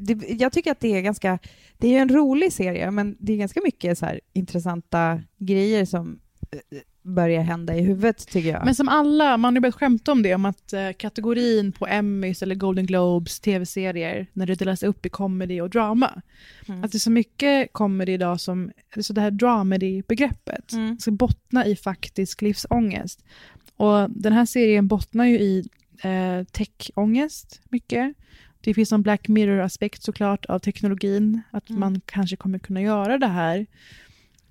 det, 0.00 0.18
jag 0.38 0.52
tycker 0.52 0.70
att 0.72 0.80
det 0.80 0.96
är 0.96 1.00
ganska, 1.00 1.38
det 1.78 1.86
är 1.88 1.90
ju 1.92 1.98
en 1.98 2.08
rolig 2.08 2.52
serie, 2.52 2.90
men 2.90 3.16
det 3.20 3.32
är 3.32 3.36
ganska 3.36 3.60
mycket 3.64 3.98
så 3.98 4.06
här 4.06 4.20
intressanta 4.32 5.20
grejer 5.38 5.84
som 5.84 6.18
eh, 6.52 6.58
börjar 7.02 7.42
hända 7.42 7.76
i 7.76 7.80
huvudet 7.82 8.28
tycker 8.28 8.48
jag. 8.48 8.64
Men 8.64 8.74
som 8.74 8.88
alla, 8.88 9.36
man 9.36 9.54
har 9.54 9.56
ju 9.56 9.60
börjat 9.60 9.74
skämta 9.74 10.12
om 10.12 10.22
det, 10.22 10.34
om 10.34 10.44
att 10.44 10.72
eh, 10.72 10.90
kategorin 10.96 11.72
på 11.72 11.86
Emmys 11.86 12.42
eller 12.42 12.54
Golden 12.54 12.86
Globes 12.86 13.40
tv-serier, 13.40 14.26
när 14.32 14.46
det 14.46 14.54
delas 14.54 14.82
upp 14.82 15.06
i 15.06 15.08
comedy 15.08 15.60
och 15.60 15.70
drama, 15.70 16.22
Mm. 16.68 16.84
att 16.84 16.92
det 16.92 16.96
är 16.98 17.00
så 17.00 17.10
mycket 17.10 17.72
comedy 17.72 18.12
idag 18.12 18.40
som, 18.40 18.70
så 19.00 19.12
det 19.12 19.20
här 19.20 19.30
dramedy-begreppet, 19.30 20.72
Mm. 20.72 20.98
ska 20.98 21.10
bottna 21.10 21.66
i 21.66 21.76
faktisk 21.76 22.42
livsångest. 22.42 23.24
Och 23.76 24.10
den 24.10 24.32
här 24.32 24.46
serien 24.46 24.88
bottnar 24.88 25.24
ju 25.24 25.38
i 25.38 25.68
eh, 26.02 26.44
techångest 26.44 27.60
mycket. 27.68 28.14
Det 28.60 28.74
finns 28.74 28.92
en 28.92 29.02
Black 29.02 29.28
Mirror-aspekt 29.28 30.02
såklart 30.02 30.46
av 30.46 30.58
teknologin, 30.58 31.42
att 31.50 31.70
Mm. 31.70 31.80
man 31.80 32.00
kanske 32.06 32.36
kommer 32.36 32.58
kunna 32.58 32.80
göra 32.82 33.18
det 33.18 33.26
här. 33.26 33.66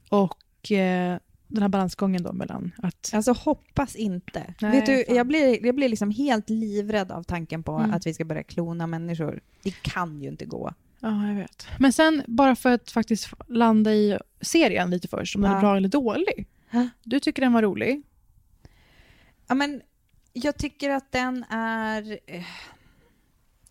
Och 0.09 0.71
eh, 0.71 1.19
den 1.47 1.61
här 1.61 1.69
balansgången 1.69 2.23
då 2.23 2.33
mellan 2.33 2.71
att... 2.77 3.11
Alltså 3.13 3.31
hoppas 3.31 3.95
inte. 3.95 4.53
Nej, 4.61 4.71
Vet 4.71 4.85
du, 4.85 5.15
jag 5.15 5.27
blir, 5.27 5.65
jag 5.65 5.75
blir 5.75 5.89
liksom 5.89 6.11
helt 6.11 6.49
livrädd 6.49 7.11
av 7.11 7.23
tanken 7.23 7.63
på 7.63 7.71
Mm. 7.77 7.93
att 7.93 8.07
vi 8.07 8.13
ska 8.13 8.25
börja 8.25 8.43
klona 8.43 8.87
människor. 8.87 9.41
Det 9.63 9.71
kan 9.81 10.21
ju 10.21 10.29
inte 10.29 10.45
gå. 10.45 10.73
Ja, 10.99 11.27
jag 11.27 11.35
vet. 11.35 11.67
Men 11.79 11.93
sen, 11.93 12.23
bara 12.27 12.55
för 12.55 12.71
att 12.71 12.91
faktiskt 12.91 13.29
landa 13.47 13.93
i 13.93 14.17
serien 14.41 14.89
lite 14.89 15.07
först, 15.07 15.35
om 15.35 15.41
den 15.41 15.51
Ja. 15.51 15.57
är 15.57 15.61
bra 15.61 15.77
eller 15.77 15.89
dålig. 15.89 16.47
Du 17.03 17.19
tycker 17.19 17.41
den 17.41 17.53
var 17.53 17.61
rolig. 17.61 18.01
Ja, 19.47 19.55
men 19.55 19.81
jag 20.43 20.57
tycker 20.57 20.89
att 20.89 21.11
den 21.11 21.45
är... 21.49 22.19
eh, 22.27 22.43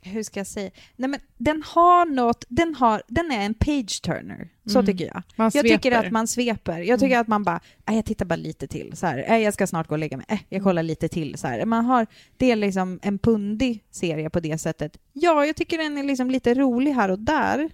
Hur 0.00 0.22
ska 0.22 0.40
jag 0.40 0.46
säga? 0.46 0.70
Nej, 0.96 1.10
men 1.10 1.20
den 1.36 1.62
har 1.66 2.06
något... 2.06 2.44
Den, 2.48 2.74
har, 2.74 3.02
den 3.08 3.30
är 3.32 3.40
en 3.46 3.54
page-turner. 3.54 4.48
Så 4.66 4.78
Mm. 4.78 4.86
tycker 4.86 5.04
jag. 5.06 5.22
Man 5.36 5.50
jag 5.54 5.66
tycker 5.66 5.92
att 5.92 6.10
man 6.10 6.26
sveper. 6.26 6.78
Jag 6.78 7.00
tycker 7.00 7.18
att 7.18 7.28
man 7.28 7.44
bara... 7.44 7.60
"Nej, 7.86 7.96
jag 7.96 8.04
tittar 8.04 8.26
bara 8.26 8.36
lite 8.36 8.66
till. 8.66 8.96
Så 8.96 9.06
här. 9.06 9.24
"Nej, 9.28 9.42
jag 9.42 9.54
ska 9.54 9.66
snart 9.66 9.88
gå 9.88 9.94
och 9.94 9.98
lägga 9.98 10.16
mig. 10.16 10.26
Äh, 10.28 10.38
jag 10.48 10.62
kollar 10.62 10.82
lite 10.82 11.08
till. 11.08 11.38
Så 11.38 11.46
här. 11.48 11.64
Man 11.64 11.84
har, 11.84 12.06
det 12.36 12.50
är 12.50 12.56
liksom 12.56 12.98
en 13.02 13.18
pundig 13.18 13.84
serie 13.90 14.30
på 14.30 14.40
det 14.40 14.58
sättet. 14.58 14.96
Ja, 15.12 15.46
jag 15.46 15.56
tycker 15.56 15.78
den 15.78 15.98
är 15.98 16.02
liksom 16.02 16.30
lite 16.30 16.54
rolig 16.54 16.92
här 16.92 17.08
och 17.10 17.18
där. 17.18 17.70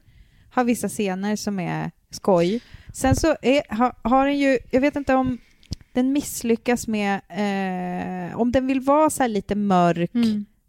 Har 0.50 0.64
vissa 0.64 0.88
scener 0.88 1.36
som 1.36 1.58
är 1.60 1.90
skoj. 2.10 2.60
Sen 2.94 3.16
så 3.16 3.36
är, 3.42 3.74
har, 3.74 3.94
har 4.08 4.26
den 4.26 4.38
ju... 4.38 4.58
Jag 4.70 4.80
vet 4.80 4.96
inte 4.96 5.14
om 5.14 5.38
den 5.92 6.12
misslyckas 6.12 6.86
med... 6.86 7.20
Eh, 7.28 8.40
om 8.40 8.52
den 8.52 8.66
vill 8.66 8.80
vara 8.80 9.10
så 9.10 9.22
här 9.22 9.28
lite 9.28 9.54
mörk. 9.54 10.10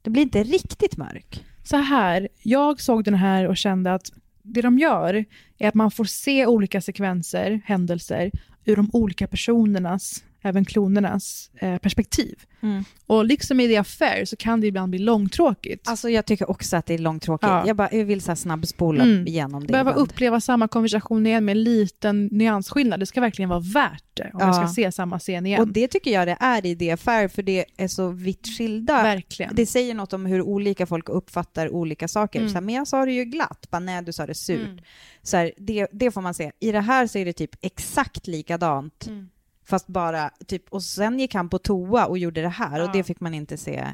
Den 0.01 0.13
blir 0.13 0.24
inte 0.24 0.43
riktigt 0.43 0.97
mörk. 0.97 1.45
Så 1.63 1.78
här, 1.78 2.28
jag 2.41 2.82
såg 2.82 3.03
den 3.03 3.13
här 3.13 3.47
och 3.47 3.57
kände 3.57 3.93
att 3.93 4.11
det 4.41 4.61
de 4.61 4.80
gör 4.80 5.26
är 5.57 5.67
att 5.67 5.74
man 5.74 5.91
får 5.91 6.05
se 6.05 6.45
olika 6.45 6.82
sekvenser, 6.82 7.61
händelser, 7.65 8.32
ur 8.65 8.76
de 8.76 8.89
olika 8.93 9.28
personernas, 9.28 10.24
även 10.44 10.66
klonernas, 10.66 11.52
eh, 11.60 11.78
perspektiv. 11.78 12.36
Mm. 12.62 12.84
Och 13.08 13.26
liksom 13.26 13.60
i 13.60 13.68
The 13.68 13.78
Affair 13.78 14.26
så 14.26 14.36
kan 14.36 14.62
det 14.62 14.68
ibland 14.68 14.89
bli 14.89 15.00
långtråkigt. 15.00 15.88
Alltså 15.88 16.10
jag 16.10 16.26
tycker 16.26 16.50
också 16.50 16.78
att 16.78 16.86
det 16.86 16.94
är 16.94 16.98
långtråkigt. 16.98 17.48
Ja. 17.50 17.68
Jag, 17.68 17.76
bara, 17.76 17.89
jag 17.91 18.06
vill 18.06 18.22
så 18.22 18.32
här 18.32 18.36
snabbspola 18.36 19.04
Mm. 19.04 19.28
igenom 19.28 19.62
det 19.68 19.72
Behöva 19.72 19.91
ibland. 19.91 20.10
uppleva 20.12 20.41
samma 20.41 20.68
konversation 20.68 21.26
igen 21.28 21.46
med 21.46 21.52
en 21.58 21.64
liten 21.64 22.30
nyansskillnad. 22.32 23.00
Det 23.00 23.06
ska 23.06 23.22
verkligen 23.22 23.50
vara 23.50 23.60
värt 23.60 24.04
det 24.14 24.24
om 24.34 24.39
jag 24.39 24.50
Ja. 24.50 24.54
ska 24.54 24.68
se 24.68 24.91
samma 24.91 25.20
scen 25.20 25.46
igen. 25.46 25.62
Och 25.62 25.68
det 25.68 25.88
tycker 25.88 26.12
jag 26.12 26.28
det 26.28 26.38
är 26.39 26.66
i 26.66 26.76
det 26.76 26.91
affär 26.91 27.28
för 27.28 27.44
det 27.44 27.66
är 27.78 27.88
så 27.88 28.10
vitt 28.10 28.48
skilda. 28.58 29.04
Verkligen. 29.04 29.56
Det 29.56 29.66
säger 29.66 29.94
något 29.94 30.14
om 30.14 30.26
hur 30.26 30.41
olika 30.41 30.86
folk 30.86 31.10
uppfattar 31.10 31.70
olika 31.70 32.08
saker. 32.08 32.39
Mm. 32.39 32.50
Så 32.50 32.54
här, 32.54 32.62
men 32.62 32.76
jag 32.76 32.88
sa 32.88 33.06
det 33.06 33.12
ju 33.12 33.26
glatt, 33.26 33.68
bara 33.72 33.80
nej 33.80 34.04
du 34.04 34.14
sa 34.14 34.26
det 34.26 34.36
surt. 34.36 34.60
Mm. 34.68 34.80
Så 35.24 35.38
här, 35.38 35.52
det, 35.58 35.88
det 35.91 36.12
får 36.12 36.22
man 36.22 36.34
se. 36.34 36.52
I 36.60 36.72
det 36.72 36.82
här 36.82 37.08
så 37.08 37.18
är 37.18 37.26
det 37.26 37.34
typ 37.34 37.56
exakt 37.62 38.28
likadant. 38.28 39.08
Mm. 39.08 39.30
Fast 39.66 39.88
bara 39.88 40.30
typ, 40.47 40.64
och 40.70 40.84
sen 40.84 41.20
gick 41.20 41.34
han 41.36 41.49
på 41.49 41.59
toa 41.59 42.05
och 42.05 42.18
gjorde 42.18 42.41
det 42.41 42.49
här 42.49 42.82
och 42.82 42.88
Ja. 42.88 42.91
det 42.93 43.03
fick 43.03 43.20
man 43.20 43.34
inte 43.34 43.57
se. 43.57 43.86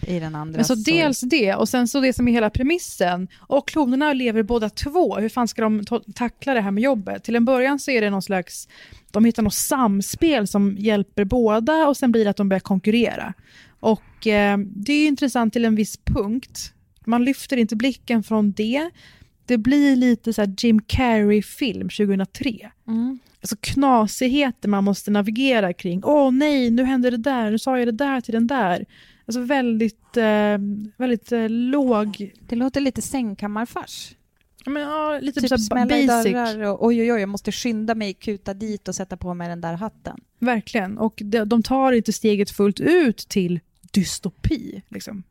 i 0.00 0.18
den 0.20 0.34
andra. 0.34 0.56
Men 0.56 0.64
så 0.64 0.74
dels 0.74 1.20
det, 1.20 1.54
och 1.54 1.68
sen 1.68 1.88
så 1.88 2.00
det 2.00 2.12
som 2.12 2.28
är 2.28 2.32
hela 2.32 2.50
premissen. 2.50 3.28
Och 3.38 3.68
klonerna 3.68 4.12
lever 4.12 4.42
båda 4.42 4.70
två. 4.70 5.16
Hur 5.16 5.28
fan 5.28 5.48
ska 5.48 5.62
de 5.62 5.84
tackla 6.14 6.54
det 6.54 6.60
här 6.60 6.70
med 6.70 6.82
jobbet? 6.84 7.24
Till 7.24 7.36
en 7.36 7.44
början 7.44 7.78
så 7.78 7.90
är 7.90 8.00
det 8.00 8.10
någon 8.10 8.22
slags, 8.22 8.68
de 9.10 9.24
hittar 9.24 9.42
något 9.42 9.54
samspel 9.54 10.46
som 10.48 10.76
hjälper 10.78 11.24
båda 11.24 11.88
och 11.88 11.96
sen 11.96 12.12
blir 12.12 12.24
det 12.24 12.30
att 12.30 12.36
de 12.36 12.48
börjar 12.48 12.60
konkurrera. 12.60 13.34
Och 13.80 14.26
eh, 14.26 14.58
det 14.58 14.92
är 14.92 14.98
ju 15.00 15.06
intressant 15.06 15.52
till 15.52 15.64
en 15.64 15.74
viss 15.74 15.96
punkt. 16.04 16.72
Man 17.06 17.24
lyfter 17.24 17.56
inte 17.56 17.76
blicken 17.76 18.22
från 18.22 18.52
det. 18.52 18.90
Det 19.46 19.58
blir 19.58 19.96
lite 19.96 20.32
så 20.32 20.42
här 20.42 20.54
Jim 20.58 20.82
Carrey-film 20.82 21.88
2003. 21.88 22.70
Mm. 22.88 23.18
Alltså 23.40 23.56
knasigheter 23.60 24.68
man 24.68 24.84
måste 24.84 25.10
navigera 25.10 25.72
kring. 25.72 26.04
Åh 26.04 26.30
nej, 26.30 26.70
nu 26.70 26.84
hände 26.84 27.10
det 27.10 27.16
där, 27.16 27.50
nu 27.50 27.58
sa 27.58 27.78
jag 27.78 27.88
det 27.88 27.92
där 27.92 28.20
till 28.20 28.34
den 28.34 28.46
där. 28.46 28.86
Alltså 29.26 29.40
väldigt, 29.40 30.16
eh, 30.16 30.58
väldigt 30.96 31.32
eh, 31.32 31.48
låg... 31.48 32.32
Det 32.48 32.56
låter 32.56 32.80
lite 32.80 33.02
sängkammarfars. 33.02 34.14
Ja, 34.64 34.70
men, 34.70 34.82
ja, 34.82 35.18
lite 35.22 35.40
Typ 35.40 35.60
smälla 35.60 35.98
i 35.98 36.06
basic. 36.06 36.32
dörrar 36.32 36.62
och 36.62 36.86
oj, 36.86 37.00
oj, 37.00 37.12
oj, 37.12 37.20
jag 37.20 37.28
måste 37.28 37.52
skynda 37.52 37.94
mig, 37.94 38.14
kuta 38.14 38.54
dit 38.54 38.88
och 38.88 38.94
sätta 38.94 39.16
på 39.16 39.34
mig 39.34 39.48
den 39.48 39.60
där 39.60 39.74
hatten. 39.74 40.20
Verkligen. 40.38 40.98
Och 40.98 41.22
de, 41.24 41.44
de 41.44 41.62
tar 41.62 41.92
inte 41.92 42.12
steget 42.12 42.50
fullt 42.50 42.80
ut 42.80 43.16
till 43.16 43.60
dystopi. 43.92 44.82
Liksom. 44.88 45.22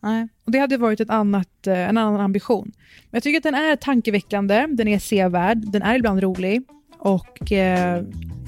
Nej. 0.00 0.28
Och 0.44 0.52
det 0.52 0.58
hade 0.58 0.76
varit 0.76 1.00
ett 1.00 1.10
annat, 1.10 1.66
eh, 1.66 1.88
en 1.88 1.98
annan 1.98 2.20
ambition. 2.20 2.72
Men 2.74 3.16
jag 3.16 3.22
tycker 3.22 3.36
att 3.36 3.42
den 3.42 3.54
är 3.54 3.76
tankeväckande, 3.76 4.66
den 4.70 4.88
är 4.88 4.98
sevärd, 4.98 5.58
den 5.58 5.82
är 5.82 5.96
ibland 5.96 6.20
rolig 6.22 6.62
och 6.98 7.52
eh, 7.52 8.04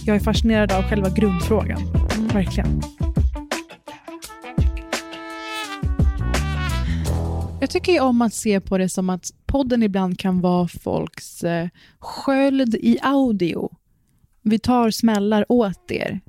jag 0.07 0.17
är 0.17 0.21
fascinerad 0.21 0.73
av 0.73 0.83
själva 0.83 1.11
grundfrågan. 1.11 1.81
Verkligen. 2.33 2.81
Jag 7.61 7.71
tycker 7.71 7.93
ju 7.93 8.01
om 8.01 8.23
att 8.23 8.35
se 8.35 8.61
på 8.61 8.79
det 8.79 8.89
som 8.89 9.11
att 9.11 9.31
podden 9.47 9.83
ibland 9.83 10.19
kan 10.19 10.41
vara 10.41 10.69
folks 10.69 11.45
eh, 11.45 11.69
sköld 11.99 12.75
i 12.75 12.99
audio. 13.03 13.71
Vi 14.43 14.59
tar 14.59 14.91
smällar 14.91 15.45
åt 15.49 15.91
er. 15.91 16.21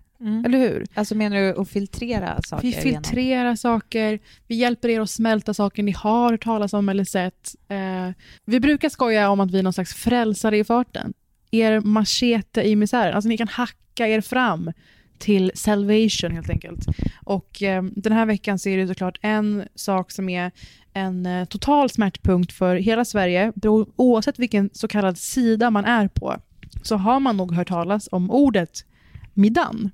Eller 0.45 0.57
hur? 0.57 0.85
Alltså 0.93 1.15
menar 1.15 1.37
du 1.37 1.61
att 1.61 1.69
filtrera 1.69 2.41
saker? 2.41 2.67
Vi 2.67 2.73
filtrerar 2.73 3.55
saker, 3.55 4.19
vi 4.47 4.55
hjälper 4.55 4.89
er 4.89 4.99
att 4.99 5.09
smälta 5.09 5.53
saker 5.53 5.83
ni 5.83 5.91
har 5.91 6.31
hört 6.31 6.43
talas 6.43 6.73
om 6.73 6.89
eller 6.89 7.03
sett. 7.03 7.55
Eh, 7.67 8.09
vi 8.45 8.59
brukar 8.59 8.89
skoja 8.89 9.29
om 9.29 9.39
att 9.39 9.51
vi 9.51 9.59
är 9.59 9.63
någon 9.63 9.73
slags 9.73 9.93
frälsare 9.93 10.57
i 10.57 10.63
farten. 10.63 11.13
Er 11.51 11.79
machete 11.79 12.61
i 12.61 12.75
misären. 12.75 13.15
Alltså 13.15 13.29
ni 13.29 13.37
kan 13.37 13.47
hacka 13.47 14.07
er 14.07 14.21
fram 14.21 14.71
till 15.19 15.51
salvation 15.55 16.31
helt 16.31 16.49
enkelt. 16.49 16.85
Och 17.25 17.63
eh, 17.63 17.83
den 17.83 18.13
här 18.13 18.25
veckan 18.25 18.59
så 18.59 18.69
är 18.69 18.77
det 18.77 18.87
såklart 18.87 19.19
en 19.21 19.63
sak 19.75 20.11
som 20.11 20.29
är 20.29 20.51
en 20.93 21.25
eh, 21.25 21.45
total 21.45 21.89
smärtpunkt 21.89 22.53
för 22.53 22.75
hela 22.75 23.05
Sverige. 23.05 23.53
Oavsett 23.95 24.39
vilken 24.39 24.69
så 24.73 24.87
kallad 24.87 25.17
sida 25.17 25.71
man 25.71 25.85
är 25.85 26.07
på 26.07 26.35
så 26.83 26.95
har 26.95 27.19
man 27.19 27.37
nog 27.37 27.53
hört 27.53 27.67
talas 27.67 28.09
om 28.11 28.31
ordet 28.31 28.85
middan. 29.33 29.91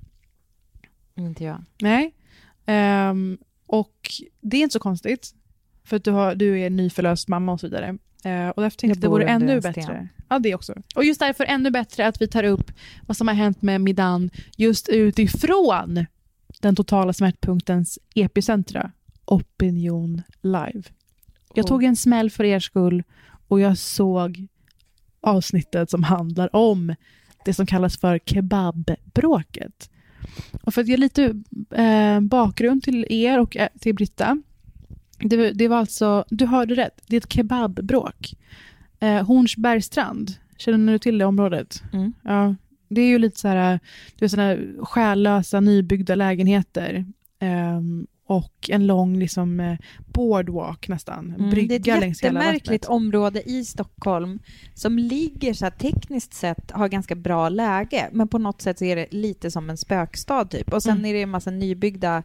Inte 1.18 1.44
jag. 1.44 1.64
Nej. 1.80 2.14
Ehm, 2.66 3.38
och 3.66 4.10
det 4.40 4.56
är 4.56 4.62
inte 4.62 4.72
så 4.72 4.78
konstigt. 4.78 5.34
För 5.84 5.96
att 5.96 6.04
du, 6.04 6.10
har, 6.10 6.34
du 6.34 6.60
är 6.60 6.70
nyförlöst 6.70 7.28
mamma 7.28 7.52
och 7.52 7.60
så 7.60 7.66
vidare. 7.66 7.98
Uh, 8.26 8.48
och 8.48 8.62
därför 8.62 8.76
tänkte 8.76 8.86
jag 8.86 8.92
att 8.92 9.00
det 9.00 9.08
vore 9.08 9.24
ännu 9.24 9.60
bättre. 9.60 9.82
sten. 9.82 10.08
Ja, 10.28 10.38
det 10.38 10.54
också. 10.54 10.74
Och 10.94 11.04
just 11.04 11.20
därför 11.20 11.44
ännu 11.44 11.70
bättre 11.70 12.06
att 12.06 12.22
vi 12.22 12.28
tar 12.28 12.44
upp 12.44 12.72
vad 13.06 13.16
som 13.16 13.28
har 13.28 13.34
hänt 13.34 13.62
med 13.62 13.80
Midan 13.80 14.30
just 14.56 14.88
utifrån 14.88 16.06
den 16.60 16.76
totala 16.76 17.12
smärtpunktens 17.12 17.98
epicentra, 18.14 18.92
Opinion 19.24 20.22
Live. 20.42 20.82
Jag 21.54 21.64
Oh. 21.64 21.68
tog 21.68 21.84
en 21.84 21.96
smäll 21.96 22.30
för 22.30 22.44
er 22.44 22.60
skull 22.60 23.02
och 23.48 23.60
jag 23.60 23.78
såg 23.78 24.46
avsnittet 25.20 25.90
som 25.90 26.02
handlar 26.02 26.56
om 26.56 26.94
det 27.44 27.54
som 27.54 27.66
kallas 27.66 27.98
för 27.98 28.18
kebabbråket. 28.18 29.90
Och 30.62 30.74
för 30.74 30.80
att 30.80 30.88
ge 30.88 30.96
lite 30.96 31.42
eh, 31.70 32.20
bakgrund 32.20 32.82
till 32.82 33.06
er 33.10 33.40
och 33.40 33.56
eh, 33.56 33.68
till 33.80 33.94
Britta. 33.94 34.42
Det, 35.18 35.52
det 35.52 35.68
var 35.68 35.76
alltså, 35.76 36.24
du 36.30 36.46
hörde 36.46 36.74
rätt, 36.74 37.00
det 37.06 37.16
är 37.16 37.20
ett 37.20 37.32
kebabbråk. 37.32 38.34
Eh, 39.00 39.26
Hornsbergstrand, 39.26 40.30
känner 40.56 40.92
du 40.92 40.98
till 40.98 41.18
det 41.18 41.24
området? 41.24 41.82
Mm. 41.92 42.12
Ja, 42.22 42.54
det 42.88 43.00
är 43.00 43.08
ju 43.08 43.18
lite 43.18 43.40
så 43.40 43.48
här, 43.48 43.80
du 44.16 44.24
vet, 44.24 44.30
såna 44.30 44.42
här 44.42 44.74
själlösa 44.82 45.60
nybyggda 45.60 46.14
lägenheter. 46.14 47.06
ehm, 47.38 48.06
och 48.28 48.70
en 48.70 48.86
lång 48.86 49.18
liksom, 49.18 49.60
eh, 49.60 49.78
boardwalk 50.12 50.88
nästan, 50.88 51.34
Mm, 51.38 51.50
brygga 51.50 51.78
det 51.78 51.90
är 51.90 51.94
ett 51.94 52.00
längs 52.00 52.22
jättemärkligt 52.22 52.84
område 52.84 53.50
i 53.50 53.64
Stockholm 53.64 54.38
som 54.74 54.98
ligger 54.98 55.54
så 55.54 55.64
här 55.64 55.70
tekniskt 55.70 56.34
sett, 56.34 56.70
har 56.70 56.88
ganska 56.88 57.14
bra 57.14 57.48
läge, 57.48 58.08
men 58.12 58.28
på 58.28 58.38
något 58.38 58.62
sätt 58.62 58.78
så 58.78 58.84
är 58.84 58.96
det 58.96 59.06
lite 59.10 59.50
som 59.50 59.70
en 59.70 59.76
spökstad 59.76 60.44
typ. 60.44 60.72
Och 60.72 60.82
sen 60.82 60.92
Mm. 60.98 61.04
är 61.04 61.14
det 61.14 61.22
en 61.22 61.30
massa 61.30 61.50
nybyggda 61.50 62.22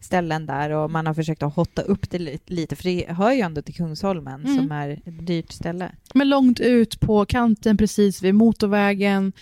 ställen 0.00 0.46
där 0.46 0.70
och 0.70 0.90
man 0.90 1.06
har 1.06 1.14
försökt 1.14 1.42
att 1.42 1.54
hotta 1.54 1.82
upp 1.82 2.10
det 2.10 2.18
li- 2.18 2.38
lite, 2.46 2.76
för 2.76 2.84
det 2.84 3.06
hör 3.08 3.32
ju 3.32 3.40
ändå 3.40 3.62
till 3.62 3.74
Kungsholmen 3.74 4.44
Mm. 4.44 4.56
som 4.56 4.72
är 4.72 4.88
ett 4.90 5.26
dyrt 5.26 5.52
ställe. 5.52 5.92
Men 6.14 6.28
långt 6.28 6.60
ut 6.60 7.00
på 7.00 7.24
kanten 7.24 7.76
precis 7.76 8.22
vid 8.22 8.34
motorvägen 8.34 9.32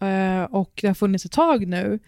eh, 0.00 0.42
och 0.42 0.78
det 0.82 0.86
har 0.86 0.94
funnits 0.94 1.24
ett 1.24 1.32
tag 1.32 1.66
nu. 1.66 1.98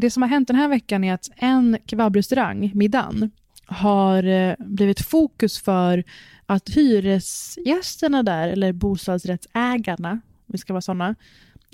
Det 0.00 0.10
som 0.10 0.22
har 0.22 0.28
hänt 0.28 0.48
den 0.48 0.56
här 0.56 0.68
veckan 0.68 1.04
är 1.04 1.14
att 1.14 1.30
en 1.36 1.78
kebabrestaurang, 1.86 2.70
Middan, 2.74 3.30
har 3.66 4.24
eh, 4.24 4.54
blivit 4.58 5.00
fokus 5.00 5.58
för 5.58 6.04
att 6.46 6.68
hyresgästerna 6.68 8.22
där, 8.22 8.48
eller 8.48 8.72
bostadsrättsägarna, 8.72 10.10
om 10.10 10.20
vi 10.46 10.58
ska 10.58 10.72
vara 10.72 10.80
sådana, 10.80 11.14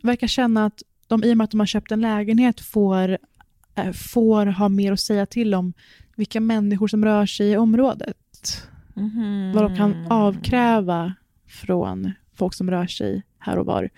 verkar 0.03 0.27
känna 0.27 0.67
att 0.67 0.83
de 1.07 1.25
i 1.25 1.33
och 1.33 1.37
med 1.37 1.45
att 1.45 1.51
de 1.51 1.61
har 1.61 1.67
köpt 1.67 1.93
en 1.93 2.01
lägenhet 2.01 2.61
får, 2.61 3.19
eh, 3.75 3.93
får 3.93 4.47
ha 4.47 4.69
mer 4.69 4.93
att 4.93 5.01
säga 5.01 5.27
till 5.27 5.55
om 5.55 5.73
vilka 6.17 6.41
människor 6.41 6.89
som 6.89 7.05
rör 7.05 7.27
sig 7.27 7.51
i 7.51 7.57
området. 7.57 8.69
Vad 9.55 9.65
de 9.65 9.77
kan 9.77 10.07
avkräva 10.13 11.15
från 11.49 12.13
folk 12.35 12.55
som 12.55 12.71
rör 12.71 12.87
sig 12.87 13.23
här 13.39 13.59
och 13.59 13.67
var. 13.67 13.91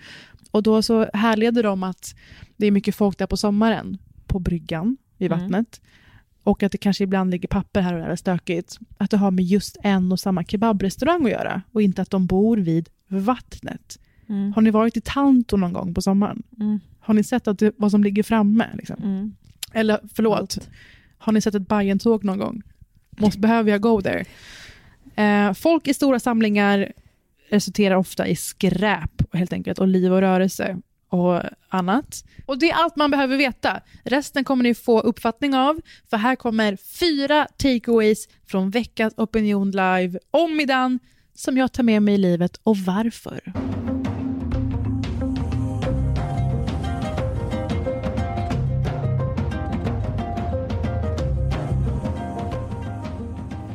Och 0.51 0.63
då 0.63 0.81
så 0.81 1.09
härleder 1.13 1.63
de 1.63 1.83
att 1.83 2.15
det 2.57 2.67
är 2.67 2.71
mycket 2.71 2.95
folk 2.95 3.17
där 3.17 3.27
på 3.27 3.37
sommaren, 3.37 3.97
på 4.37 4.41
bryggan 4.49 4.97
vid 5.17 5.31
Mm. 5.31 5.39
vattnet. 5.43 5.81
Och 6.43 6.63
att 6.63 6.71
det 6.71 6.77
kanske 6.77 7.03
ibland 7.03 7.31
ligger 7.31 7.47
papper 7.47 7.81
här 7.81 7.93
och 7.93 7.99
där 7.99 8.09
och 8.09 8.19
stökigt. 8.19 8.77
Att 8.97 9.11
det 9.11 9.17
har 9.17 9.31
med 9.31 9.45
just 9.45 9.77
en 9.83 10.11
och 10.11 10.19
samma 10.19 10.43
kebabrestaurang 10.43 11.25
att 11.25 11.31
göra 11.31 11.61
och 11.71 11.81
inte 11.81 12.01
att 12.01 12.09
de 12.09 12.25
bor 12.25 12.57
vid 12.57 12.89
vattnet. 13.07 13.99
Mm. 14.29 14.53
Har 14.53 14.61
ni 14.61 14.69
varit 14.71 14.97
i 14.97 15.01
Tanto 15.01 15.57
någon 15.57 15.73
gång 15.73 15.93
på 15.93 16.01
sommaren? 16.01 16.43
Mm. 16.59 16.79
Har 16.99 17.13
ni 17.13 17.23
sett 17.23 17.47
att 17.47 17.59
det, 17.59 17.71
vad 17.77 17.91
som 17.91 18.03
ligger 18.03 18.23
framme? 18.23 18.65
Liksom? 18.73 18.95
Mm. 19.03 19.35
Eller 19.73 19.99
förlåt, 20.13 20.69
har 21.17 21.33
ni 21.33 21.41
sett 21.41 21.55
ett 21.55 21.67
Bajen-tåg 21.67 22.23
någon 22.23 22.37
gång? 22.37 22.61
Måste, 23.09 23.39
behöver 23.39 23.71
jag 23.71 23.81
go 23.81 24.01
there? 24.01 24.25
Eh, 25.15 25.53
folk 25.53 25.87
i 25.87 25.93
stora 25.93 26.19
samlingar 26.19 26.91
resulterar 27.49 27.95
ofta 27.95 28.27
i 28.27 28.35
skräp 28.35 29.33
helt 29.33 29.53
enkelt 29.53 29.79
och 29.79 29.87
liv 29.87 30.13
och 30.13 30.21
rörelse 30.21 30.77
och 31.09 31.41
annat. 31.69 32.25
Och 32.45 32.59
det 32.59 32.71
är 32.71 32.75
allt 32.75 32.95
man 32.95 33.11
behöver 33.11 33.37
veta. 33.37 33.81
Resten 34.03 34.43
kommer 34.43 34.63
ni 34.63 34.73
få 34.73 34.99
uppfattning 34.99 35.55
av, 35.55 35.81
för 36.09 36.17
här 36.17 36.35
kommer 36.35 36.77
fyra 36.99 37.47
takeaways 37.57 38.27
från 38.47 38.69
veckans 38.69 39.13
Opinion 39.17 39.71
Live 39.71 40.19
om 40.31 40.57
Midan 40.57 40.99
som 41.35 41.57
jag 41.57 41.71
tar 41.73 41.83
med 41.83 42.01
mig 42.01 42.13
i 42.13 42.17
livet 42.17 42.59
och 42.63 42.77
varför. 42.77 43.53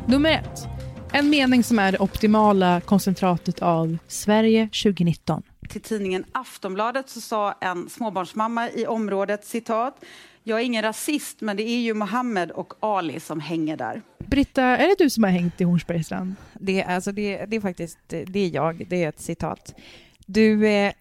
Nummer 0.06 0.30
ett. 0.30 0.68
En 1.12 1.30
mening 1.30 1.64
som 1.64 1.78
är 1.78 1.92
det 1.92 1.98
optimala 1.98 2.80
koncentratet 2.80 3.62
av 3.62 3.98
Sverige 4.08 4.68
2019. 4.82 5.42
Till 5.72 5.80
tidningen 5.80 6.24
Aftonbladet 6.32 7.08
så 7.08 7.20
sa 7.20 7.52
en 7.60 7.88
småbarnsmamma 7.88 8.70
i 8.70 8.86
området 8.86 9.44
citat 9.44 10.04
jag 10.44 10.60
är 10.60 10.64
ingen 10.64 10.82
rasist, 10.82 11.40
men 11.40 11.56
det 11.56 11.62
är 11.62 11.80
ju 11.80 11.94
Mohammed 11.94 12.50
och 12.50 12.74
Ali 12.80 13.20
som 13.20 13.40
hänger 13.40 13.76
där. 13.76 14.02
Britta, 14.18 14.62
är 14.62 14.88
det 14.88 14.94
du 14.98 15.10
som 15.10 15.24
har 15.24 15.30
hängt 15.30 15.60
i 15.60 15.64
Hornsbergsstrand? 15.64 16.34
Det, 16.60 16.80
är- 16.82 16.94
alltså 16.94 17.12
det, 17.12 17.44
det 17.46 17.56
är 17.56 17.60
faktiskt 17.60 17.98
det 18.08 18.38
är 18.40 18.48
jag, 18.54 18.86
det 18.90 19.04
är 19.04 19.08
ett 19.08 19.20
citat. 19.20 19.74
Du, 20.26 20.68
eh, 20.68 20.92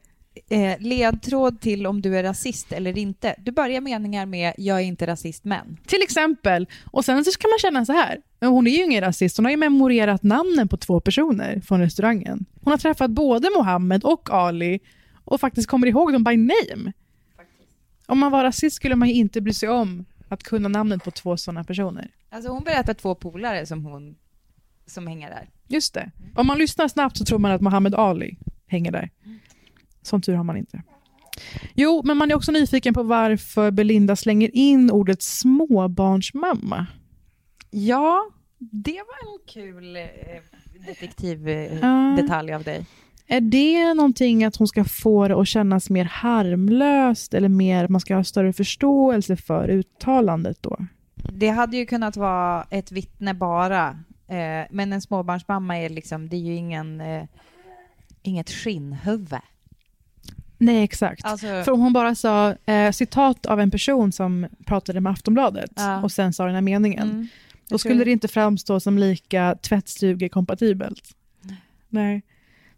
eh, 0.52 0.80
ledtråd 0.80 1.62
till 1.62 1.88
om 1.88 2.02
du 2.02 2.18
är 2.18 2.24
rasist 2.24 2.72
eller 2.72 2.97
inte. 2.97 3.36
Du 3.38 3.52
börjar 3.52 3.82
meningar 3.82 4.26
med 4.26 4.54
“jag 4.58 4.78
är 4.78 4.84
inte 4.84 5.08
rasist, 5.08 5.43
men”. 5.43 5.78
Till 5.86 6.02
exempel. 6.04 6.68
Och 6.91 7.06
sen 7.06 7.26
så 7.26 7.32
kan 7.32 7.49
man 7.49 7.60
känna 7.60 7.86
så 7.86 7.93
här. 7.93 8.22
Hon 8.39 8.68
är 8.68 8.72
ju 8.72 8.84
ingen 8.84 9.02
rasist. 9.02 9.38
Hon 9.38 9.45
har 9.45 9.52
ju 9.52 9.58
memorerat 9.58 10.24
namnen 10.24 10.68
på 10.68 10.78
två 10.78 10.99
personer 10.99 11.62
från 11.62 11.80
restaurangen. 11.80 12.45
Hon 12.62 12.72
har 12.72 12.78
träffat 12.78 13.12
både 13.12 13.49
Mohammed 13.58 14.04
och 14.04 14.30
Ali 14.30 14.80
och 15.26 15.39
faktiskt 15.39 15.68
kommer 15.70 15.88
ihåg 15.88 16.14
dem 16.14 16.24
by 16.24 16.38
name. 16.38 16.93
Om 18.06 18.20
man 18.20 18.32
var 18.32 18.43
rasist 18.43 18.76
skulle 18.76 18.95
man 18.95 19.08
ju 19.08 19.14
inte 19.14 19.41
bry 19.41 19.54
sig 19.54 19.70
om 19.70 20.06
att 20.30 20.43
kunna 20.43 20.70
namnet 20.70 21.04
på 21.04 21.12
två 21.12 21.38
sådana 21.38 21.64
personer. 21.64 22.12
Alltså 22.30 22.52
hon 22.52 22.64
berättar 22.64 22.93
två 22.93 23.16
polare 23.16 23.66
som 23.66 23.86
hon 23.86 24.16
som 24.86 25.08
hänger 25.08 25.30
där. 25.30 25.49
Just 25.68 25.93
det. 25.93 26.12
Om 26.36 26.47
man 26.47 26.58
lyssnar 26.58 26.88
snabbt 26.88 27.18
så 27.18 27.26
tror 27.26 27.39
man 27.39 27.52
att 27.52 27.62
Muhammad 27.62 27.95
Ali 27.95 28.38
hänger 28.68 28.91
där. 28.91 29.10
Som 30.02 30.22
tur 30.22 30.34
har 30.36 30.43
man 30.43 30.58
inte. 30.58 30.84
Jo, 31.74 32.02
men 32.06 32.18
man 32.18 32.32
är 32.32 32.36
också 32.36 32.52
nyfiken 32.52 32.93
på 32.93 33.04
varför 33.04 33.72
Belinda 33.72 34.16
slänger 34.16 34.56
in 34.56 34.91
ordet 34.91 35.22
småbarnsmamma. 35.22 36.88
Ja, 37.72 38.30
det 38.58 38.97
var 38.97 39.34
en 39.34 39.39
kul 39.47 39.95
eh, 39.95 40.04
detektivdetalj 40.88 42.52
eh, 42.52 42.58
av 42.58 42.64
dig. 42.64 42.86
Är 43.28 43.41
det 43.41 43.93
någonting 43.93 44.43
att 44.43 44.56
hon 44.56 44.68
ska 44.68 44.84
få 44.84 45.28
det 45.28 45.36
att 45.36 45.47
kännas 45.47 45.89
mer 45.89 46.06
harmlöst 46.06 47.34
eller 47.34 47.49
mer 47.49 47.88
man 47.88 48.02
ska 48.02 48.16
ha 48.16 48.24
större 48.24 48.54
förståelse 48.54 49.36
för 49.36 49.70
uttalandet 49.70 50.58
då? 50.62 50.78
Det 51.16 51.49
hade 51.49 51.78
ju 51.78 51.86
kunnat 51.86 52.18
vara 52.18 52.68
ett 52.70 52.91
vittne 52.91 53.34
bara, 53.34 53.89
eh, 54.28 54.68
men 54.72 54.93
en 54.93 55.02
småbarnsmamma 55.02 55.78
är 55.78 55.89
liksom, 55.89 56.30
det 56.30 56.36
är 56.36 56.41
ju 56.41 56.56
ingen, 56.56 57.04
inget 58.22 58.49
skinnhuvud. 58.49 59.39
Nej, 60.62 60.84
exakt. 60.84 61.26
Alltså- 61.26 61.47
För 61.64 61.72
om 61.72 61.80
hon 61.80 61.93
bara 61.93 62.16
sa 62.16 62.55
eh, 62.66 62.91
citat 62.91 63.45
av 63.45 63.59
en 63.59 63.72
person 63.72 64.12
som 64.12 64.47
pratade 64.66 65.01
med 65.01 65.12
Aftonbladet 65.12 65.72
Ja. 65.76 66.03
och 66.03 66.12
sen 66.12 66.34
sa 66.34 66.45
den 66.45 66.55
här 66.55 66.62
meningen, 66.62 67.09
Mm. 67.09 67.28
då 67.70 67.74
Jag 67.74 67.80
skulle 67.80 67.95
tror- 67.95 68.05
det 68.05 68.12
inte 68.12 68.28
framstå 68.28 68.80
som 68.80 68.97
lika 68.97 69.55
tvättstugekompatibelt. 69.62 71.16
Nej. 71.89 72.22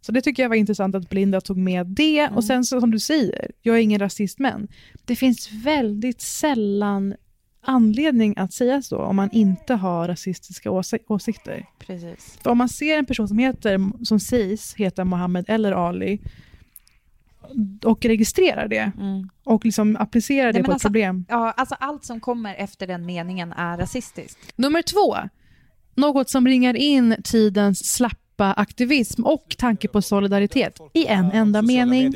Så 0.01 0.11
det 0.11 0.21
tycker 0.21 0.43
jag 0.43 0.49
var 0.49 0.55
intressant 0.55 0.95
att 0.95 1.09
Belinda 1.09 1.41
tog 1.41 1.57
med 1.57 1.87
det. 1.87 2.19
Mm. 2.19 2.35
Och 2.35 2.43
sen 2.43 2.63
så, 2.65 2.79
som 2.79 2.91
du 2.91 2.99
säger, 2.99 3.51
jag 3.61 3.75
är 3.75 3.79
ingen 3.81 3.99
rasist 3.99 4.39
men 4.39 4.67
det 5.05 5.15
finns 5.15 5.51
väldigt 5.51 6.21
sällan 6.21 7.13
anledning 7.65 8.33
att 8.37 8.53
säga 8.53 8.81
så 8.81 8.97
om 8.97 9.15
man 9.15 9.29
inte 9.31 9.73
har 9.73 10.07
rasistiska 10.07 10.69
åsi- 10.69 11.03
åsikter. 11.07 11.65
Precis. 11.79 12.37
För 12.43 12.49
om 12.49 12.57
man 12.57 12.69
ser 12.69 12.97
en 12.97 13.05
person 13.05 13.27
som, 13.27 13.37
heter, 13.39 14.05
som 14.05 14.19
sägs 14.19 14.73
heta 14.75 15.05
Mohammed 15.05 15.45
eller 15.47 15.71
Ali 15.71 16.19
och 17.85 18.05
registrerar 18.05 18.67
det 18.67 18.91
och 19.43 19.65
liksom 19.65 19.97
applicerar 19.99 20.45
det 20.47 20.51
Nej, 20.53 20.61
men 20.61 20.65
på 20.65 20.71
ett 20.71 20.73
alltså- 20.73 20.87
problem. 20.87 21.25
Ja, 21.29 21.51
alltså 21.51 21.75
allt 21.79 22.05
som 22.05 22.19
kommer 22.19 22.55
efter 22.55 22.87
den 22.87 23.05
meningen 23.05 23.51
är 23.53 23.77
rasistiskt. 23.77 24.39
Nummer 24.55 24.81
två, 24.81 25.17
något 25.95 26.29
som 26.29 26.47
ringar 26.47 26.73
in 26.75 27.15
tidens 27.23 27.93
slappa 27.93 28.53
aktivism 28.53 29.23
och 29.23 29.55
tanke 29.57 29.87
på 29.87 30.01
solidaritet 30.01 30.79
i 30.93 31.05
en 31.05 31.31
enda 31.31 31.61
mening. 31.61 32.13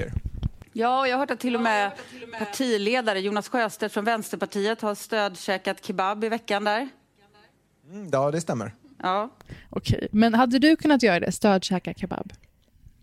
Ja, 0.73 1.07
jag 1.07 1.15
har 1.15 1.19
hört 1.19 1.31
att 1.31 1.39
till 1.39 1.55
och 1.55 1.61
med 1.61 1.91
partiledare 2.39 3.19
Jonas 3.19 3.49
Sjöstedt 3.49 3.93
från 3.93 4.05
Vänsterpartiet 4.05 4.81
har 4.81 4.95
stödkäkat 4.95 5.85
kebab 5.85 6.23
i 6.23 6.29
veckan 6.29 6.63
där. 6.63 6.89
Mm, 7.91 8.09
ja, 8.11 8.31
det 8.31 8.41
stämmer. 8.41 8.73
Ja. 9.03 9.29
Okej, 9.69 10.07
men 10.11 10.33
hade 10.33 10.59
du 10.59 10.75
kunnat 10.75 11.03
göra 11.03 11.19
det? 11.19 11.31
Stödkäka 11.31 11.93
kebab? 11.93 12.33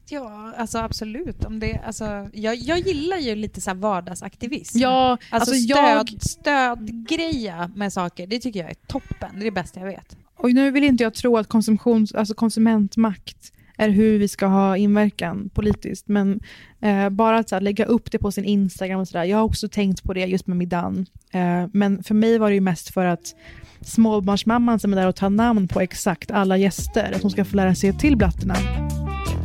Ja, 0.08 0.52
alltså 0.56 0.78
absolut. 0.78 1.44
Om 1.44 1.60
det, 1.60 1.80
alltså, 1.86 2.28
jag, 2.32 2.56
jag 2.56 2.78
gillar 2.78 3.16
ju 3.18 3.34
lite 3.34 3.60
så 3.60 3.70
här 3.70 3.74
vardagsaktivism. 3.76 4.78
Ja, 4.78 5.10
alltså, 5.30 5.34
alltså 5.34 5.54
stöd, 5.54 6.08
jag- 6.12 6.22
stödgreja 6.22 7.70
med 7.74 7.92
saker, 7.92 8.26
det 8.26 8.38
tycker 8.38 8.60
jag 8.60 8.70
är 8.70 8.74
toppen. 8.86 9.28
Det 9.34 9.40
är 9.40 9.44
det 9.44 9.50
bästa 9.50 9.80
jag 9.80 9.86
vet. 9.86 10.16
Och 10.36 10.52
nu 10.52 10.70
vill 10.70 10.84
inte 10.84 11.02
jag 11.04 11.14
tro 11.14 11.36
att 11.36 11.48
konsumtions, 11.48 12.14
alltså 12.14 12.34
konsumentmakt 12.34 13.52
är 13.76 13.88
hur 13.88 14.18
vi 14.18 14.28
ska 14.28 14.46
ha 14.46 14.76
inverkan 14.76 15.50
politiskt, 15.54 16.08
men 16.08 16.40
eh, 16.80 17.08
bara 17.08 17.38
att 17.38 17.48
så 17.48 17.54
här, 17.54 17.60
lägga 17.60 17.84
upp 17.84 18.10
det 18.12 18.18
på 18.18 18.32
sin 18.32 18.44
Instagram 18.44 19.00
och 19.00 19.08
sådär. 19.08 19.24
Jag 19.24 19.36
har 19.36 19.44
också 19.44 19.68
tänkt 19.68 20.02
på 20.02 20.12
det 20.14 20.20
just 20.26 20.46
med 20.46 20.56
middagen. 20.56 21.06
Eh, 21.32 21.66
men 21.72 22.02
för 22.02 22.14
mig 22.14 22.38
var 22.38 22.48
det 22.48 22.54
ju 22.54 22.60
mest 22.60 22.94
för 22.94 23.04
att 23.04 23.34
småbarnsmamman 23.80 24.78
som 24.78 24.92
är 24.92 24.96
där 24.96 25.08
och 25.08 25.16
tar 25.16 25.30
namn 25.30 25.68
på 25.68 25.80
exakt 25.80 26.30
alla 26.30 26.56
gäster, 26.56 27.12
att 27.16 27.22
hon 27.22 27.30
ska 27.30 27.44
få 27.44 27.56
lära 27.56 27.74
sig 27.74 27.98
till 27.98 28.16
blatterna 28.16 28.54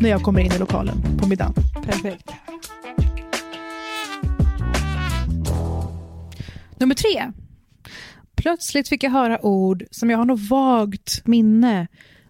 när 0.01 0.09
jag 0.09 0.21
kommer 0.21 0.39
in 0.39 0.51
i 0.51 0.57
lokalen 0.57 1.17
på 1.17 1.27
middagen. 1.27 1.53
Perfekt. 1.85 2.31
Nummer 6.77 6.95
tre. 6.95 7.31
Plötsligt 8.35 8.89
fick 8.89 9.03
jag 9.03 9.11
höra 9.11 9.45
ord 9.45 9.83
som 9.91 10.09
jag 10.09 10.17
har 10.17 10.25
något 10.25 10.49
vagt 10.49 11.27
minne 11.27 11.87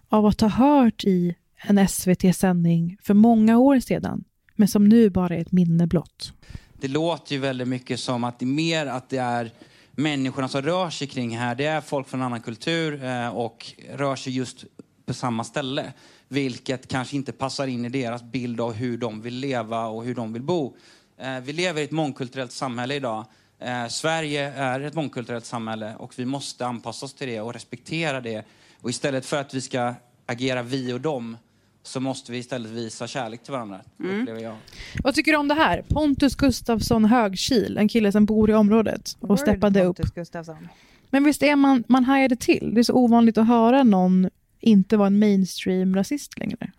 av 0.08 0.26
att 0.26 0.40
ha 0.40 0.48
hört 0.48 1.04
i 1.04 1.34
en 1.56 1.88
SVT-sändning 1.88 2.96
för 3.02 3.14
många 3.14 3.58
år 3.58 3.80
sedan, 3.80 4.24
men 4.56 4.68
som 4.68 4.88
nu 4.88 5.10
bara 5.10 5.36
är 5.36 5.40
ett 5.40 5.52
minne 5.52 5.86
blott. 5.86 6.32
Det 6.80 6.88
låter 6.88 7.32
ju 7.32 7.40
väldigt 7.40 7.68
mycket 7.68 8.00
som 8.00 8.24
att 8.24 8.38
det 8.38 8.44
är 8.44 8.46
mer 8.46 8.86
att 8.86 9.08
det 9.08 9.18
är 9.18 9.50
människorna 9.92 10.48
som 10.48 10.62
rör 10.62 10.90
sig 10.90 11.06
kring 11.06 11.38
här. 11.38 11.54
Det 11.54 11.64
är 11.64 11.80
folk 11.80 12.08
från 12.08 12.22
annan 12.22 12.40
kultur 12.40 13.04
eh, 13.04 13.28
och 13.28 13.72
rör 13.94 14.16
sig 14.16 14.36
just 14.36 14.64
på 15.06 15.14
samma 15.14 15.44
ställe. 15.44 15.92
Vilket 16.32 16.88
kanske 16.88 17.16
inte 17.16 17.32
passar 17.32 17.66
in 17.66 17.84
i 17.84 17.88
deras 17.88 18.22
bild 18.22 18.60
av 18.60 18.72
hur 18.72 18.98
de 18.98 19.22
vill 19.22 19.34
leva 19.34 19.86
och 19.86 20.04
hur 20.04 20.14
de 20.14 20.32
vill 20.32 20.42
bo. 20.42 20.76
Eh, 21.18 21.40
vi 21.40 21.52
lever 21.52 21.80
i 21.80 21.84
ett 21.84 21.90
mångkulturellt 21.90 22.52
samhälle 22.52 22.94
idag. 22.94 23.24
Eh, 23.58 23.86
Sverige 23.88 24.52
är 24.52 24.80
ett 24.80 24.94
mångkulturellt 24.94 25.44
samhälle 25.44 25.94
och 25.98 26.12
vi 26.16 26.24
måste 26.24 26.66
anpassa 26.66 27.06
oss 27.06 27.14
till 27.14 27.28
det 27.28 27.40
och 27.40 27.52
respektera 27.52 28.20
det. 28.20 28.44
Och 28.80 28.90
istället 28.90 29.26
för 29.26 29.36
att 29.36 29.54
vi 29.54 29.60
ska 29.60 29.94
agera 30.26 30.62
vi 30.62 30.92
och 30.92 31.00
dem 31.00 31.36
så 31.82 32.00
måste 32.00 32.32
vi 32.32 32.38
istället 32.38 32.70
visa 32.70 33.06
kärlek 33.06 33.42
till 33.42 33.52
varandra, 33.52 33.80
upplever 33.98 34.40
jag. 34.40 34.56
Vad 35.04 35.14
tycker 35.14 35.32
du 35.32 35.38
om 35.38 35.48
det 35.48 35.54
här? 35.54 35.84
Pontus 35.88 36.34
Gustafsson 36.34 37.04
Högkil, 37.04 37.78
en 37.78 37.88
kille 37.88 38.12
som 38.12 38.26
bor 38.26 38.50
i 38.50 38.54
området 38.54 39.16
och 39.20 39.28
Word, 39.28 39.38
steppade 39.38 39.84
upp. 39.84 39.96
Pontus 39.96 40.14
Gustafsson. 40.14 40.68
Men 41.10 41.24
visst 41.24 41.42
är 41.42 41.56
man, 41.56 41.84
man 41.88 42.04
hajade 42.04 42.36
till? 42.36 42.70
Det 42.74 42.80
är 42.80 42.82
så 42.82 42.94
ovanligt 42.94 43.38
att 43.38 43.46
höra 43.46 43.82
någon 43.82 44.30
inte 44.60 44.96
vara 44.96 45.06
en 45.06 45.18
mainstream-rasist 45.22 46.38
längre. 46.38 46.70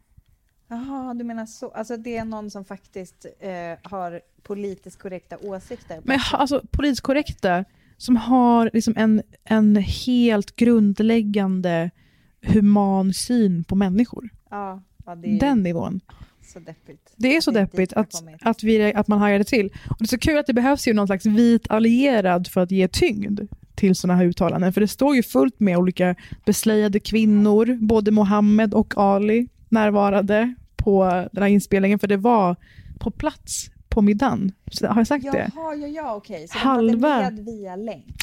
Jaha, 0.68 1.14
du 1.14 1.24
menar 1.24 1.46
så. 1.46 1.70
Alltså 1.70 1.98
det 1.98 2.18
är 2.18 2.26
någon 2.26 2.52
som 2.52 2.66
faktiskt 2.66 3.26
eh, 3.40 3.52
har 3.92 4.22
politiskt 4.44 5.00
korrekta 5.00 5.38
åsikter. 5.38 6.00
Men 6.04 6.20
alltså 6.34 6.62
politiskt 6.72 7.02
korrekta 7.02 7.66
som 7.98 8.16
har 8.16 8.70
liksom 8.74 8.94
en, 8.98 9.22
en 9.44 9.76
helt 9.76 10.56
grundläggande 10.56 11.92
human 12.42 13.14
syn 13.14 13.64
på 13.64 13.76
människor. 13.76 14.30
Ja, 14.50 14.84
ja, 15.06 15.16
det 15.16 15.36
är 15.36 15.40
Den 15.40 15.64
nivån. 15.64 16.02
så 16.54 16.60
deppigt. 16.60 17.14
Det 17.16 17.36
är 17.38 17.42
så 17.42 17.52
deppigt 17.52 17.90
det 17.90 17.96
har 17.96 18.04
att, 18.04 18.12
kommit. 18.12 18.36
att, 18.42 18.64
vi, 18.64 18.94
att 18.94 19.08
man 19.08 19.20
hajade 19.20 19.44
till. 19.44 19.66
Och 19.90 19.96
det 20.00 20.06
är 20.06 20.08
så 20.08 20.18
kul 20.18 20.38
att 20.38 20.48
det 20.48 20.54
behövs 20.54 20.88
ju 20.88 20.94
någon 20.94 21.08
slags 21.08 21.26
vit 21.26 21.72
allierad 21.72 22.48
för 22.48 22.62
att 22.62 22.72
ge 22.72 22.88
tyngd 22.88 23.42
till 23.82 23.96
sådana 23.96 24.18
här 24.18 24.26
uttalanden. 24.26 24.74
För 24.74 24.82
det 24.82 24.88
står 24.88 25.16
ju 25.16 25.24
fullt 25.24 25.60
med 25.60 25.78
olika 25.78 26.16
beslöjade 26.46 27.00
kvinnor, 27.00 27.78
både 27.82 28.12
Mohammed 28.12 28.74
och 28.74 28.94
Ali 28.98 29.48
närvarade 29.70 30.56
på 30.76 31.28
den 31.32 31.44
här 31.44 31.50
inspelningen, 31.50 32.00
för 32.00 32.08
det 32.08 32.18
var 32.18 32.56
på 33.00 33.12
plats 33.12 33.72
på 33.90 34.02
middagen. 34.02 34.52
Så, 34.72 34.88
har 34.88 34.98
jag 34.98 35.08
sagt 35.08 35.32
det? 35.32 35.52
Jaha, 35.56 35.76
ja, 35.76 35.88
ja, 35.88 36.16
okej. 36.16 36.48
Så 36.48 36.58
Halva-. 36.58 37.32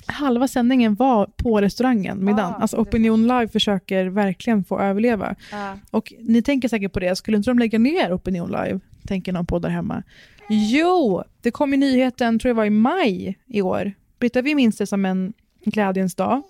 Halva 0.07 0.49
sändningen 0.49 0.95
var 0.95 1.27
på 1.37 1.61
restaurangen, 1.61 2.25
middagen. 2.25 2.53
Ah, 2.53 2.59
alltså 2.61 2.77
Opinion 2.77 3.23
Live 3.23 3.49
försöker 3.49 4.07
verkligen 4.07 4.65
få 4.65 4.81
överleva. 4.81 5.35
Ja. 5.53 5.79
Och 5.91 6.13
ni 6.21 6.43
tänker 6.43 6.69
säkert 6.69 6.93
på 6.93 7.01
det, 7.01 7.17
skulle 7.17 7.37
inte 7.37 7.51
de 7.51 7.59
lägga 7.59 7.79
ner 7.79 8.13
Opinion 8.13 8.49
Live? 8.49 8.81
Tänker 9.07 9.33
någon 9.33 9.47
på 9.47 9.59
där 9.59 9.69
hemma. 9.69 10.03
Jo, 10.49 11.23
det 11.43 11.51
kom 11.51 11.71
ju 11.71 11.77
nyheten, 11.77 12.39
tror 12.39 12.51
jag 12.51 12.55
var 12.55 12.65
i 12.65 12.71
maj 12.71 13.39
i 13.47 13.63
år. 13.63 13.93
Britta, 14.19 14.43
vi 14.43 14.55
minns 14.55 14.77
det 14.77 14.87
som 14.87 15.05
en 15.05 15.33
glädjens 15.71 16.15
dag. 16.15 16.43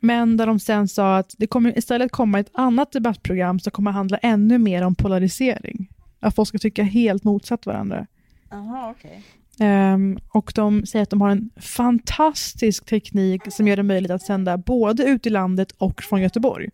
Men 0.00 0.36
där 0.36 0.46
de 0.46 0.60
sen 0.60 0.88
sa 0.88 1.16
att 1.16 1.34
det 1.38 1.46
kommer 1.46 1.78
istället 1.78 2.12
komma 2.12 2.40
ett 2.40 2.50
annat 2.52 2.92
debattprogram 2.92 3.60
som 3.60 3.70
kommer 3.70 3.90
handla 3.90 4.16
ännu 4.16 4.58
mer 4.58 4.82
om 4.82 4.94
polarisering. 4.94 5.88
Att 6.20 6.34
folk 6.34 6.48
ska 6.48 6.58
tycka 6.58 6.82
helt 6.82 7.24
motsatt 7.24 7.66
varandra. 7.66 8.06
Jaha, 8.50 8.90
okej. 8.90 9.22
Ehm, 9.60 10.18
och 10.28 10.52
de 10.54 10.86
säger 10.86 11.02
att 11.02 11.10
de 11.10 11.20
har 11.20 11.30
en 11.30 11.50
fantastisk 11.56 12.84
teknik 12.84 13.42
som 13.52 13.68
gör 13.68 13.76
det 13.76 13.82
möjligt 13.82 14.10
att 14.10 14.22
sända 14.22 14.58
både 14.58 15.04
ut 15.04 15.26
i 15.26 15.30
landet 15.30 15.72
och 15.78 16.02
från 16.02 16.22
Göteborg. 16.22 16.70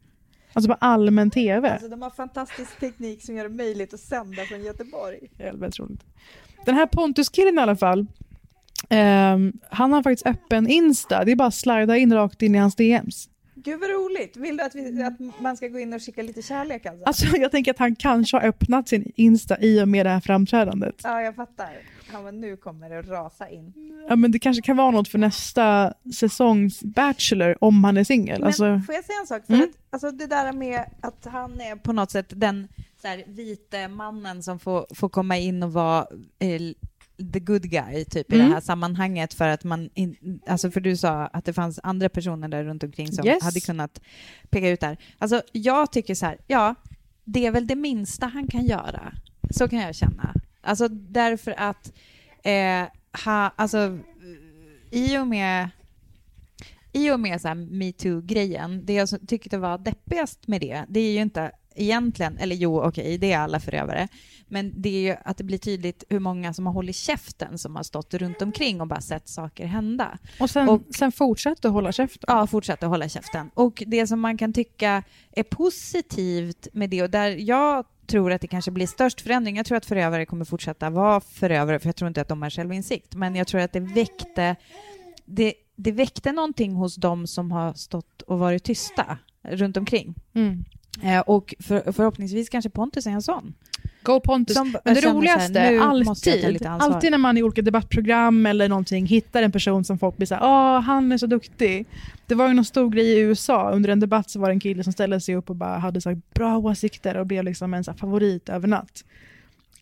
Alltså 0.52 0.68
på 0.68 0.76
allmän 0.80 1.30
TV. 1.30 1.72
Alltså 1.72 1.88
de 1.88 2.02
har 2.02 2.10
fantastisk 2.10 2.80
teknik 2.80 3.24
som 3.24 3.36
gör 3.36 3.48
det 3.48 3.54
möjligt 3.54 3.94
att 3.94 4.00
sända 4.00 4.42
från 4.42 4.64
Göteborg. 4.64 5.18
Väldigt 5.38 5.78
roligt. 5.78 6.04
Den 6.64 6.74
här 6.74 6.86
Pontus-killen 6.86 7.58
i 7.58 7.60
alla 7.60 7.76
fall, 7.76 8.06
ehm, 8.88 9.52
han 9.70 9.92
har 9.92 10.02
faktiskt 10.02 10.26
öppen 10.26 10.68
Insta. 10.68 11.24
Det 11.24 11.32
är 11.32 11.36
bara 11.36 11.48
att 11.48 11.54
slida 11.54 11.96
in 11.96 12.12
rakt 12.14 12.42
in 12.42 12.54
i 12.54 12.58
hans 12.58 12.74
DMs. 12.76 13.28
Gud 13.54 13.80
vad 13.80 13.90
roligt! 13.90 14.36
Vill 14.36 14.56
du 14.56 14.62
att, 14.64 14.74
vi, 14.74 15.02
att 15.02 15.40
man 15.40 15.56
ska 15.56 15.68
gå 15.68 15.78
in 15.78 15.92
och 15.94 16.02
skicka 16.02 16.22
lite 16.22 16.42
kärlek 16.42 16.86
alltså? 16.86 17.04
Alltså 17.06 17.36
jag 17.36 17.50
tänker 17.50 17.70
att 17.70 17.78
han 17.78 17.96
kanske 17.96 18.36
har 18.36 18.44
öppnat 18.44 18.88
sin 18.88 19.12
Insta 19.16 19.60
i 19.60 19.82
och 19.82 19.88
med 19.88 20.06
det 20.06 20.10
här 20.10 20.20
framträdandet. 20.20 20.94
Ja, 21.04 21.20
jag 21.22 21.34
fattar. 21.36 21.68
Ja, 22.12 22.22
men 22.22 22.40
nu 22.40 22.56
kommer 22.56 22.90
det 22.90 22.98
att 22.98 23.08
rasa 23.08 23.48
in. 23.50 23.72
Ja, 24.08 24.16
men 24.16 24.32
det 24.32 24.38
kanske 24.38 24.62
kan 24.62 24.76
vara 24.76 24.90
något 24.90 25.08
för 25.08 25.18
nästa 25.18 25.92
säsongs 26.14 26.82
Bachelor 26.82 27.56
om 27.60 27.84
han 27.84 27.96
är 27.96 28.04
singel. 28.04 28.38
Men 28.40 28.46
Alltså, 28.46 28.80
får 28.86 28.94
jag 28.94 29.04
säga 29.04 29.18
en 29.20 29.26
sak? 29.26 29.46
För 29.46 29.54
Mm. 29.54 29.64
att, 29.68 29.76
alltså 29.90 30.10
det 30.10 30.26
där 30.26 30.52
med 30.52 30.84
att 31.00 31.26
han 31.32 31.60
är 31.60 31.76
på 31.76 31.92
något 31.92 32.10
sätt 32.10 32.26
den 32.28 32.68
så 33.02 33.08
här, 33.08 33.24
vite 33.26 33.88
mannen 33.88 34.42
som 34.42 34.58
får, 34.58 34.86
får 34.94 35.08
komma 35.08 35.36
in 35.38 35.62
och 35.62 35.72
vara 35.72 36.06
eh, 36.38 36.60
the 37.32 37.40
good 37.40 37.62
guy 37.62 38.04
typ 38.04 38.32
i 38.32 38.34
Mm. 38.34 38.48
det 38.48 38.54
här 38.54 38.60
sammanhanget 38.60 39.34
för 39.34 39.48
att 39.48 39.64
man, 39.64 39.90
in, 39.94 40.40
alltså 40.46 40.70
för 40.70 40.80
du 40.80 40.96
sa 40.96 41.26
att 41.26 41.44
det 41.44 41.52
fanns 41.52 41.80
andra 41.82 42.08
personer 42.08 42.48
där 42.48 42.64
runt 42.64 42.82
omkring 42.82 43.12
som 43.12 43.26
Yes. 43.26 43.42
hade 43.42 43.60
kunnat 43.60 44.00
peka 44.50 44.68
ut 44.68 44.80
där. 44.80 44.96
Alltså 45.18 45.42
jag 45.52 45.92
tycker 45.92 46.14
så 46.14 46.26
här, 46.26 46.38
ja, 46.46 46.74
det 47.24 47.46
är 47.46 47.50
väl 47.50 47.66
det 47.66 47.76
minsta 47.76 48.26
han 48.26 48.46
kan 48.46 48.66
göra. 48.66 49.12
Så 49.50 49.68
kan 49.68 49.78
jag 49.78 49.94
känna. 49.94 50.34
Alltså 50.60 50.88
därför 50.88 51.54
att, 51.60 51.92
eh, 52.44 52.84
ha, 53.24 53.52
alltså 53.56 53.98
i 54.90 55.18
och 55.18 55.26
med 55.28 55.68
i 56.92 57.10
och 57.10 57.20
med 57.20 57.40
så 57.40 57.48
här 57.48 57.54
metoo-grejen, 57.54 58.86
det 58.86 58.92
jag 58.92 59.08
tyckte 59.28 59.58
var 59.58 59.78
deppigast 59.78 60.46
med 60.48 60.60
det, 60.60 60.84
det 60.88 61.00
är 61.00 61.12
ju 61.12 61.20
inte 61.20 61.50
egentligen, 61.76 62.38
eller 62.38 62.56
jo 62.56 62.80
okej, 62.80 63.18
det 63.18 63.32
är 63.32 63.38
alla 63.38 63.60
förövare, 63.60 64.08
men 64.48 64.82
det 64.82 64.88
är 64.88 65.00
ju 65.00 65.16
att 65.24 65.36
det 65.36 65.44
blir 65.44 65.58
tydligt 65.58 66.04
hur 66.08 66.18
många 66.18 66.54
som 66.54 66.66
har 66.66 66.72
hållit 66.72 66.96
käften 66.96 67.58
som 67.58 67.76
har 67.76 67.82
stått 67.82 68.14
runt 68.14 68.42
omkring 68.42 68.80
och 68.80 68.86
bara 68.86 69.00
sett 69.00 69.28
saker 69.28 69.66
hända. 69.66 70.18
Och 70.40 70.50
sen, 70.50 70.84
sen 70.90 71.12
fortsätter 71.12 71.68
att 71.68 71.72
hålla 71.72 71.92
käften. 71.92 72.24
Ja, 72.26 72.46
fortsätta 72.46 72.86
hålla 72.86 73.08
käften. 73.08 73.50
Och 73.54 73.82
det 73.86 74.06
som 74.06 74.20
man 74.20 74.38
kan 74.38 74.52
tycka 74.52 75.02
är 75.32 75.42
positivt 75.42 76.68
med 76.72 76.90
det, 76.90 77.02
och 77.02 77.10
där 77.10 77.28
jag 77.28 77.84
tror 78.06 78.32
att 78.32 78.40
det 78.40 78.46
kanske 78.46 78.70
blir 78.70 78.86
störst 78.86 79.20
förändring, 79.20 79.56
jag 79.56 79.66
tror 79.66 79.78
att 79.78 79.86
förövare 79.86 80.26
kommer 80.26 80.44
fortsätta 80.44 80.90
vara 80.90 81.20
förövare, 81.20 81.78
för 81.78 81.88
jag 81.88 81.96
tror 81.96 82.08
inte 82.08 82.20
att 82.20 82.28
de 82.28 82.42
har 82.42 82.50
självinsikt, 82.50 83.14
men 83.14 83.34
jag 83.34 83.46
tror 83.46 83.60
att 83.60 83.72
det 83.72 83.80
väckte, 83.80 84.56
det, 85.24 85.54
det 85.76 85.92
väckte 85.92 86.32
någonting 86.32 86.72
hos 86.72 86.96
de 86.96 87.26
som 87.26 87.52
har 87.52 87.74
stått 87.74 88.22
och 88.22 88.38
varit 88.38 88.64
tysta 88.64 89.18
runt 89.42 89.76
omkring. 89.76 90.14
Mm. 90.34 90.64
Eh, 91.02 91.20
och 91.20 91.54
för, 91.58 91.92
förhoppningsvis 91.92 92.48
kanske 92.48 92.70
Pontus 92.70 93.06
är 93.06 93.10
en 93.10 93.22
sån. 93.22 93.54
Go 94.02 94.20
Pontus. 94.20 94.56
Som 94.56 94.76
Men 94.84 94.94
det 94.94 95.00
här, 95.00 95.14
roligaste, 95.14 95.78
ta 95.78 95.84
alltid, 95.84 96.66
alltid 96.66 97.10
när 97.10 97.18
man 97.18 97.38
i 97.38 97.42
olika 97.42 97.62
debattprogram 97.62 98.46
eller 98.46 98.68
någonting 98.68 99.06
hittar 99.06 99.42
en 99.42 99.52
person 99.52 99.84
som 99.84 99.98
folk 99.98 100.16
blir 100.16 100.26
såhär, 100.26 100.42
åh 100.44 100.80
han 100.80 101.12
är 101.12 101.18
så 101.18 101.26
duktig. 101.26 101.86
Det 102.26 102.34
var 102.34 102.48
ju 102.48 102.54
någon 102.54 102.64
stor 102.64 102.90
grej 102.90 103.06
i 103.06 103.18
USA, 103.20 103.70
under 103.70 103.90
en 103.90 104.00
debatt 104.00 104.30
så 104.30 104.40
var 104.40 104.48
det 104.48 104.52
en 104.54 104.60
kille 104.60 104.84
som 104.84 104.92
ställde 104.92 105.20
sig 105.20 105.36
upp 105.36 105.50
och 105.50 105.56
bara 105.56 105.78
hade 105.78 106.00
så 106.00 106.08
här 106.08 106.20
bra 106.34 106.56
åsikter 106.58 107.16
och 107.16 107.26
blev 107.26 107.44
liksom 107.44 107.74
en 107.74 107.84
så 107.84 107.90
här 107.90 107.98
favorit 107.98 108.48
över 108.48 108.68
natt. 108.68 109.04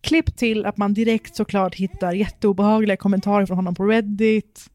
Klipp 0.00 0.36
till 0.36 0.66
att 0.66 0.76
man 0.76 0.94
direkt 0.94 1.36
såklart 1.36 1.74
hittar 1.74 2.12
jätteobehagliga 2.12 2.96
kommentarer 2.96 3.46
från 3.46 3.56
honom 3.56 3.74
på 3.74 3.84
Reddit. 3.84 4.70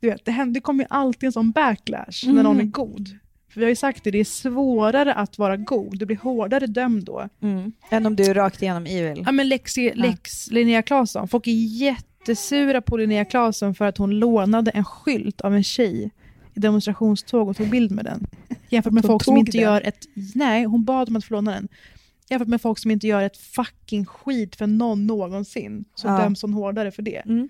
Du 0.00 0.10
vet, 0.10 0.24
det, 0.24 0.30
händer, 0.30 0.54
det 0.54 0.60
kommer 0.60 0.84
ju 0.84 0.88
alltid 0.90 1.26
en 1.26 1.32
sån 1.32 1.50
backlash 1.50 2.24
när 2.24 2.30
Mm. 2.32 2.44
någon 2.44 2.60
är 2.60 2.64
god. 2.64 3.18
För 3.48 3.60
vi 3.60 3.64
har 3.64 3.68
ju 3.68 3.76
sagt 3.76 4.04
det, 4.04 4.10
det 4.10 4.18
är 4.18 4.24
svårare 4.24 5.14
att 5.14 5.38
vara 5.38 5.56
god, 5.56 5.98
du 5.98 6.06
blir 6.06 6.16
hårdare 6.16 6.66
dömd 6.66 7.04
då. 7.04 7.28
Mm. 7.42 7.72
Än 7.90 8.06
om 8.06 8.16
du 8.16 8.24
är 8.24 8.34
rakt 8.34 8.62
igenom 8.62 8.86
evil. 8.86 9.22
Ja, 9.26 9.32
men 9.32 9.48
Lex, 9.48 9.76
Lex 9.76 10.50
Linnea 10.50 10.82
Claesson. 10.82 11.28
Folk 11.28 11.46
är 11.46 11.52
jättesura 11.52 12.80
på 12.82 12.96
Linnea 12.96 13.24
Claesson 13.24 13.74
för 13.74 13.84
att 13.84 13.98
hon 13.98 14.10
lånade 14.18 14.70
en 14.70 14.84
skylt 14.84 15.40
av 15.40 15.54
en 15.54 15.64
tjej 15.64 16.10
i 16.54 16.60
demonstrationståg 16.60 17.48
och 17.48 17.56
tog 17.56 17.70
bild 17.70 17.90
med 17.90 18.04
den. 18.04 18.26
Jämfört 18.68 18.92
med 18.92 19.04
folk 19.04 19.24
som 19.24 19.36
inte 19.36 19.52
den? 19.52 19.60
gör 19.62 19.80
ett... 19.84 19.98
Nej, 20.34 20.64
hon 20.64 20.84
bad 20.84 21.08
om 21.08 21.16
att 21.16 21.24
få 21.24 21.34
låna 21.34 21.50
den. 21.50 21.68
Jämfört 22.30 22.48
med 22.48 22.60
folk 22.60 22.78
som 22.78 22.90
inte 22.90 23.06
gör 23.06 23.22
ett 23.22 23.36
fucking 23.36 24.06
skit 24.06 24.56
för 24.56 24.66
någon 24.66 25.06
någonsin. 25.06 25.84
Så 25.94 26.08
Ja. 26.08 26.18
döms 26.18 26.42
hon 26.42 26.52
hårdare 26.52 26.90
för 26.90 27.02
det. 27.02 27.16
Mm. 27.24 27.48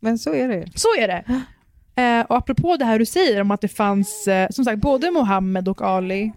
Men 0.00 0.18
så 0.18 0.34
är 0.34 0.48
det 0.48 0.56
ju. 0.56 0.64
Så 0.74 0.88
är 0.98 1.08
det. 1.08 1.42
Eh, 2.00 2.20
och 2.26 2.36
apropå 2.36 2.76
det 2.76 2.84
här 2.84 2.98
du 2.98 3.06
säger 3.06 3.40
om 3.40 3.50
att 3.50 3.60
det 3.60 3.68
fanns, 3.68 4.28
eh, 4.28 4.48
som 4.50 4.64
sagt, 4.64 4.80
både 4.80 5.10
Mohammed 5.10 5.68
och 5.68 5.82
Ali 5.82 6.32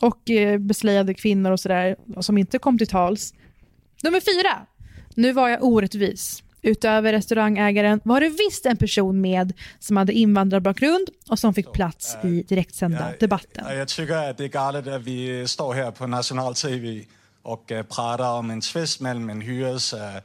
och 0.00 0.30
eh, 0.30 0.58
beslöjade 0.58 1.14
kvinnor 1.14 1.50
och 1.50 1.60
sådär 1.60 1.96
som 2.20 2.38
inte 2.38 2.58
kom 2.58 2.78
till 2.78 2.86
tals. 2.86 3.34
Nummer 4.02 4.20
fyra. 4.20 4.66
Nu 5.14 5.32
var 5.32 5.48
jag 5.48 5.64
orättvis. 5.64 6.42
Utöver 6.62 7.12
restaurangägaren 7.12 8.00
var 8.04 8.20
det 8.20 8.28
visst 8.28 8.66
en 8.66 8.76
person 8.76 9.20
med 9.20 9.52
som 9.78 9.96
hade 9.96 10.12
invandrarbakgrund 10.12 11.08
och 11.28 11.38
som 11.38 11.54
fick 11.54 11.72
plats 11.72 12.16
i 12.24 12.42
direktsända 12.42 13.12
debatten. 13.20 13.64
Og 13.66 13.74
jeg 13.74 13.88
tykker, 13.88 14.16
at 14.30 14.38
det 14.38 14.44
er 14.44 14.52
galet, 14.52 14.88
at 14.88 15.06
vi 15.06 15.46
står 15.46 15.72
her 15.72 15.90
på 15.90 16.06
National 16.06 16.54
TV 16.54 17.06
og 17.44 17.72
uh, 17.72 17.82
prater 17.82 18.24
om 18.24 18.50
en 18.50 18.60
tvist 18.60 19.00
mellem 19.00 19.30
en 19.30 19.42
hyres 19.42 19.94
uh, 19.94 20.20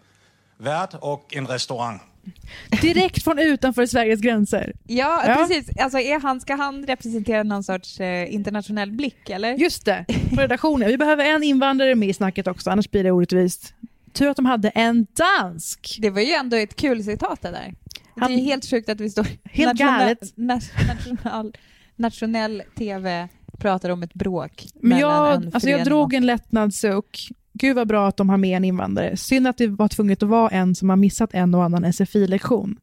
vært 0.58 0.98
og 1.02 1.24
en 1.32 1.48
restaurant. 1.48 2.02
Direkt 2.82 3.24
från 3.24 3.40
utanför 3.40 3.86
Sveriges 3.86 4.22
gränser. 4.22 4.74
Ja, 4.88 5.24
Ja. 5.28 5.36
precis. 5.36 5.78
Alltså, 5.80 6.00
är 6.00 6.20
han, 6.20 6.42
ska 6.42 6.56
han 6.56 6.86
representera 6.86 7.44
någon 7.44 7.64
sorts 7.64 8.00
eh, 8.00 8.34
internationell 8.34 8.92
blick, 8.92 9.30
eller? 9.30 9.54
Just 9.54 9.86
det, 9.86 10.06
på 10.36 10.42
redaktionen. 10.42 10.88
Vi 10.88 10.98
behöver 10.98 11.26
en 11.26 11.44
invandrare 11.44 11.96
med 11.96 12.10
i 12.10 12.14
snacket 12.14 12.48
också, 12.48 12.70
annars 12.70 12.92
blir 12.92 13.04
det 13.04 13.12
orättvist. 13.12 13.74
Tur 14.14 14.28
att 14.30 14.36
de 14.38 14.46
hade 14.46 14.70
en 14.70 15.08
dansk. 15.14 15.98
Det 16.02 16.10
var 16.10 16.22
ju 16.22 16.32
ändå 16.32 16.58
ett 16.58 16.76
kul 16.76 17.04
citat 17.04 17.42
det 17.42 17.52
där. 17.52 17.74
Han- 18.20 18.32
Det 18.32 18.38
är 18.38 18.44
helt 18.44 18.70
sjukt 18.70 18.90
att 18.90 19.00
vi 19.02 19.10
står... 19.10 19.28
Helt 19.44 19.80
galet. 19.80 20.22
na- 20.36 20.62
national, 20.88 21.54
nationell 21.96 22.64
TV 22.78 23.28
pratar 23.60 23.90
om 23.90 24.04
ett 24.04 24.14
bråk 24.14 24.66
Men 24.82 25.00
jag, 25.00 25.36
en 25.36 25.52
alltså 25.54 25.70
jag 25.70 25.86
drog 25.86 26.06
och- 26.06 26.14
en 26.14 26.26
lättnadssuck. 26.26 27.30
Gud 27.58 27.76
vad 27.76 27.88
bra 27.88 28.08
att 28.08 28.18
de 28.18 28.30
har 28.30 28.38
med 28.38 28.58
en 28.58 28.64
invandrare. 28.64 29.18
Synd 29.18 29.48
att 29.48 29.58
det 29.58 29.68
var 29.68 29.88
tvunget 29.88 30.24
att 30.24 30.30
vara 30.30 30.50
en 30.50 30.76
som 30.76 30.90
har 30.90 30.96
missat 30.96 31.34
en 31.34 31.56
och 31.56 31.64
annan 31.64 31.94
SFI-lektion. 31.94 32.78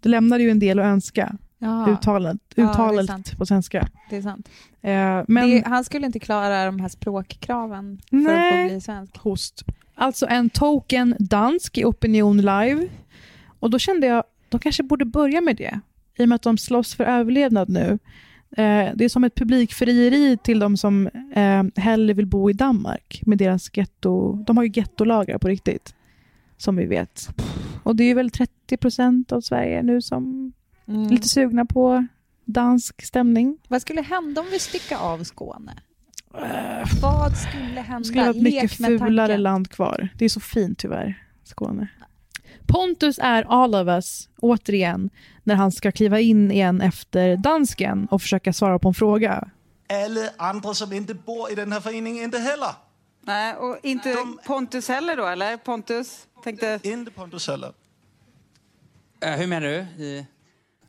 Det 0.00 0.08
lämnade 0.08 0.42
ju 0.42 0.50
en 0.50 0.58
del 0.58 0.78
att 0.78 0.84
önska. 0.84 1.36
Ja. 1.58 1.88
Uttalet, 1.90 2.36
Ja, 2.54 2.70
uttalet 2.70 3.06
sant. 3.06 3.38
på 3.38 3.46
svenska. 3.46 3.88
Det 4.10 4.16
är 4.16 4.22
sant. 4.22 4.48
Eh, 4.82 5.22
men 5.28 5.50
Det, 5.50 5.62
han 5.66 5.84
skulle 5.84 6.06
inte 6.06 6.18
klara 6.18 6.64
de 6.66 6.80
här 6.80 6.88
språkkraven 6.88 8.00
för 8.10 8.16
att 8.16 8.22
Nej. 8.22 8.68
få 8.68 8.72
bli 8.74 8.80
svensk. 8.80 9.16
host. 9.18 9.64
Alltså 9.94 10.26
en 10.26 10.50
token 10.50 11.14
dansk 11.18 11.78
i 11.78 11.84
Opinion 11.84 12.36
Live. 12.36 12.88
Och 13.60 13.70
då 13.70 13.78
kände 13.78 14.06
jag, 14.06 14.24
de 14.48 14.60
kanske 14.60 14.82
borde 14.82 15.04
börja 15.04 15.40
med 15.40 15.56
det. 15.56 15.80
I 16.18 16.24
och 16.24 16.28
med 16.28 16.36
att 16.36 16.42
de 16.42 16.58
slåss 16.58 16.94
för 16.94 17.04
överlevnad 17.04 17.68
nu. 17.68 17.98
Eh, 18.56 18.88
det 18.94 19.04
är 19.04 19.08
som 19.08 19.24
ett 19.24 19.34
publikfrieri 19.34 20.36
till 20.42 20.58
de 20.58 20.76
som 20.76 21.06
eh, 21.34 21.64
hellre 21.82 22.14
vill 22.14 22.26
bo 22.26 22.50
i 22.50 22.52
Danmark 22.52 23.22
med 23.26 23.38
deras 23.38 23.70
getto. 23.76 24.32
De 24.46 24.56
har 24.56 24.64
ju 24.64 24.70
gettolagar 24.74 25.38
på 25.38 25.48
riktigt, 25.48 25.94
som 26.56 26.76
vi 26.76 26.86
vet. 26.86 27.28
Och 27.82 27.96
det 27.96 28.04
är 28.04 28.14
väl 28.14 28.30
30 28.30 28.76
procent 28.76 29.32
av 29.32 29.40
Sverige 29.40 29.82
nu 29.82 30.02
som 30.02 30.52
Mm. 30.86 31.04
är 31.06 31.10
lite 31.10 31.28
sugna 31.28 31.64
på 31.66 32.06
dansk 32.44 33.02
stämning. 33.06 33.58
Vad 33.68 33.82
skulle 33.82 34.02
hända 34.02 34.40
om 34.40 34.46
vi 34.50 34.58
styckar 34.58 34.98
av 34.98 35.24
Skåne? 35.24 35.72
Vad 37.02 37.36
skulle 37.36 37.80
hända? 37.80 37.98
Det 37.98 38.04
skulle 38.04 38.22
vara 38.22 38.30
ett 38.30 38.42
mycket 38.42 38.72
fulare 38.72 39.26
tanken. 39.28 39.42
land 39.42 39.70
kvar. 39.70 40.08
Det 40.18 40.24
är 40.24 40.28
så 40.28 40.40
fint 40.40 40.78
tyvärr, 40.78 41.22
Skåne. 41.44 41.88
Pontus 42.66 43.18
är 43.22 43.42
all 43.48 43.74
of 43.74 43.88
us, 43.88 44.28
återigen, 44.38 45.10
när 45.48 45.54
han 45.54 45.72
ska 45.72 45.92
kliva 45.92 46.20
in 46.20 46.50
igen 46.50 46.80
efter 46.80 47.36
dansken 47.36 48.08
och 48.10 48.22
försöka 48.22 48.52
svara 48.52 48.78
på 48.78 48.88
en 48.88 48.94
fråga. 48.94 49.48
Alle 49.88 50.30
andre, 50.36 50.74
som 50.74 50.92
ikke 50.92 51.14
bor 51.14 51.52
i 51.52 51.54
den 51.54 51.72
her 51.72 51.80
forening, 51.80 52.20
ikke 52.24 52.38
heller. 52.38 52.74
Nej, 53.26 53.54
och 53.54 53.78
inte 53.82 54.16
Pontus 54.46 54.88
heller 54.88 55.16
då, 55.16 55.26
eller? 55.26 55.56
Pontus? 55.56 56.26
Tänkte... 56.44 56.80
Inte 56.82 57.10
Pontus 57.10 57.48
heller. 57.48 57.72
Eh, 59.20 59.32
hur 59.32 59.46
menar 59.46 59.66
du? 59.66 60.04
I... 60.04 60.26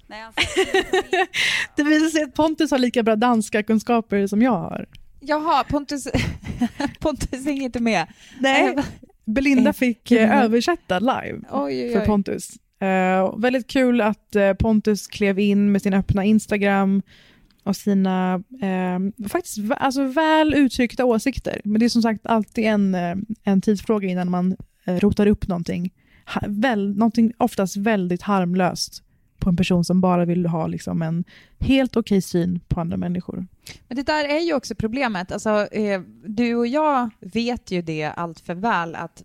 Det 1.75 1.83
visar 1.83 2.09
sig 2.09 2.23
att 2.23 2.33
Pontus 2.33 2.71
har 2.71 2.79
lika 2.79 3.03
bra 3.03 3.15
danska 3.15 3.63
kunskaper 3.63 4.27
som 4.27 4.41
jag 4.41 4.51
har. 4.51 4.85
Jaha, 5.19 5.63
Pontus, 5.63 6.07
Pontus 6.99 7.45
hänger 7.45 7.61
inte 7.61 7.79
med. 7.79 8.07
Nej. 8.39 8.75
Belinda 9.25 9.73
fick 9.73 10.11
eh, 10.11 10.43
översätta 10.43 10.99
live 10.99 11.39
Oj, 11.51 11.83
oj, 11.83 11.93
för 11.93 12.01
oj. 12.01 12.05
Pontus. 12.05 12.51
Uh, 12.83 13.39
väldigt 13.39 13.67
kul 13.67 14.01
att 14.01 14.35
uh, 14.35 14.53
Pontus 14.53 15.07
klev 15.07 15.39
in 15.39 15.71
med 15.71 15.81
sin 15.81 15.93
öppna 15.93 16.23
Instagram 16.23 17.01
och 17.63 17.75
sina 17.75 18.43
uh, 18.63 19.27
faktiskt 19.27 19.57
alltså 19.77 20.03
väl 20.03 20.53
uttryckta 20.53 21.05
åsikter. 21.05 21.61
Men 21.63 21.79
det 21.79 21.85
är 21.85 21.89
som 21.89 22.01
sagt 22.01 22.25
alltid 22.25 22.65
en, 22.65 22.95
eh, 22.95 23.15
en 23.43 23.61
tidsfråga 23.61 24.07
innan 24.07 24.31
man 24.31 24.55
rotar 24.85 25.27
upp 25.27 25.47
någonting. 25.47 25.93
Ha, 26.33 26.41
väl, 26.47 26.97
någonting 26.97 27.33
oftast 27.37 27.77
väldigt 27.77 28.21
harmlöst 28.21 29.03
på 29.39 29.49
en 29.49 29.57
person 29.57 29.85
som 29.85 30.01
bara 30.01 30.25
vill 30.25 30.45
ha 30.45 30.67
liksom, 30.67 31.01
en 31.01 31.23
helt 31.59 31.97
okej 31.97 32.21
syn 32.21 32.59
på 32.67 32.81
andra 32.81 32.97
människor. 32.97 33.47
Men 33.87 33.97
det 33.97 34.03
där 34.03 34.25
är 34.25 34.39
ju 34.39 34.53
också 34.53 34.75
problemet. 34.75 35.31
Alltså, 35.31 35.67
eh, 35.71 36.01
du 36.25 36.55
och 36.55 36.67
jag 36.67 37.09
vet 37.19 37.71
ju 37.71 37.81
det 37.81 38.03
allt 38.03 38.39
för 38.39 38.55
väl 38.55 38.95
att 38.95 39.23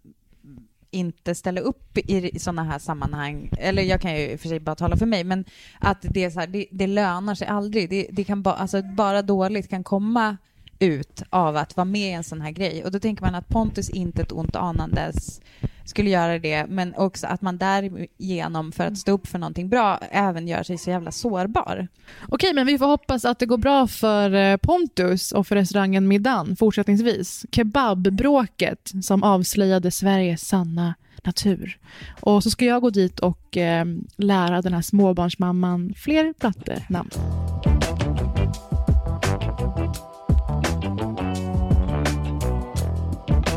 inte 0.95 1.35
ställa 1.35 1.61
upp 1.61 1.99
i, 1.99 2.39
sådana 2.39 2.65
här 2.65 2.79
sammanhang, 2.79 3.51
eller 3.59 3.83
jag 3.83 4.01
kan 4.01 4.17
ju 4.17 4.31
i 4.31 4.37
och 4.37 4.41
för 4.41 4.49
sig 4.49 4.61
bara 4.61 4.77
tala 4.77 4.97
för 4.97 5.07
mig, 5.07 5.25
men 5.25 5.45
att 5.81 5.99
det, 6.03 6.25
är 6.25 6.31
så 6.31 6.41
här, 6.41 6.47
det, 6.47 6.67
det 6.71 6.87
lönar 6.87 7.35
sig 7.35 7.47
aldrig. 7.47 7.91
Det, 7.91 8.09
det 8.13 8.25
kan 8.25 8.43
ba, 8.43 8.53
alltså 8.53 8.83
bara 8.83 9.23
dåligt 9.23 9.71
kan 9.71 9.85
komma 9.85 10.37
ut 10.79 11.23
av 11.31 11.57
att 11.57 11.77
vara 11.77 11.85
med 11.85 12.09
i 12.09 12.13
en 12.13 12.25
sån 12.25 12.41
här 12.41 12.51
grej. 12.51 12.85
Och 12.85 12.93
då 12.93 12.99
tänker 12.99 13.23
man 13.23 13.35
att 13.35 13.49
Pontus 13.49 13.91
inte 13.91 14.23
ett 14.23 14.33
ont 14.33 14.57
anandes 14.57 15.41
skulle 15.85 16.11
göra 16.11 16.39
det, 16.39 16.67
men 16.69 16.95
också 16.95 17.27
att 17.27 17.43
man 17.43 17.59
därigenom, 17.59 18.73
för 18.73 18.85
att 18.85 18.99
stå 18.99 19.13
upp 19.13 19.27
för 19.27 19.39
någonting 19.39 19.69
bra, 19.69 19.99
även 20.11 20.49
gör 20.49 20.63
sig 20.63 20.79
så 20.79 20.91
jävla 20.91 21.11
sårbar. 21.11 21.89
Okej, 22.29 22.55
men 22.55 22.67
vi 22.67 22.79
får 22.79 22.87
hoppas 22.87 23.25
att 23.25 23.39
det 23.39 23.47
går 23.47 23.59
bra 23.59 23.87
för 23.87 24.35
eh, 24.35 24.57
Pontus 24.57 25.33
och 25.33 25.47
för 25.47 25.57
restaurangen 25.57 26.09
Middan 26.09 26.57
fortsättningsvis. 26.57 27.47
Kebabbråket 27.51 28.93
som 29.03 29.23
avslöjade 29.23 29.91
Sveriges 29.91 30.49
sanna 30.49 30.95
natur. 31.23 31.79
Och 32.21 32.43
så 32.43 32.51
ska 32.51 32.65
jag 32.65 32.83
gå 32.83 32.91
dit 32.91 33.21
och 33.21 33.57
eh, 33.57 33.85
lära 34.17 34.63
den 34.63 34.73
här 34.73 34.83
småbarnsmamman 34.83 35.95
fler 35.97 36.33
plattenamn. 36.33 37.11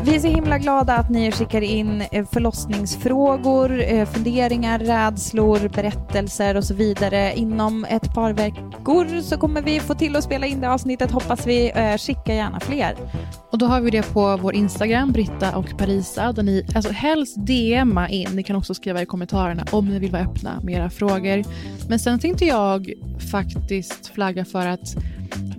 Vi 0.08 0.14
är 0.14 0.20
så 0.20 0.28
himla 0.28 0.58
glada 0.58 0.94
att 0.94 1.10
ni 1.10 1.32
skickar 1.32 1.60
in 1.60 2.04
eh, 2.12 2.26
förlossningsfrågor, 2.26 3.82
eh, 3.82 4.08
funderingar, 4.08 4.78
rädslor, 4.78 5.68
berättelser 5.68 6.56
och 6.56 6.64
så 6.64 6.74
vidare. 6.74 7.32
Inom 7.36 7.84
ett 7.84 8.14
par 8.14 8.32
veckor 8.32 9.20
så 9.20 9.36
kommer 9.36 9.62
vi 9.62 9.80
få 9.80 9.94
till 9.94 10.16
att 10.16 10.24
spela 10.24 10.46
in 10.46 10.60
det 10.60 10.70
avsnittet 10.70 11.10
hoppas 11.10 11.46
vi. 11.46 11.72
Eh, 11.74 11.96
skicka 11.96 12.34
gärna 12.34 12.60
fler. 12.60 12.96
Och 13.50 13.58
då 13.58 13.66
har 13.66 13.80
vi 13.80 13.90
det 13.90 14.12
på 14.12 14.36
vår 14.36 14.54
Instagram, 14.54 15.12
Britta 15.12 15.56
och 15.56 15.78
Parisa, 15.78 16.32
där 16.32 16.42
ni 16.42 16.66
alltså 16.74 16.92
helst 16.92 17.36
DMa 17.36 18.08
in. 18.08 18.28
Ni 18.32 18.42
kan 18.42 18.56
också 18.56 18.74
skriva 18.74 19.02
i 19.02 19.06
kommentarerna 19.06 19.64
om 19.70 19.88
ni 19.88 19.98
vill 19.98 20.10
vara 20.10 20.22
öppna 20.22 20.60
med 20.62 20.74
era 20.74 20.90
frågor. 20.90 21.44
Men 21.88 21.98
sen 21.98 22.18
tänkte 22.18 22.44
jag 22.44 22.92
faktiskt 23.30 24.06
flagga 24.06 24.44
för 24.44 24.66
att 24.66 24.96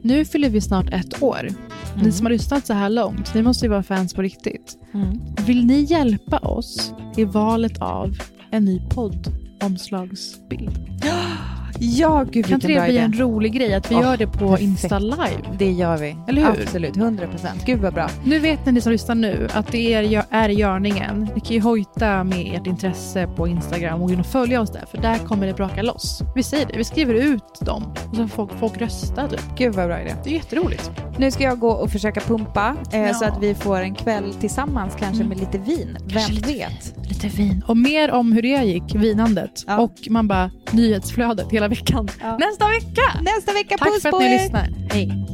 nu 0.02 0.26
fyller 0.26 0.50
vi 0.50 0.62
snart 0.62 0.94
ett 0.94 1.24
år. 1.24 1.50
Ni 1.96 2.02
Mm. 2.02 2.12
som 2.12 2.26
har 2.26 2.32
lyssnat 2.32 2.66
så 2.66 2.74
här 2.74 2.90
långt, 2.90 3.34
ni 3.34 3.42
måste 3.42 3.66
ju 3.66 3.70
vara 3.70 3.84
fans 3.84 4.14
på 4.14 4.22
riktigt. 4.22 4.78
Mm. 4.94 5.20
Vill 5.46 5.66
ni 5.66 5.82
hjälpa 5.82 6.38
oss 6.38 6.94
i 7.18 7.26
valet 7.26 7.82
av 7.82 8.18
en 8.52 8.66
ny 8.66 8.82
podd 8.90 9.34
omslagsbild? 9.62 10.80
Ja, 11.82 12.26
gud 12.32 12.46
Kan 12.46 12.54
inte 12.54 12.68
vilken 12.68 12.70
det 12.70 12.74
bra 12.76 12.84
bli 12.86 12.96
idé. 12.96 13.04
en 13.04 13.14
rolig 13.14 13.54
grej 13.54 13.74
att 13.74 13.92
vi 13.92 13.96
Åh, 13.96 14.02
gör 14.02 14.18
det 14.18 14.28
på 14.28 14.38
perfekt. 14.40 14.62
Insta 14.62 15.00
live? 15.00 15.42
Det 15.58 15.72
gör 15.72 15.98
vi. 15.98 16.16
Eller 16.28 16.42
hur? 16.42 16.50
Absolut, 16.64 16.98
100 16.98 17.28
procent. 17.28 17.66
Gud 17.66 17.80
vad 17.80 17.94
bra. 17.94 18.10
Nu 18.24 18.40
vet 18.40 18.66
ni, 18.66 18.72
ni 18.72 18.82
som 18.82 18.92
lyssnar 18.92 19.16
nu 19.16 19.48
att 19.54 19.72
det 19.72 19.94
är, 19.94 20.24
är 20.30 20.50
görningen. 20.50 21.28
Ni 21.36 21.42
kan 21.42 21.54
ju 21.56 21.62
hojta 21.62 22.24
med 22.24 22.56
ert 22.56 22.68
intresse 22.68 23.28
på 23.36 23.48
Instagram 23.48 24.02
och 24.02 24.08
gå 24.08 24.14
in 24.14 24.20
och 24.20 24.26
följa 24.26 24.62
oss 24.62 24.72
där, 24.72 24.86
för 24.92 24.98
där 24.98 25.18
kommer 25.18 25.48
det 25.48 25.54
braka 25.54 25.82
loss. 25.82 26.22
Vi 26.36 26.44
säger 26.44 26.66
det, 26.66 26.78
vi 26.78 26.84
skriver 26.84 27.14
ut 27.14 27.60
dem 27.62 27.84
och 28.10 28.16
så 28.16 28.28
får 28.28 28.48
folk, 28.48 28.60
folk 28.60 28.82
rösta. 28.82 29.28
Typ. 29.28 29.42
Gud 29.58 29.74
vad 29.76 29.88
bra 29.88 30.02
idé. 30.02 30.14
Det 30.24 30.30
är 30.30 30.34
jätteroligt. 30.34 30.92
Nu 31.18 31.32
ska 31.32 31.44
jag 31.44 31.60
gå 31.60 31.70
och 31.70 31.92
försöka 31.92 32.20
pumpa 32.20 32.76
eh, 32.94 33.02
Ja. 33.02 33.14
så 33.14 33.26
att 33.26 33.38
vi 33.44 33.56
får 33.56 33.80
en 33.80 33.96
kväll 33.96 34.34
tillsammans 34.34 34.94
kanske 35.00 35.24
Mm. 35.24 35.28
med 35.30 35.38
lite 35.40 35.58
vin. 35.58 35.98
Vem 36.06 36.32
lite 36.32 36.48
vet? 36.54 36.94
Lite 37.10 37.28
vin. 37.28 37.64
Och 37.68 37.78
mer 37.78 38.12
om 38.12 38.32
hur 38.32 38.42
det 38.42 38.64
gick, 38.64 38.96
vinandet. 38.96 39.52
Och 39.80 39.94
man 40.10 40.28
bara, 40.28 40.52
nyhetsflödet 40.72 41.52
hela 41.52 41.69
veckan. 41.70 42.10
Nästa 42.40 42.68
vecka! 42.68 43.22
Nästa 43.22 43.54
vecka, 43.54 43.78
Tack 43.78 43.88
puss 43.94 44.02
för 44.02 44.10
att 44.10 44.14
på 44.14 44.20
ni 44.20 44.26
er! 44.26 44.40
lyssnar. 44.40 44.70
Hej. 44.90 45.26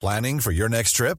Planning 0.00 0.40
for 0.40 0.50
your 0.50 0.68
next 0.68 0.96
trip? 0.96 1.18